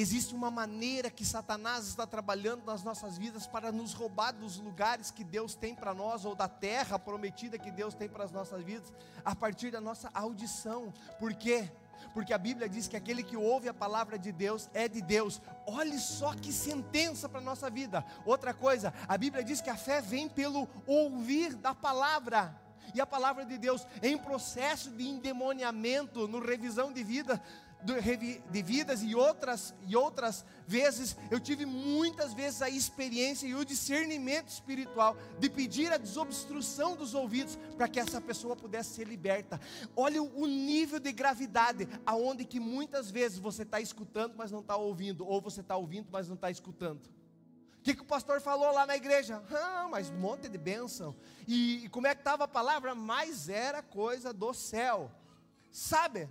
Existe 0.00 0.32
uma 0.32 0.48
maneira 0.48 1.10
que 1.10 1.24
Satanás 1.24 1.88
está 1.88 2.06
trabalhando 2.06 2.64
nas 2.64 2.84
nossas 2.84 3.18
vidas 3.18 3.48
para 3.48 3.72
nos 3.72 3.94
roubar 3.94 4.30
dos 4.30 4.56
lugares 4.56 5.10
que 5.10 5.24
Deus 5.24 5.56
tem 5.56 5.74
para 5.74 5.92
nós, 5.92 6.24
ou 6.24 6.36
da 6.36 6.46
terra 6.46 7.00
prometida 7.00 7.58
que 7.58 7.68
Deus 7.68 7.94
tem 7.94 8.08
para 8.08 8.22
as 8.22 8.30
nossas 8.30 8.62
vidas, 8.62 8.92
a 9.24 9.34
partir 9.34 9.72
da 9.72 9.80
nossa 9.80 10.08
audição. 10.14 10.94
Por 11.18 11.34
quê? 11.34 11.68
Porque 12.14 12.32
a 12.32 12.38
Bíblia 12.38 12.68
diz 12.68 12.86
que 12.86 12.96
aquele 12.96 13.24
que 13.24 13.36
ouve 13.36 13.68
a 13.68 13.74
palavra 13.74 14.16
de 14.16 14.30
Deus 14.30 14.70
é 14.72 14.86
de 14.86 15.02
Deus. 15.02 15.42
Olhe 15.66 15.98
só 15.98 16.32
que 16.32 16.52
sentença 16.52 17.28
para 17.28 17.40
a 17.40 17.42
nossa 17.42 17.68
vida. 17.68 18.04
Outra 18.24 18.54
coisa, 18.54 18.94
a 19.08 19.18
Bíblia 19.18 19.42
diz 19.42 19.60
que 19.60 19.68
a 19.68 19.76
fé 19.76 20.00
vem 20.00 20.28
pelo 20.28 20.68
ouvir 20.86 21.56
da 21.56 21.74
palavra 21.74 22.56
e 22.94 23.00
a 23.00 23.06
palavra 23.06 23.44
de 23.44 23.58
Deus 23.58 23.86
em 24.00 24.16
processo 24.16 24.90
de 24.90 25.08
endemoniamento, 25.08 26.28
no 26.28 26.38
revisão 26.38 26.92
de 26.92 27.02
vida, 27.02 27.42
de 27.82 28.62
vidas 28.62 29.02
e 29.02 29.14
outras 29.14 29.72
e 29.86 29.94
outras 29.94 30.44
vezes 30.66 31.16
eu 31.30 31.38
tive 31.38 31.64
muitas 31.64 32.34
vezes 32.34 32.60
a 32.60 32.68
experiência 32.68 33.46
e 33.46 33.54
o 33.54 33.64
discernimento 33.64 34.48
espiritual 34.48 35.16
de 35.38 35.48
pedir 35.48 35.92
a 35.92 35.96
desobstrução 35.96 36.96
dos 36.96 37.14
ouvidos 37.14 37.56
para 37.76 37.86
que 37.86 38.00
essa 38.00 38.20
pessoa 38.20 38.56
pudesse 38.56 38.94
ser 38.94 39.06
liberta. 39.06 39.60
Olha 39.94 40.20
o 40.20 40.46
nível 40.46 40.98
de 40.98 41.12
gravidade 41.12 41.88
aonde 42.04 42.44
que 42.44 42.58
muitas 42.58 43.10
vezes 43.10 43.38
você 43.38 43.62
está 43.62 43.80
escutando 43.80 44.34
mas 44.36 44.50
não 44.50 44.60
está 44.60 44.76
ouvindo 44.76 45.26
ou 45.26 45.40
você 45.40 45.60
está 45.60 45.76
ouvindo 45.76 46.08
mas 46.10 46.26
não 46.26 46.34
está 46.34 46.50
escutando. 46.50 47.06
O 47.78 47.82
que, 47.82 47.94
que, 47.94 48.02
o 48.02 48.06
pastor 48.06 48.40
falou 48.40 48.72
lá 48.72 48.84
na 48.84 48.96
igreja? 48.96 49.42
Ah, 49.50 49.86
mas 49.88 50.10
um 50.10 50.18
monte 50.18 50.48
de 50.48 50.58
bênção. 50.58 51.14
E, 51.46 51.84
e 51.84 51.88
como 51.88 52.08
é 52.08 52.14
que 52.14 52.20
estava 52.20 52.44
a 52.44 52.48
palavra? 52.48 52.94
Mas 52.94 53.48
era 53.48 53.82
coisa 53.82 54.32
do 54.32 54.52
céu. 54.52 55.10
Sabe? 55.70 56.28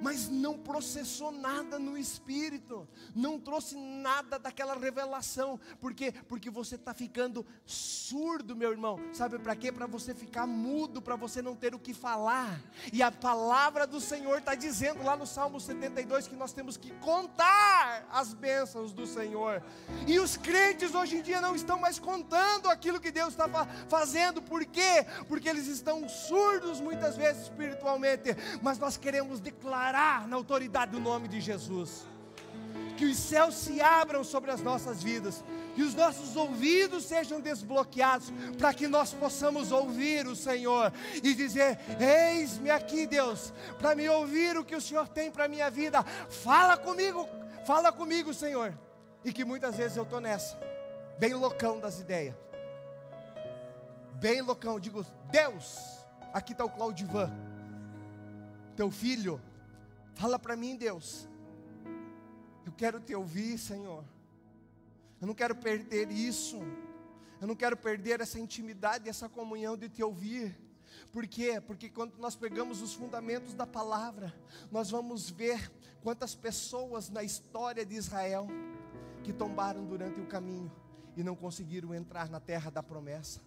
Mas 0.00 0.28
não 0.28 0.58
processou 0.58 1.32
nada 1.32 1.78
no 1.78 1.96
espírito, 1.96 2.86
não 3.14 3.40
trouxe 3.40 3.76
nada 3.76 4.38
daquela 4.38 4.74
revelação, 4.74 5.58
por 5.80 5.94
quê? 5.94 6.12
Porque 6.28 6.50
você 6.50 6.74
está 6.74 6.92
ficando 6.92 7.46
surdo, 7.64 8.54
meu 8.54 8.70
irmão, 8.70 9.00
sabe 9.12 9.38
para 9.38 9.56
quê? 9.56 9.72
Para 9.72 9.86
você 9.86 10.14
ficar 10.14 10.46
mudo, 10.46 11.00
para 11.00 11.16
você 11.16 11.40
não 11.40 11.56
ter 11.56 11.74
o 11.74 11.78
que 11.78 11.94
falar, 11.94 12.60
e 12.92 13.02
a 13.02 13.10
palavra 13.10 13.86
do 13.86 13.98
Senhor 13.98 14.38
está 14.38 14.54
dizendo 14.54 15.02
lá 15.02 15.16
no 15.16 15.26
Salmo 15.26 15.58
72 15.58 16.28
que 16.28 16.36
nós 16.36 16.52
temos 16.52 16.76
que 16.76 16.90
contar 16.96 18.06
as 18.10 18.34
bênçãos 18.34 18.92
do 18.92 19.06
Senhor, 19.06 19.62
e 20.06 20.18
os 20.18 20.36
crentes 20.36 20.94
hoje 20.94 21.16
em 21.16 21.22
dia 21.22 21.40
não 21.40 21.56
estão 21.56 21.78
mais 21.78 21.98
contando 21.98 22.68
aquilo 22.68 23.00
que 23.00 23.10
Deus 23.10 23.28
está 23.28 23.48
fazendo, 23.88 24.42
por 24.42 24.64
quê? 24.66 25.06
Porque 25.26 25.48
eles 25.48 25.66
estão 25.68 26.06
surdos 26.06 26.80
muitas 26.80 27.16
vezes 27.16 27.44
espiritualmente, 27.44 28.36
mas 28.60 28.78
nós 28.78 28.98
queremos 28.98 29.40
declarar 29.40 29.85
declarar 29.86 30.26
na 30.26 30.36
autoridade 30.36 30.90
do 30.92 31.00
nome 31.00 31.28
de 31.28 31.40
Jesus. 31.40 32.04
Que 32.96 33.04
os 33.04 33.16
céus 33.18 33.54
se 33.54 33.80
abram 33.80 34.24
sobre 34.24 34.50
as 34.50 34.62
nossas 34.62 35.02
vidas, 35.02 35.44
que 35.74 35.82
os 35.82 35.94
nossos 35.94 36.34
ouvidos 36.34 37.04
sejam 37.04 37.40
desbloqueados, 37.40 38.32
para 38.58 38.72
que 38.72 38.88
nós 38.88 39.12
possamos 39.12 39.70
ouvir 39.70 40.26
o 40.26 40.34
Senhor 40.34 40.92
e 41.22 41.34
dizer: 41.34 41.78
Eis-me 42.00 42.70
aqui, 42.70 43.06
Deus, 43.06 43.52
para 43.78 43.94
me 43.94 44.08
ouvir 44.08 44.56
o 44.56 44.64
que 44.64 44.74
o 44.74 44.80
Senhor 44.80 45.06
tem 45.08 45.30
para 45.30 45.44
a 45.44 45.48
minha 45.48 45.70
vida. 45.70 46.02
Fala 46.30 46.76
comigo, 46.76 47.28
fala 47.66 47.92
comigo, 47.92 48.32
Senhor. 48.32 48.72
E 49.22 49.32
que 49.32 49.44
muitas 49.44 49.76
vezes 49.76 49.96
eu 49.96 50.04
estou 50.04 50.20
nessa, 50.20 50.58
bem 51.18 51.34
loucão 51.34 51.78
das 51.78 52.00
ideias, 52.00 52.34
bem 54.14 54.40
loucão, 54.40 54.80
digo: 54.80 55.04
Deus, 55.30 55.76
aqui 56.32 56.52
está 56.52 56.64
o 56.64 56.70
Claudivan, 56.70 57.30
teu 58.74 58.90
filho 58.90 59.38
Fala 60.16 60.38
para 60.38 60.56
mim, 60.56 60.76
Deus. 60.76 61.28
Eu 62.64 62.72
quero 62.72 62.98
te 62.98 63.14
ouvir, 63.14 63.58
Senhor. 63.58 64.02
Eu 65.20 65.26
não 65.26 65.34
quero 65.34 65.54
perder 65.54 66.10
isso. 66.10 66.58
Eu 67.38 67.46
não 67.46 67.54
quero 67.54 67.76
perder 67.76 68.22
essa 68.22 68.40
intimidade, 68.40 69.10
essa 69.10 69.28
comunhão 69.28 69.76
de 69.76 69.90
te 69.90 70.02
ouvir. 70.02 70.58
Por 71.12 71.26
quê? 71.26 71.60
Porque 71.60 71.90
quando 71.90 72.16
nós 72.16 72.34
pegamos 72.34 72.80
os 72.80 72.94
fundamentos 72.94 73.52
da 73.52 73.66
palavra, 73.66 74.34
nós 74.72 74.90
vamos 74.90 75.28
ver 75.28 75.70
quantas 76.02 76.34
pessoas 76.34 77.10
na 77.10 77.22
história 77.22 77.84
de 77.84 77.94
Israel 77.94 78.48
que 79.22 79.34
tombaram 79.34 79.84
durante 79.84 80.18
o 80.18 80.26
caminho 80.26 80.72
e 81.14 81.22
não 81.22 81.36
conseguiram 81.36 81.94
entrar 81.94 82.30
na 82.30 82.40
terra 82.40 82.70
da 82.70 82.82
promessa. 82.82 83.42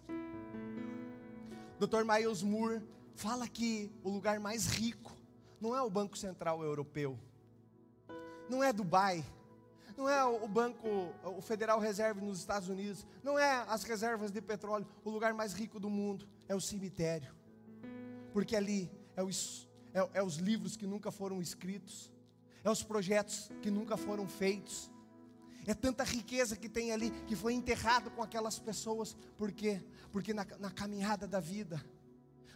Dr. 1.80 2.04
Miles 2.04 2.44
Moore 2.44 2.80
fala 3.16 3.48
que 3.48 3.90
o 4.04 4.10
lugar 4.10 4.38
mais 4.38 4.66
rico 4.68 5.19
não 5.60 5.76
é 5.76 5.82
o 5.82 5.90
Banco 5.90 6.16
Central 6.16 6.62
Europeu, 6.62 7.18
não 8.48 8.64
é 8.64 8.72
Dubai, 8.72 9.24
não 9.96 10.08
é 10.08 10.24
o 10.24 10.48
banco, 10.48 10.88
o 11.22 11.42
Federal 11.42 11.78
Reserve 11.78 12.20
nos 12.20 12.38
Estados 12.38 12.68
Unidos, 12.68 13.06
não 13.22 13.38
é 13.38 13.64
as 13.68 13.84
reservas 13.84 14.30
de 14.30 14.40
petróleo, 14.40 14.86
o 15.04 15.10
lugar 15.10 15.34
mais 15.34 15.52
rico 15.52 15.78
do 15.78 15.90
mundo. 15.90 16.26
É 16.48 16.54
o 16.54 16.60
cemitério, 16.60 17.32
porque 18.32 18.56
ali 18.56 18.90
é 19.14 19.22
os, 19.22 19.68
é, 19.92 20.08
é 20.14 20.22
os 20.22 20.36
livros 20.36 20.76
que 20.76 20.86
nunca 20.86 21.10
foram 21.10 21.40
escritos, 21.40 22.10
é 22.64 22.70
os 22.70 22.82
projetos 22.82 23.50
que 23.60 23.70
nunca 23.70 23.96
foram 23.96 24.26
feitos, 24.26 24.90
é 25.66 25.74
tanta 25.74 26.02
riqueza 26.02 26.56
que 26.56 26.68
tem 26.68 26.92
ali 26.92 27.10
que 27.26 27.36
foi 27.36 27.52
enterrado 27.52 28.10
com 28.10 28.22
aquelas 28.22 28.58
pessoas, 28.58 29.14
por 29.36 29.52
quê? 29.52 29.82
Porque 30.10 30.32
na, 30.32 30.46
na 30.58 30.70
caminhada 30.70 31.28
da 31.28 31.38
vida 31.38 31.84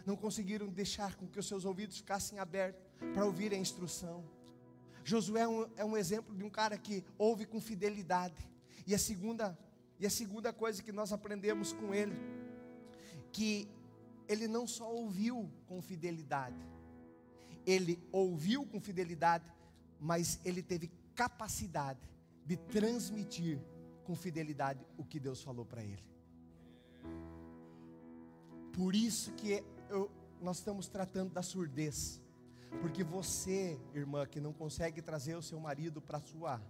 não 0.05 0.15
conseguiram 0.15 0.67
deixar 0.67 1.15
com 1.15 1.27
que 1.27 1.39
os 1.39 1.47
seus 1.47 1.63
ouvidos 1.63 1.97
ficassem 1.97 2.39
abertos 2.39 2.84
para 3.13 3.25
ouvir 3.25 3.53
a 3.53 3.57
instrução. 3.57 4.23
Josué 5.03 5.41
é 5.41 5.47
um, 5.47 5.69
é 5.77 5.85
um 5.85 5.95
exemplo 5.95 6.35
de 6.35 6.43
um 6.43 6.49
cara 6.49 6.77
que 6.77 7.03
ouve 7.17 7.45
com 7.45 7.61
fidelidade. 7.61 8.49
E 8.87 8.93
a 8.93 8.97
segunda, 8.97 9.57
e 9.99 10.05
a 10.05 10.09
segunda 10.09 10.51
coisa 10.51 10.81
que 10.81 10.91
nós 10.91 11.11
aprendemos 11.13 11.73
com 11.73 11.93
ele, 11.93 12.15
que 13.31 13.67
ele 14.27 14.47
não 14.47 14.65
só 14.65 14.91
ouviu 14.91 15.49
com 15.67 15.81
fidelidade, 15.81 16.57
ele 17.65 17.99
ouviu 18.11 18.65
com 18.65 18.79
fidelidade, 18.79 19.51
mas 19.99 20.39
ele 20.43 20.61
teve 20.61 20.91
capacidade 21.15 21.99
de 22.45 22.57
transmitir 22.57 23.59
com 24.03 24.15
fidelidade 24.15 24.85
o 24.97 25.03
que 25.03 25.19
Deus 25.19 25.41
falou 25.41 25.65
para 25.65 25.83
ele. 25.83 26.03
Por 28.73 28.93
isso 28.93 29.31
que 29.33 29.63
eu, 29.89 30.11
nós 30.41 30.57
estamos 30.57 30.87
tratando 30.87 31.33
da 31.33 31.41
surdez. 31.41 32.21
Porque 32.81 33.03
você, 33.03 33.79
irmã, 33.93 34.25
que 34.25 34.39
não 34.39 34.53
consegue 34.53 35.01
trazer 35.01 35.35
o 35.35 35.41
seu 35.41 35.59
marido 35.59 36.01
para 36.01 36.19
sua, 36.19 36.61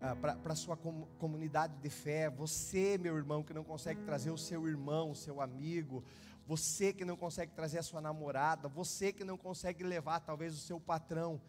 ah, 0.00 0.16
para 0.16 0.54
sua 0.54 0.76
comunidade 1.18 1.74
de 1.80 1.90
fé, 1.90 2.30
você, 2.30 2.96
meu 2.98 3.16
irmão, 3.16 3.42
que 3.42 3.52
não 3.52 3.64
consegue 3.64 4.02
trazer 4.02 4.30
o 4.30 4.38
seu 4.38 4.68
irmão, 4.68 5.10
o 5.10 5.16
seu 5.16 5.40
amigo, 5.40 6.04
você 6.46 6.92
que 6.92 7.04
não 7.04 7.16
consegue 7.16 7.52
trazer 7.52 7.78
a 7.78 7.82
sua 7.82 8.00
namorada, 8.00 8.68
você 8.68 9.12
que 9.12 9.24
não 9.24 9.36
consegue 9.36 9.84
levar 9.84 10.20
talvez 10.20 10.54
o 10.54 10.60
seu 10.60 10.80
patrão, 10.80 11.40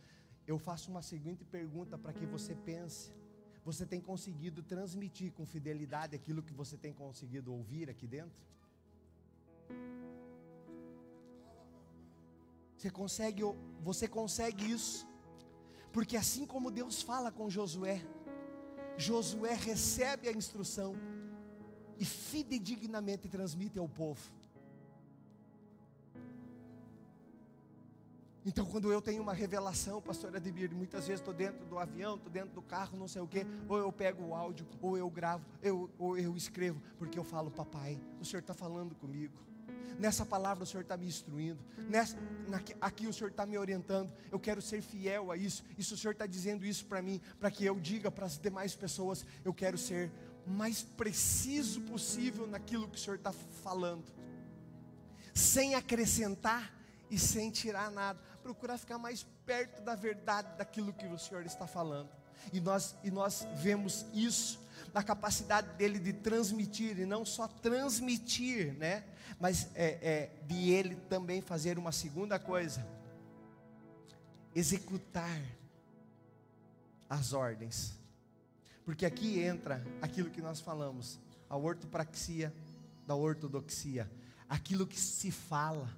eu 0.46 0.58
faço 0.58 0.92
uma 0.92 1.02
seguinte 1.02 1.44
pergunta 1.44 1.98
para 1.98 2.14
que 2.14 2.26
você 2.26 2.54
pense: 2.56 3.12
você 3.64 3.86
tem 3.86 4.02
conseguido 4.02 4.62
transmitir 4.62 5.32
com 5.32 5.46
fidelidade 5.46 6.16
aquilo 6.16 6.44
que 6.44 6.54
você 6.54 6.78
tem 6.78 6.94
conseguido 6.94 7.54
ouvir 7.54 7.90
aqui 7.90 8.06
dentro? 8.06 8.42
Você 12.84 12.92
consegue, 12.92 13.44
você 13.80 14.08
consegue 14.10 14.70
isso? 14.70 15.08
Porque 15.94 16.18
assim 16.18 16.46
como 16.46 16.70
Deus 16.70 17.02
fala 17.02 17.32
com 17.32 17.50
Josué, 17.50 18.06
Josué 18.98 19.54
recebe 19.54 20.28
a 20.28 20.34
instrução 20.34 20.94
e 21.98 22.04
fidedignamente 22.04 23.30
transmite 23.30 23.80
ao 23.80 23.88
povo. 23.88 24.30
Então, 28.46 28.66
quando 28.66 28.92
eu 28.92 29.02
tenho 29.02 29.24
uma 29.24 29.34
revelação, 29.34 30.02
pastor 30.02 30.36
Ademir, 30.36 30.76
muitas 30.76 31.08
vezes 31.08 31.22
estou 31.22 31.34
dentro 31.34 31.66
do 31.66 31.80
avião, 31.80 32.16
estou 32.16 32.30
dentro 32.30 32.54
do 32.54 32.62
carro, 32.62 32.98
não 32.98 33.08
sei 33.08 33.22
o 33.22 33.28
quê, 33.30 33.46
ou 33.70 33.78
eu 33.78 33.94
pego 33.94 34.26
o 34.26 34.36
áudio, 34.36 34.68
ou 34.82 34.98
eu 34.98 35.10
gravo, 35.10 35.46
eu, 35.62 35.90
ou 35.98 36.18
eu 36.18 36.36
escrevo, 36.36 36.82
porque 36.98 37.18
eu 37.18 37.24
falo, 37.24 37.50
papai, 37.50 37.98
o 38.20 38.26
Senhor 38.26 38.42
está 38.42 38.54
falando 38.54 38.94
comigo. 38.94 39.53
Nessa 40.00 40.26
palavra 40.26 40.64
o 40.64 40.68
Senhor 40.68 40.82
está 40.82 40.98
me 40.98 41.08
instruindo. 41.08 41.60
Nessa, 41.90 42.18
aqui 42.82 43.08
o 43.08 43.14
Senhor 43.14 43.30
está 43.30 43.46
me 43.46 43.58
orientando. 43.58 44.12
Eu 44.32 44.40
quero 44.40 44.62
ser 44.62 44.82
fiel 44.82 45.32
a 45.32 45.38
isso. 45.38 45.64
Isso 45.78 45.96
o 45.96 45.98
Senhor 45.98 46.14
está 46.14 46.26
dizendo 46.26 46.66
isso 46.66 46.86
para 46.86 47.02
mim, 47.02 47.22
para 47.40 47.52
que 47.52 47.66
eu 47.66 47.80
diga 47.80 48.12
para 48.12 48.26
as 48.26 48.38
demais 48.38 48.76
pessoas. 48.76 49.26
Eu 49.44 49.54
quero 49.54 49.78
ser 49.78 50.12
mais 50.46 50.84
preciso 50.84 51.82
possível 51.82 52.46
naquilo 52.48 52.88
que 52.88 52.98
o 52.98 53.00
Senhor 53.00 53.16
está 53.16 53.32
falando, 53.32 54.04
sem 55.34 55.76
acrescentar 55.76 56.74
e 57.10 57.18
sem 57.18 57.50
tirar 57.50 57.92
nada. 57.92 58.20
Procurar 58.42 58.78
ficar 58.78 58.98
mais 58.98 59.26
perto 59.46 59.82
da 59.82 59.96
verdade 59.96 60.58
daquilo 60.58 60.92
que 60.94 61.06
o 61.08 61.18
Senhor 61.18 61.46
está 61.46 61.66
falando. 61.66 62.10
E 62.52 62.60
nós, 62.60 62.96
e 63.04 63.12
nós 63.12 63.48
vemos 63.56 64.06
isso 64.14 64.60
na 64.94 65.02
capacidade 65.02 65.76
dele 65.76 65.98
de 65.98 66.14
transmitir, 66.14 67.00
e 67.00 67.06
não 67.06 67.26
só 67.26 67.48
transmitir, 67.48 68.74
né? 68.76 69.04
Mas 69.40 69.70
é, 69.74 69.98
é, 70.02 70.32
de 70.46 70.70
ele 70.70 70.96
também 70.96 71.42
fazer 71.42 71.80
uma 71.80 71.92
segunda 71.92 72.38
coisa: 72.38 72.86
executar 74.56 75.42
as 77.10 77.34
ordens. 77.34 77.94
Porque 78.86 79.06
aqui 79.06 79.40
entra 79.40 79.84
aquilo 80.02 80.30
que 80.30 80.42
nós 80.42 80.60
falamos, 80.60 81.20
a 81.50 81.58
ortopraxia 81.58 82.54
da 83.08 83.16
ortodoxia, 83.16 84.10
aquilo 84.48 84.86
que 84.86 85.00
se 85.00 85.32
fala. 85.32 85.90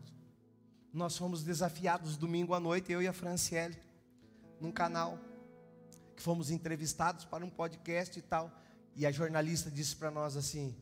Nós 0.94 1.18
fomos 1.18 1.44
desafiados 1.44 2.16
domingo 2.16 2.54
à 2.54 2.60
noite, 2.60 2.92
eu 2.92 3.02
e 3.02 3.08
a 3.08 3.14
Franciele, 3.14 3.78
num 4.62 4.72
canal, 4.72 5.20
que 6.16 6.22
fomos 6.22 6.50
entrevistados 6.50 7.26
para 7.26 7.44
um 7.44 7.50
podcast 7.50 8.18
e 8.18 8.22
tal. 8.22 8.52
E 8.96 9.06
a 9.06 9.12
jornalista 9.12 9.70
disse 9.70 9.96
para 9.96 10.10
nós 10.10 10.38
assim: 10.38 10.74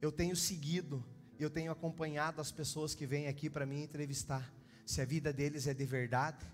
Eu 0.00 0.12
tenho 0.12 0.36
seguido, 0.36 1.02
eu 1.38 1.48
tenho 1.48 1.72
acompanhado 1.72 2.40
as 2.40 2.52
pessoas 2.52 2.94
que 2.94 3.06
vêm 3.06 3.26
aqui 3.26 3.48
para 3.48 3.64
me 3.64 3.82
entrevistar, 3.82 4.52
se 4.84 5.00
a 5.00 5.04
vida 5.04 5.32
deles 5.32 5.66
é 5.66 5.72
de 5.72 5.84
verdade 5.84 6.44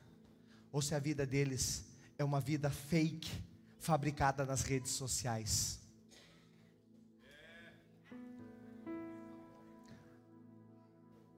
ou 0.72 0.80
se 0.80 0.94
a 0.94 1.00
vida 1.00 1.26
deles 1.26 1.84
é 2.16 2.24
uma 2.24 2.40
vida 2.40 2.70
fake, 2.70 3.42
fabricada 3.78 4.44
nas 4.44 4.62
redes 4.62 4.92
sociais. 4.92 5.80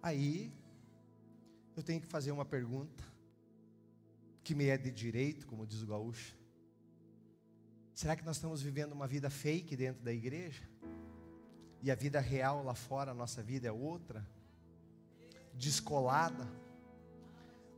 Aí, 0.03 0.53
eu 1.77 1.83
tenho 1.83 2.01
que 2.01 2.09
fazer 2.09 2.33
uma 2.33 2.45
pergunta, 2.45 3.05
que 4.43 4.55
me 4.55 4.66
é 4.66 4.77
de 4.77 4.91
direito, 4.91 5.47
como 5.47 5.64
diz 5.64 5.81
o 5.81 5.87
gaúcho. 5.87 6.41
Será 8.03 8.16
que 8.16 8.24
nós 8.24 8.34
estamos 8.34 8.61
vivendo 8.61 8.94
uma 8.94 9.07
vida 9.07 9.30
fake 9.30 9.76
dentro 9.76 10.03
da 10.03 10.12
igreja? 10.12 10.68
E 11.80 11.88
a 11.88 11.94
vida 11.94 12.18
real 12.18 12.64
lá 12.64 12.74
fora, 12.74 13.12
a 13.12 13.14
nossa 13.14 13.40
vida 13.40 13.68
é 13.68 13.70
outra? 13.70 14.26
Descolada? 15.55 16.48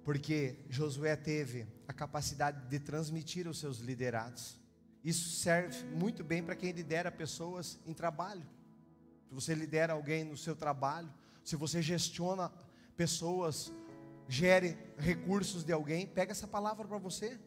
Porque 0.03 0.57
Josué 0.71 1.15
teve 1.15 1.67
a 1.87 1.93
capacidade 1.93 2.67
de 2.71 2.81
transmitir 2.81 3.47
aos 3.47 3.59
seus 3.59 3.81
liderados. 3.81 4.59
Isso 5.05 5.29
serve 5.29 5.85
muito 5.95 6.25
bem 6.25 6.43
para 6.43 6.57
quem 6.57 6.73
lidera 6.73 7.13
pessoas 7.13 7.79
em 7.85 7.93
trabalho. 7.93 8.47
Se 9.29 9.35
você 9.35 9.55
lidera 9.55 9.93
alguém 9.93 10.25
no 10.25 10.39
seu 10.39 10.57
trabalho, 10.57 11.13
se 11.45 11.55
você 11.55 11.83
gestiona 11.83 12.51
pessoas, 12.97 13.71
gere 14.27 14.79
recursos 14.97 15.65
de 15.65 15.73
alguém, 15.75 16.07
pega 16.07 16.33
essa 16.33 16.49
palavra 16.49 16.89
para 16.89 16.97
você. 16.97 17.39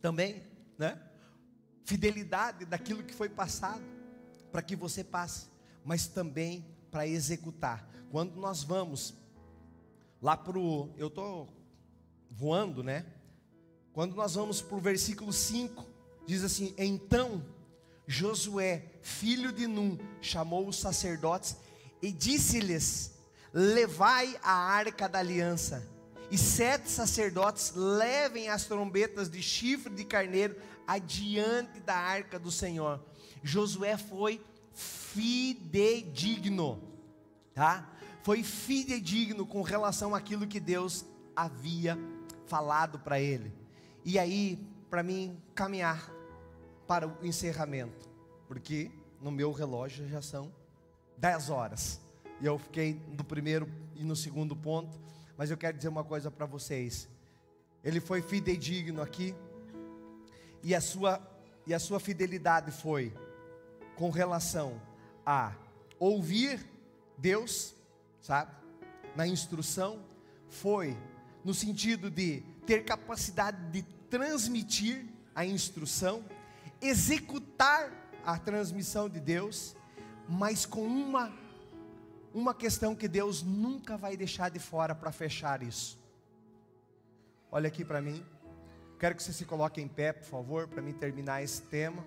Também 0.00 0.48
né? 0.80 0.98
Fidelidade 1.84 2.64
daquilo 2.64 3.04
que 3.04 3.14
foi 3.14 3.28
passado, 3.28 3.82
para 4.50 4.62
que 4.62 4.74
você 4.74 5.04
passe, 5.04 5.46
mas 5.84 6.06
também 6.06 6.64
para 6.90 7.06
executar. 7.06 7.86
Quando 8.10 8.36
nós 8.36 8.64
vamos 8.64 9.14
lá 10.20 10.36
para 10.36 10.58
o. 10.58 10.92
Eu 10.96 11.08
estou 11.08 11.52
voando, 12.30 12.82
né? 12.82 13.04
Quando 13.92 14.16
nós 14.16 14.34
vamos 14.34 14.62
para 14.62 14.76
o 14.76 14.80
versículo 14.80 15.32
5, 15.32 15.86
diz 16.26 16.42
assim: 16.42 16.74
Então 16.78 17.44
Josué, 18.06 18.86
filho 19.02 19.52
de 19.52 19.66
Num, 19.66 19.98
chamou 20.22 20.66
os 20.66 20.76
sacerdotes 20.76 21.56
e 22.00 22.10
disse-lhes: 22.10 23.12
Levai 23.52 24.38
a 24.42 24.52
arca 24.52 25.08
da 25.08 25.18
aliança 25.18 25.86
e 26.30 26.38
sete 26.38 26.88
sacerdotes 26.88 27.72
levem 27.74 28.48
as 28.48 28.64
trombetas 28.64 29.28
de 29.28 29.42
chifre 29.42 29.92
de 29.92 30.04
carneiro 30.04 30.54
adiante 30.92 31.80
da 31.80 31.94
arca 31.94 32.38
do 32.38 32.50
Senhor. 32.50 33.00
Josué 33.42 33.96
foi 33.96 34.40
fidedigno, 34.72 36.82
tá? 37.54 37.88
Foi 38.22 38.42
fidedigno 38.42 39.46
com 39.46 39.62
relação 39.62 40.14
àquilo 40.14 40.46
que 40.46 40.60
Deus 40.60 41.04
havia 41.34 41.98
falado 42.46 42.98
para 42.98 43.20
ele. 43.20 43.52
E 44.04 44.18
aí, 44.18 44.58
para 44.88 45.02
mim 45.02 45.40
caminhar 45.54 46.10
para 46.86 47.06
o 47.06 47.16
encerramento, 47.22 48.08
porque 48.48 48.90
no 49.20 49.30
meu 49.30 49.52
relógio 49.52 50.08
já 50.08 50.20
são 50.20 50.52
10 51.16 51.50
horas. 51.50 52.00
E 52.40 52.46
eu 52.46 52.58
fiquei 52.58 53.00
no 53.16 53.22
primeiro 53.22 53.68
e 53.94 54.02
no 54.02 54.16
segundo 54.16 54.56
ponto 54.56 54.98
mas 55.40 55.50
eu 55.50 55.56
quero 55.56 55.74
dizer 55.74 55.88
uma 55.88 56.04
coisa 56.04 56.30
para 56.30 56.44
vocês. 56.44 57.08
Ele 57.82 57.98
foi 57.98 58.20
fidedigno 58.20 59.00
aqui, 59.00 59.34
e 60.62 60.74
a 60.74 60.80
sua, 60.80 61.20
e 61.66 61.74
a 61.74 61.78
sua 61.78 62.00
fidelidade 62.00 62.70
foi 62.70 63.12
com 63.96 64.10
relação 64.10 64.80
a 65.24 65.52
ouvir 65.98 66.64
Deus, 67.16 67.74
sabe? 68.20 68.52
Na 69.14 69.26
instrução, 69.26 70.04
foi 70.48 70.96
no 71.44 71.54
sentido 71.54 72.10
de 72.10 72.42
ter 72.66 72.84
capacidade 72.84 73.70
de 73.70 73.82
transmitir 74.08 75.06
a 75.34 75.44
instrução, 75.44 76.24
executar 76.80 77.92
a 78.24 78.38
transmissão 78.38 79.08
de 79.08 79.20
Deus, 79.20 79.76
mas 80.28 80.66
com 80.66 80.82
uma 80.82 81.32
uma 82.32 82.54
questão 82.54 82.94
que 82.94 83.08
Deus 83.08 83.42
nunca 83.42 83.96
vai 83.96 84.16
deixar 84.16 84.50
de 84.50 84.58
fora 84.60 84.94
para 84.94 85.10
fechar 85.10 85.62
isso. 85.62 85.98
Olha 87.50 87.66
aqui 87.68 87.84
para 87.84 88.00
mim. 88.00 88.24
Quero 89.00 89.14
que 89.14 89.22
você 89.22 89.32
se 89.32 89.46
coloque 89.46 89.80
em 89.80 89.88
pé, 89.88 90.12
por 90.12 90.26
favor, 90.26 90.68
para 90.68 90.82
mim 90.82 90.92
terminar 90.92 91.42
esse 91.42 91.62
tema. 91.62 92.04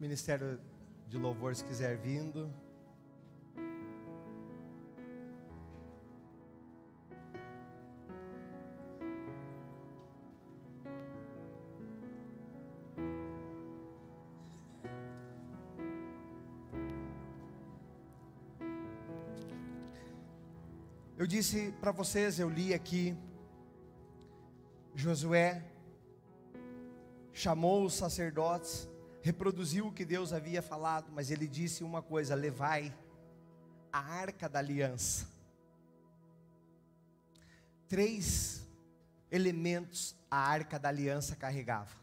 Ministério 0.00 0.58
de 1.08 1.18
Louvor, 1.18 1.54
se 1.54 1.62
quiser 1.62 1.98
vindo. 1.98 2.50
Disse 21.32 21.72
para 21.80 21.92
vocês, 21.92 22.38
eu 22.38 22.50
li 22.50 22.74
aqui, 22.74 23.16
Josué 24.94 25.64
chamou 27.32 27.86
os 27.86 27.94
sacerdotes 27.94 28.86
reproduziu 29.22 29.86
o 29.86 29.92
que 29.92 30.04
Deus 30.04 30.30
havia 30.30 30.60
falado, 30.60 31.10
mas 31.10 31.30
ele 31.30 31.48
disse 31.48 31.82
uma 31.82 32.02
coisa: 32.02 32.34
levai 32.34 32.94
a 33.90 33.98
arca 33.98 34.46
da 34.46 34.58
aliança. 34.58 35.26
Três 37.88 38.66
elementos 39.30 40.14
a 40.30 40.36
arca 40.36 40.78
da 40.78 40.90
aliança 40.90 41.34
carregava. 41.34 41.96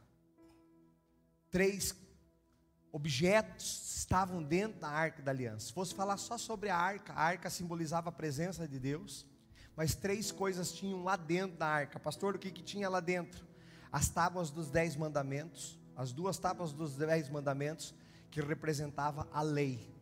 Três 1.52 1.96
objetos 2.92 3.98
estavam 3.98 4.42
dentro 4.42 4.80
da 4.80 4.90
arca 4.90 5.22
da 5.22 5.32
aliança. 5.32 5.68
Se 5.68 5.74
fosse 5.74 5.94
falar 5.94 6.18
só 6.18 6.38
sobre 6.38 6.70
a 6.70 6.78
arca, 6.78 7.14
a 7.14 7.22
arca 7.22 7.50
simbolizava 7.50 8.10
a 8.10 8.12
presença 8.12 8.68
de 8.68 8.80
Deus, 8.80 9.26
mas 9.76 9.96
três 9.96 10.32
coisas 10.32 10.72
tinham 10.72 11.04
lá 11.04 11.16
dentro 11.16 11.58
da 11.58 11.68
arca. 11.68 12.00
Pastor, 12.00 12.36
o 12.36 12.40
que, 12.40 12.52
que 12.52 12.64
tinha 12.64 12.90
lá 12.90 13.00
dentro? 13.00 13.46
As 13.92 14.10
tábuas 14.10 14.50
dos 14.50 14.70
dez 14.70 14.96
mandamentos, 14.96 15.80
as 15.96 16.12
duas 16.12 16.38
tábuas 16.38 16.72
dos 16.74 16.96
dez 16.96 17.30
mandamentos, 17.30 17.94
que 18.32 18.42
representava 18.42 19.28
a 19.32 19.42
lei. 19.42 19.94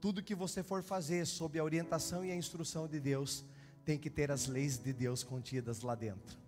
Tudo 0.00 0.22
que 0.22 0.34
você 0.34 0.62
for 0.62 0.82
fazer 0.82 1.26
sob 1.26 1.58
a 1.58 1.64
orientação 1.64 2.24
e 2.24 2.30
a 2.30 2.36
instrução 2.36 2.86
de 2.86 3.00
Deus, 3.00 3.44
tem 3.84 3.98
que 3.98 4.10
ter 4.10 4.30
as 4.30 4.46
leis 4.46 4.78
de 4.78 4.92
Deus 4.92 5.24
contidas 5.24 5.80
lá 5.80 5.94
dentro. 5.94 6.38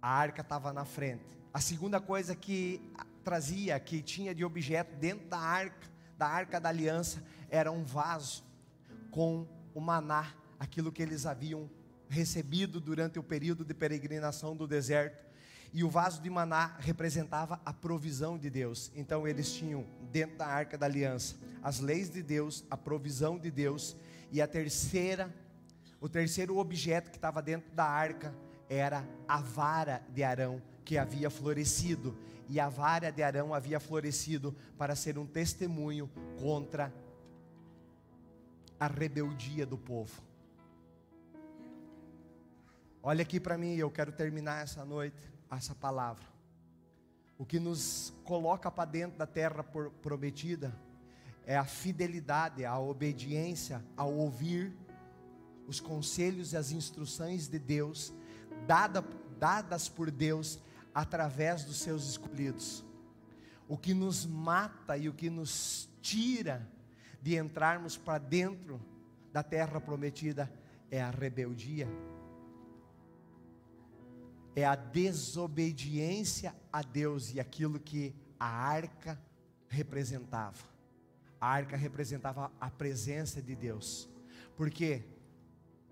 A 0.00 0.08
arca 0.08 0.40
estava 0.40 0.72
na 0.72 0.84
frente. 0.84 1.24
A 1.52 1.60
segunda 1.60 2.00
coisa 2.00 2.34
que 2.34 2.80
trazia, 3.24 3.78
que 3.80 4.02
tinha 4.02 4.34
de 4.34 4.44
objeto 4.44 4.94
dentro 4.96 5.26
da 5.28 5.38
arca, 5.38 5.88
da 6.16 6.26
arca 6.26 6.60
da 6.60 6.68
aliança, 6.68 7.22
era 7.48 7.72
um 7.72 7.82
vaso 7.82 8.44
com 9.10 9.48
o 9.74 9.80
maná, 9.80 10.32
aquilo 10.60 10.92
que 10.92 11.02
eles 11.02 11.26
haviam 11.26 11.68
recebido 12.08 12.80
durante 12.80 13.18
o 13.18 13.22
período 13.22 13.64
de 13.64 13.74
peregrinação 13.74 14.54
do 14.54 14.66
deserto 14.66 15.24
e 15.72 15.82
o 15.82 15.90
vaso 15.90 16.22
de 16.22 16.30
maná 16.30 16.76
representava 16.78 17.60
a 17.64 17.72
provisão 17.72 18.38
de 18.38 18.48
Deus. 18.48 18.92
Então 18.94 19.26
eles 19.26 19.52
tinham 19.52 19.84
dentro 20.12 20.36
da 20.36 20.46
arca 20.46 20.78
da 20.78 20.86
aliança 20.86 21.34
as 21.64 21.80
leis 21.80 22.10
de 22.10 22.22
Deus, 22.22 22.62
a 22.70 22.76
provisão 22.76 23.38
de 23.38 23.50
Deus, 23.50 23.96
e 24.30 24.42
a 24.42 24.46
terceira, 24.46 25.34
o 25.98 26.10
terceiro 26.10 26.58
objeto 26.58 27.10
que 27.10 27.16
estava 27.16 27.40
dentro 27.40 27.74
da 27.74 27.86
arca 27.86 28.34
era 28.68 29.02
a 29.26 29.40
vara 29.40 30.02
de 30.10 30.22
Arão 30.22 30.60
que 30.84 30.98
havia 30.98 31.30
florescido, 31.30 32.16
e 32.48 32.60
a 32.60 32.68
vara 32.68 33.10
de 33.10 33.22
Arão 33.22 33.54
havia 33.54 33.80
florescido 33.80 34.54
para 34.76 34.94
ser 34.94 35.18
um 35.18 35.26
testemunho 35.26 36.10
contra 36.38 36.92
a 38.78 38.86
rebeldia 38.86 39.64
do 39.64 39.78
povo. 39.78 40.22
Olha 43.02 43.22
aqui 43.22 43.40
para 43.40 43.56
mim, 43.56 43.74
eu 43.76 43.90
quero 43.90 44.12
terminar 44.12 44.62
essa 44.62 44.84
noite 44.84 45.34
essa 45.56 45.74
palavra. 45.74 46.24
O 47.38 47.44
que 47.44 47.58
nos 47.58 48.12
coloca 48.24 48.70
para 48.70 48.90
dentro 48.90 49.18
da 49.18 49.26
terra 49.26 49.64
prometida 50.02 50.74
é 51.46 51.56
a 51.56 51.64
fidelidade, 51.64 52.64
a 52.64 52.78
obediência 52.78 53.84
ao 53.96 54.12
ouvir 54.12 54.72
os 55.66 55.80
conselhos 55.80 56.52
e 56.52 56.56
as 56.56 56.70
instruções 56.70 57.48
de 57.48 57.58
Deus, 57.58 58.12
dada, 58.66 59.04
dadas 59.38 59.88
por 59.88 60.10
Deus 60.10 60.58
através 60.94 61.64
dos 61.64 61.78
seus 61.78 62.08
escolhidos. 62.08 62.84
O 63.68 63.76
que 63.76 63.92
nos 63.92 64.24
mata 64.24 64.96
e 64.96 65.08
o 65.08 65.14
que 65.14 65.28
nos 65.28 65.88
tira 66.00 66.68
de 67.20 67.36
entrarmos 67.36 67.96
para 67.96 68.18
dentro 68.18 68.80
da 69.32 69.42
terra 69.42 69.80
prometida 69.80 70.52
é 70.90 71.02
a 71.02 71.10
rebeldia 71.10 71.88
é 74.56 74.64
a 74.64 74.76
desobediência 74.76 76.54
a 76.72 76.82
Deus 76.82 77.34
e 77.34 77.40
aquilo 77.40 77.80
que 77.80 78.14
a 78.38 78.46
arca 78.46 79.20
representava. 79.68 80.64
A 81.40 81.48
arca 81.48 81.76
representava 81.76 82.52
a 82.60 82.70
presença 82.70 83.42
de 83.42 83.56
Deus. 83.56 84.08
Porque 84.56 85.02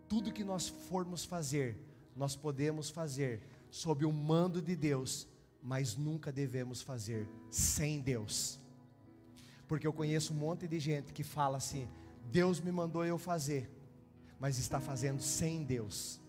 tudo 0.09 0.33
que 0.33 0.45
nós 0.45 0.69
formos 0.69 1.25
fazer, 1.25 1.77
nós 2.17 2.37
podemos 2.37 2.89
fazer 2.89 3.43
sob 3.73 4.05
o 4.05 4.13
mando 4.13 4.63
de 4.63 4.77
Deus, 4.77 5.27
mas 5.61 5.97
nunca 5.97 6.31
devemos 6.31 6.81
fazer 6.81 7.29
sem 7.51 8.01
Deus. 8.01 8.61
Porque 9.67 9.87
eu 9.87 9.93
conheço 9.93 10.33
um 10.33 10.37
monte 10.37 10.69
de 10.69 10.79
gente 10.79 11.13
que 11.13 11.25
fala 11.25 11.57
assim: 11.57 11.89
Deus 12.31 12.61
me 12.61 12.71
mandou 12.71 13.05
eu 13.05 13.19
fazer, 13.19 13.69
mas 14.39 14.59
está 14.59 14.79
fazendo 14.79 15.21
sem 15.21 15.65
Deus 15.65 16.23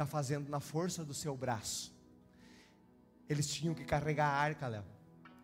está 0.00 0.06
fazendo 0.06 0.48
na 0.48 0.60
força 0.60 1.04
do 1.04 1.12
seu 1.12 1.36
braço. 1.36 1.94
Eles 3.28 3.46
tinham 3.46 3.74
que 3.74 3.84
carregar 3.84 4.28
a 4.28 4.38
arca, 4.38 4.66
Léo. 4.66 4.84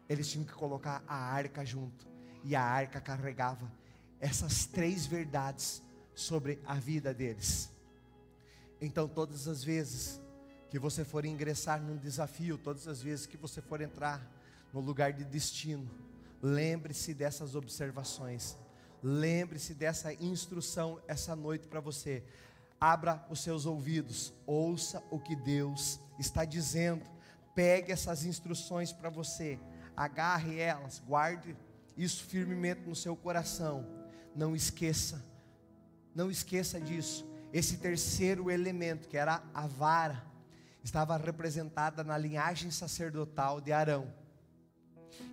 Eles 0.09 0.31
tinham 0.31 0.47
que 0.47 0.55
colocar 0.55 1.05
a 1.07 1.15
arca 1.15 1.63
junto. 1.63 2.09
E 2.43 2.57
a 2.57 2.63
arca 2.63 2.99
carregava 2.99 3.71
essas 4.19 4.65
três 4.65 5.05
verdades 5.05 5.83
sobre 6.15 6.59
a 6.65 6.77
vida 6.77 7.13
deles. 7.13 7.71
Então, 8.81 9.07
todas 9.07 9.47
as 9.47 9.63
vezes 9.63 10.23
que 10.77 10.81
você 10.81 11.07
for 11.07 11.25
ingressar 11.25 11.81
num 11.81 11.97
desafio, 11.97 12.59
todas 12.59 12.87
as 12.87 13.01
vezes 13.01 13.25
que 13.25 13.39
você 13.39 13.63
for 13.63 13.81
entrar 13.81 14.21
no 14.75 14.81
lugar 14.81 15.11
de 15.11 15.25
destino, 15.25 15.91
lembre-se 16.43 17.15
dessas 17.15 17.55
observações. 17.55 18.59
Lembre-se 19.03 19.73
dessa 19.73 20.13
instrução 20.13 21.01
essa 21.09 21.35
noite 21.35 21.67
para 21.67 21.81
você. 21.81 22.23
Abra 22.79 23.25
os 23.31 23.41
seus 23.41 23.65
ouvidos, 23.65 24.35
ouça 24.45 25.03
o 25.11 25.19
que 25.19 25.35
Deus 25.35 25.99
está 26.19 26.45
dizendo. 26.45 27.07
Pegue 27.55 27.91
essas 27.91 28.27
instruções 28.27 28.93
para 28.93 29.09
você, 29.09 29.59
agarre 29.97 30.59
elas, 30.59 31.03
guarde 31.07 31.57
isso 31.97 32.23
firmemente 32.23 32.83
no 32.83 32.95
seu 32.95 33.17
coração. 33.17 33.87
Não 34.35 34.55
esqueça, 34.55 35.25
não 36.15 36.31
esqueça 36.31 36.79
disso. 36.79 37.27
Esse 37.51 37.79
terceiro 37.79 38.51
elemento, 38.51 39.09
que 39.09 39.17
era 39.17 39.43
a 39.55 39.67
vara, 39.67 40.36
estava 40.87 41.17
representada 41.17 42.05
na 42.05 42.17
linhagem 42.17 42.71
sacerdotal 42.71 43.61
de 43.61 43.73
Arão, 43.73 44.15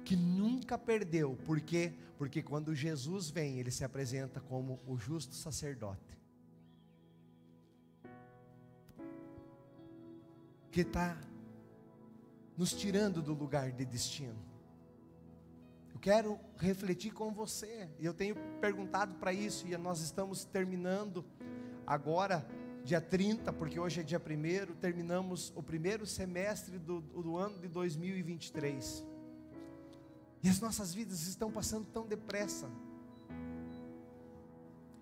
que 0.03 0.15
nunca 0.15 0.79
perdeu, 0.79 1.37
por 1.45 1.61
quê? 1.61 1.93
Porque 2.17 2.41
quando 2.41 2.73
Jesus 2.73 3.29
vem, 3.29 3.59
ele 3.59 3.69
se 3.69 3.83
apresenta 3.83 4.39
como 4.41 4.79
o 4.87 4.97
justo 4.97 5.35
sacerdote 5.35 6.17
que 10.71 10.81
está 10.81 11.15
nos 12.57 12.73
tirando 12.73 13.21
do 13.21 13.31
lugar 13.31 13.71
de 13.71 13.85
destino. 13.85 14.43
Eu 15.93 15.99
quero 15.99 16.39
refletir 16.57 17.13
com 17.13 17.31
você, 17.31 17.87
e 17.99 18.05
eu 18.05 18.13
tenho 18.13 18.35
perguntado 18.59 19.13
para 19.15 19.31
isso, 19.31 19.67
e 19.67 19.77
nós 19.77 20.01
estamos 20.01 20.45
terminando 20.45 21.23
agora, 21.85 22.43
dia 22.84 22.99
30, 22.99 23.53
porque 23.53 23.79
hoje 23.79 24.01
é 24.01 24.03
dia 24.03 24.19
1, 24.19 24.75
terminamos 24.75 25.53
o 25.55 25.63
primeiro 25.63 26.05
semestre 26.05 26.77
do, 26.77 26.99
do 26.99 27.38
ano 27.38 27.57
de 27.59 27.67
2023. 27.69 29.05
E 30.43 30.49
as 30.49 30.59
nossas 30.59 30.93
vidas 30.93 31.21
estão 31.21 31.49
passando 31.49 31.86
tão 31.86 32.05
depressa. 32.05 32.69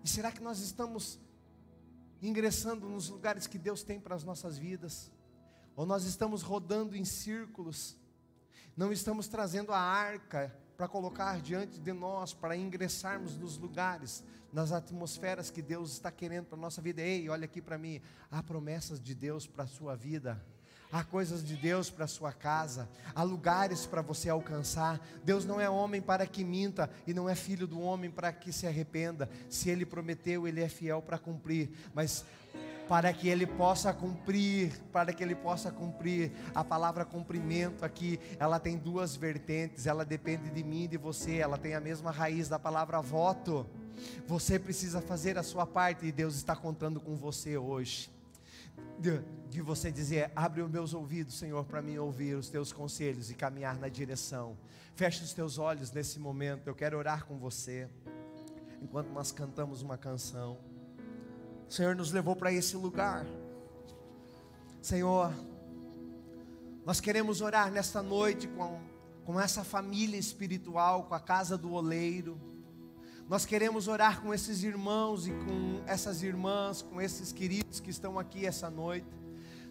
E 0.04 0.08
será 0.08 0.30
que 0.30 0.40
nós 0.42 0.60
estamos 0.60 1.18
ingressando 2.22 2.88
nos 2.88 3.08
lugares 3.08 3.48
que 3.48 3.58
Deus 3.58 3.82
tem 3.82 3.98
para 3.98 4.14
as 4.14 4.22
nossas 4.22 4.56
vidas, 4.56 5.10
ou 5.74 5.84
nós 5.84 6.04
estamos 6.04 6.42
rodando 6.42 6.96
em 6.96 7.04
círculos, 7.04 7.96
não 8.76 8.92
estamos 8.92 9.26
trazendo 9.26 9.72
a 9.72 9.78
arca 9.78 10.56
para 10.76 10.88
colocar 10.88 11.40
diante 11.40 11.78
de 11.78 11.92
nós, 11.92 12.34
para 12.34 12.56
ingressarmos 12.56 13.36
nos 13.36 13.58
lugares, 13.58 14.24
nas 14.52 14.72
atmosferas 14.72 15.50
que 15.50 15.62
Deus 15.62 15.92
está 15.92 16.10
querendo 16.10 16.46
para 16.46 16.58
a 16.58 16.60
nossa 16.60 16.82
vida. 16.82 17.00
Ei, 17.00 17.28
olha 17.28 17.44
aqui 17.44 17.60
para 17.60 17.78
mim, 17.78 18.00
há 18.30 18.42
promessas 18.42 19.00
de 19.00 19.14
Deus 19.14 19.46
para 19.46 19.64
a 19.64 19.68
sua 19.68 19.94
vida. 19.96 20.42
Há 20.92 21.02
coisas 21.02 21.42
de 21.42 21.56
Deus 21.56 21.88
para 21.88 22.04
a 22.04 22.08
sua 22.08 22.34
casa, 22.34 22.86
há 23.14 23.22
lugares 23.22 23.86
para 23.86 24.02
você 24.02 24.28
alcançar. 24.28 25.00
Deus 25.24 25.46
não 25.46 25.58
é 25.58 25.68
homem 25.68 26.02
para 26.02 26.26
que 26.26 26.44
minta 26.44 26.90
e 27.06 27.14
não 27.14 27.30
é 27.30 27.34
filho 27.34 27.66
do 27.66 27.80
homem 27.80 28.10
para 28.10 28.30
que 28.30 28.52
se 28.52 28.66
arrependa. 28.66 29.30
Se 29.48 29.70
ele 29.70 29.86
prometeu, 29.86 30.46
ele 30.46 30.60
é 30.60 30.68
fiel 30.68 31.00
para 31.00 31.18
cumprir. 31.18 31.70
Mas 31.94 32.26
para 32.92 33.10
que 33.10 33.26
ele 33.26 33.46
possa 33.46 33.90
cumprir, 33.90 34.70
para 34.92 35.14
que 35.14 35.24
ele 35.24 35.34
possa 35.34 35.72
cumprir. 35.72 36.30
A 36.54 36.62
palavra 36.62 37.06
cumprimento 37.06 37.86
aqui, 37.86 38.20
ela 38.38 38.60
tem 38.60 38.76
duas 38.76 39.16
vertentes, 39.16 39.86
ela 39.86 40.04
depende 40.04 40.50
de 40.50 40.62
mim 40.62 40.82
e 40.82 40.88
de 40.88 40.98
você, 40.98 41.36
ela 41.36 41.56
tem 41.56 41.74
a 41.74 41.80
mesma 41.80 42.10
raiz 42.10 42.50
da 42.50 42.58
palavra 42.58 43.00
voto. 43.00 43.66
Você 44.26 44.58
precisa 44.58 45.00
fazer 45.00 45.38
a 45.38 45.42
sua 45.42 45.64
parte 45.64 46.04
e 46.04 46.12
Deus 46.12 46.34
está 46.34 46.54
contando 46.54 47.00
com 47.00 47.16
você 47.16 47.56
hoje 47.56 48.10
de, 48.98 49.22
de 49.48 49.62
você 49.62 49.90
dizer: 49.90 50.30
abre 50.36 50.60
os 50.60 50.70
meus 50.70 50.92
ouvidos, 50.92 51.38
Senhor, 51.38 51.64
para 51.64 51.80
mim 51.80 51.96
ouvir 51.96 52.34
os 52.34 52.50
teus 52.50 52.74
conselhos 52.74 53.30
e 53.30 53.34
caminhar 53.34 53.78
na 53.78 53.88
direção. 53.88 54.54
Feche 54.94 55.24
os 55.24 55.32
teus 55.32 55.56
olhos 55.56 55.90
nesse 55.90 56.18
momento. 56.18 56.66
Eu 56.66 56.74
quero 56.74 56.98
orar 56.98 57.24
com 57.24 57.38
você. 57.38 57.88
Enquanto 58.82 59.08
nós 59.08 59.32
cantamos 59.32 59.80
uma 59.80 59.96
canção, 59.96 60.58
o 61.68 61.72
Senhor 61.72 61.94
nos 61.96 62.12
levou 62.12 62.36
para 62.36 62.52
esse 62.52 62.76
lugar. 62.76 63.26
Senhor, 64.80 65.32
nós 66.84 67.00
queremos 67.00 67.40
orar 67.40 67.70
nesta 67.70 68.02
noite 68.02 68.48
com, 68.48 68.80
com 69.24 69.40
essa 69.40 69.64
família 69.64 70.18
espiritual, 70.18 71.04
com 71.04 71.14
a 71.14 71.20
casa 71.20 71.56
do 71.56 71.72
oleiro 71.72 72.38
nós 73.32 73.46
queremos 73.46 73.88
orar 73.88 74.20
com 74.20 74.34
esses 74.34 74.62
irmãos 74.62 75.26
e 75.26 75.30
com 75.30 75.82
essas 75.86 76.22
irmãs, 76.22 76.82
com 76.82 77.00
esses 77.00 77.32
queridos 77.32 77.80
que 77.80 77.88
estão 77.88 78.18
aqui 78.18 78.44
essa 78.44 78.68
noite, 78.68 79.06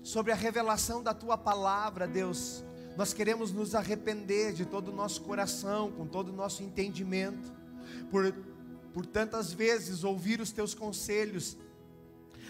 sobre 0.02 0.32
a 0.32 0.36
revelação 0.36 1.04
da 1.04 1.14
tua 1.14 1.38
palavra, 1.38 2.08
Deus. 2.08 2.64
Nós 2.98 3.14
queremos 3.14 3.52
nos 3.52 3.76
arrepender 3.76 4.54
de 4.54 4.66
todo 4.66 4.88
o 4.88 4.96
nosso 4.96 5.22
coração, 5.22 5.92
com 5.92 6.08
todo 6.08 6.30
o 6.30 6.36
nosso 6.36 6.64
entendimento, 6.64 7.54
por, 8.10 8.34
por 8.94 9.06
tantas 9.06 9.54
vezes 9.54 10.04
ouvir 10.04 10.42
os 10.42 10.52
teus 10.52 10.74
conselhos, 10.74 11.56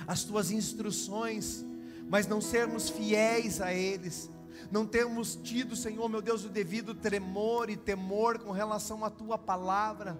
as 0.07 0.23
tuas 0.23 0.51
instruções, 0.51 1.63
mas 2.09 2.27
não 2.27 2.41
sermos 2.41 2.89
fiéis 2.89 3.61
a 3.61 3.73
eles 3.73 4.29
não 4.71 4.85
temos 4.85 5.35
tido, 5.35 5.75
Senhor 5.75 6.07
meu 6.07 6.21
Deus, 6.21 6.45
o 6.45 6.49
devido 6.49 6.93
tremor 6.93 7.69
e 7.69 7.75
temor 7.75 8.39
com 8.39 8.51
relação 8.51 9.03
à 9.03 9.09
tua 9.09 9.37
palavra, 9.37 10.19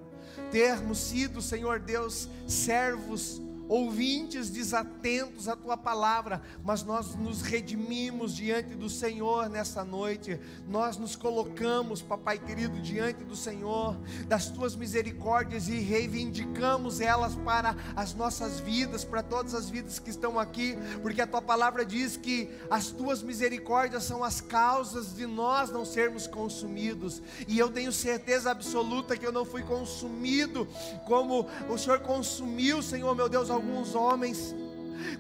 termos 0.52 0.98
sido, 0.98 1.42
Senhor 1.42 1.80
Deus, 1.80 2.28
servos 2.48 3.42
ouvintes 3.72 4.50
desatentos 4.50 5.48
à 5.48 5.56
tua 5.56 5.78
palavra, 5.78 6.42
mas 6.62 6.84
nós 6.84 7.16
nos 7.16 7.42
redimimos 7.42 8.36
diante 8.36 8.76
do 8.76 8.90
Senhor 8.90 9.48
nessa 9.50 9.86
noite, 9.86 10.38
nós 10.68 10.98
nos 10.98 11.16
colocamos, 11.16 12.02
papai 12.02 12.38
querido, 12.38 12.82
diante 12.82 13.24
do 13.24 13.34
Senhor, 13.34 13.98
das 14.28 14.50
tuas 14.50 14.76
misericórdias 14.76 15.70
e 15.70 15.80
reivindicamos 15.80 17.00
elas 17.00 17.34
para 17.34 17.74
as 17.96 18.14
nossas 18.14 18.60
vidas, 18.60 19.06
para 19.06 19.24
todas 19.24 19.56
as 19.56 19.70
vidas 19.70 20.00
que 20.00 20.10
estão 20.10 20.38
aqui, 20.38 20.78
porque 21.02 21.22
a 21.22 21.28
tua 21.28 21.42
palavra 21.42 21.86
diz 21.86 22.18
que 22.18 22.50
as 22.70 22.88
tuas 22.88 23.24
misericórdias 23.24 24.04
são 24.04 24.22
as 24.22 24.42
causas 24.42 25.16
de 25.16 25.26
nós 25.26 25.72
não 25.72 25.86
sermos 25.86 26.28
consumidos, 26.28 27.24
e 27.48 27.58
eu 27.58 27.70
tenho 27.70 27.94
certeza 27.94 28.52
absoluta 28.52 29.16
que 29.16 29.26
eu 29.26 29.32
não 29.32 29.46
fui 29.46 29.64
consumido 29.64 30.68
como 31.06 31.48
o 31.70 31.78
Senhor 31.78 32.02
consumiu, 32.02 32.82
Senhor 32.82 33.16
meu 33.16 33.30
Deus, 33.30 33.50
alguns 33.62 33.93
homens, 33.93 34.55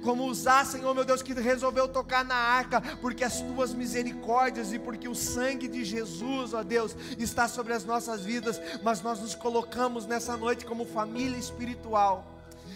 como 0.03 0.25
usar, 0.25 0.65
Senhor 0.65 0.93
meu 0.93 1.05
Deus, 1.05 1.21
que 1.21 1.33
resolveu 1.33 1.87
tocar 1.87 2.25
na 2.25 2.35
arca, 2.35 2.81
porque 2.99 3.23
as 3.23 3.41
tuas 3.41 3.73
misericórdias 3.73 4.73
e 4.73 4.79
porque 4.79 5.07
o 5.07 5.15
sangue 5.15 5.67
de 5.67 5.83
Jesus, 5.83 6.53
ó 6.53 6.63
Deus, 6.63 6.95
está 7.17 7.47
sobre 7.47 7.73
as 7.73 7.85
nossas 7.85 8.25
vidas, 8.25 8.59
mas 8.83 9.01
nós 9.01 9.19
nos 9.19 9.35
colocamos 9.35 10.05
nessa 10.05 10.35
noite 10.35 10.65
como 10.65 10.85
família 10.85 11.37
espiritual 11.37 12.30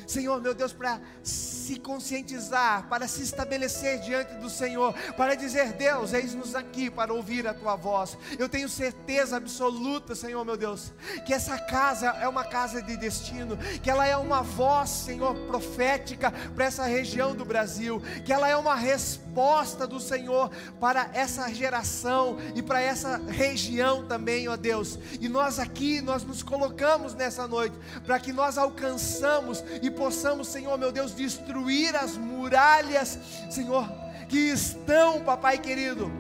Senhor, 0.08 0.42
meu 0.42 0.54
Deus, 0.54 0.74
para 0.74 1.00
se 1.24 1.80
conscientizar, 1.80 2.88
para 2.88 3.08
se 3.08 3.24
estabelecer 3.24 4.00
diante 4.00 4.36
do 4.36 4.50
Senhor, 4.50 4.94
para 5.18 5.36
dizer: 5.36 5.74
Deus, 5.74 6.14
eis-nos 6.14 6.56
aqui 6.56 6.90
para 6.90 7.14
ouvir 7.14 7.48
a 7.48 7.54
tua 7.54 7.76
voz. 7.76 8.18
Eu 8.38 8.48
tenho 8.48 8.70
certeza 8.70 9.38
absoluta, 9.38 10.16
Senhor, 10.16 10.44
meu 10.46 10.58
Deus, 10.58 10.94
que 11.26 11.34
essa 11.34 11.58
casa 11.58 12.08
é 12.22 12.28
uma 12.28 12.44
casa 12.44 12.82
de 12.82 12.96
destino, 12.98 13.58
que 13.82 13.90
ela 13.90 14.06
é 14.06 14.16
uma 14.16 14.42
voz, 14.42 14.90
Senhor, 14.90 15.36
profética 15.48 16.32
para 16.54 16.66
essa 16.66 16.84
região 16.86 17.36
do 17.36 17.46
Brasil, 17.46 18.02
que 18.24 18.32
ela 18.32 18.48
é 18.48 18.56
uma 18.56 18.76
resposta 18.76 19.88
do 19.88 20.00
Senhor 20.00 20.50
para 20.80 21.10
essa 21.14 21.52
geração 21.54 22.38
e 22.56 22.62
para 22.62 22.82
essa 22.82 23.18
região 23.18 24.06
também, 24.06 24.48
ó 24.48 24.56
Deus. 24.56 25.00
E 25.20 25.28
nós 25.28 25.60
aqui, 25.60 26.02
nós 26.02 26.24
nos 26.24 26.44
colocamos 26.44 27.14
nessa 27.14 27.48
noite 27.48 27.76
para 28.06 28.20
que 28.20 28.32
nós 28.32 28.58
alcançamos 28.58 29.64
e 29.82 29.90
possamos, 29.96 30.48
Senhor 30.48 30.78
meu 30.78 30.92
Deus, 30.92 31.14
destruir 31.14 31.96
as 31.96 32.18
muralhas, 32.18 33.18
Senhor, 33.50 33.90
que 34.28 34.38
estão, 34.38 35.22
papai 35.22 35.58
querido, 35.58 36.12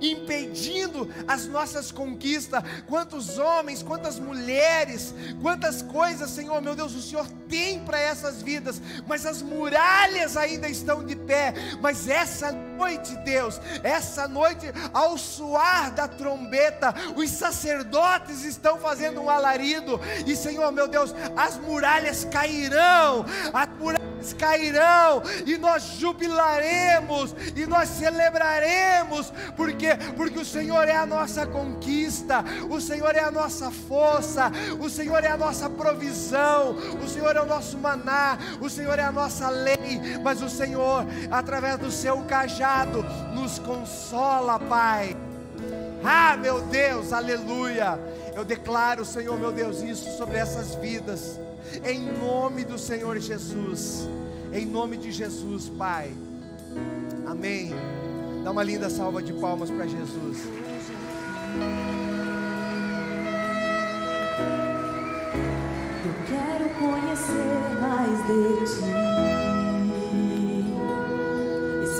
impedindo 0.00 1.08
as 1.26 1.46
nossas 1.46 1.90
conquistas. 1.90 2.62
Quantos 2.86 3.38
homens, 3.38 3.82
quantas 3.82 4.18
mulheres, 4.18 5.14
quantas 5.40 5.82
coisas, 5.82 6.30
Senhor 6.30 6.60
meu 6.60 6.74
Deus, 6.74 6.94
o 6.94 7.02
Senhor 7.02 7.26
tem 7.48 7.80
para 7.80 7.98
essas 7.98 8.42
vidas, 8.42 8.80
mas 9.06 9.26
as 9.26 9.42
muralhas 9.42 10.36
ainda 10.36 10.68
estão 10.68 11.04
de 11.04 11.16
pé. 11.16 11.54
Mas 11.80 12.08
essa 12.08 12.52
noite, 12.74 13.14
Deus, 13.16 13.60
essa 13.82 14.28
noite, 14.28 14.66
ao 14.92 15.16
soar 15.16 15.92
da 15.92 16.06
trombeta, 16.06 16.94
os 17.16 17.30
sacerdotes 17.30 18.44
estão 18.44 18.78
fazendo 18.78 19.20
um 19.20 19.30
alarido, 19.30 20.00
e 20.26 20.36
Senhor 20.36 20.70
meu 20.72 20.88
Deus, 20.88 21.14
as 21.36 21.56
muralhas 21.56 22.24
cairão, 22.24 23.24
as 23.52 23.68
muralhas 23.78 24.32
cairão, 24.34 25.22
e 25.46 25.56
nós 25.56 25.82
jubilaremos, 25.98 27.34
e 27.54 27.66
nós 27.66 27.88
celebraremos, 27.88 29.32
porque 29.56 29.94
porque 30.16 30.38
o 30.38 30.44
Senhor 30.44 30.88
é 30.88 30.96
a 30.96 31.06
nossa 31.06 31.46
conquista, 31.46 32.44
o 32.70 32.80
Senhor 32.80 33.14
é 33.14 33.20
a 33.20 33.30
nossa 33.30 33.70
força, 33.70 34.50
o 34.80 34.88
Senhor 34.88 35.22
é 35.24 35.28
a 35.28 35.36
nossa 35.36 35.68
provisão, 35.68 36.76
o 37.02 37.08
Senhor 37.08 37.36
é 37.36 37.40
o 37.40 37.46
nosso 37.46 37.78
maná, 37.78 38.38
o 38.60 38.68
Senhor 38.68 38.98
é 38.98 39.02
a 39.04 39.12
nossa 39.12 39.48
lei, 39.48 40.00
mas 40.22 40.42
o 40.42 40.48
Senhor, 40.48 41.04
através 41.30 41.78
do 41.78 41.90
seu 41.90 42.22
cajado, 42.22 42.63
nos 43.34 43.58
consola, 43.58 44.58
Pai. 44.58 45.14
Ah, 46.02 46.36
meu 46.36 46.62
Deus, 46.62 47.12
aleluia. 47.12 47.98
Eu 48.34 48.44
declaro, 48.44 49.04
Senhor, 49.04 49.38
meu 49.38 49.52
Deus, 49.52 49.82
isso 49.82 50.16
sobre 50.16 50.38
essas 50.38 50.74
vidas, 50.74 51.38
em 51.84 52.00
nome 52.18 52.64
do 52.64 52.78
Senhor 52.78 53.18
Jesus, 53.18 54.08
em 54.52 54.64
nome 54.64 54.96
de 54.96 55.12
Jesus, 55.12 55.68
Pai. 55.68 56.10
Amém. 57.26 57.72
Dá 58.42 58.50
uma 58.50 58.62
linda 58.62 58.88
salva 58.88 59.22
de 59.22 59.32
palmas 59.34 59.70
para 59.70 59.86
Jesus. 59.86 60.38
Eu 66.04 66.14
quero 66.26 66.68
conhecer 66.78 67.80
mais 67.80 68.26
de 68.26 68.64
ti, 68.74 69.43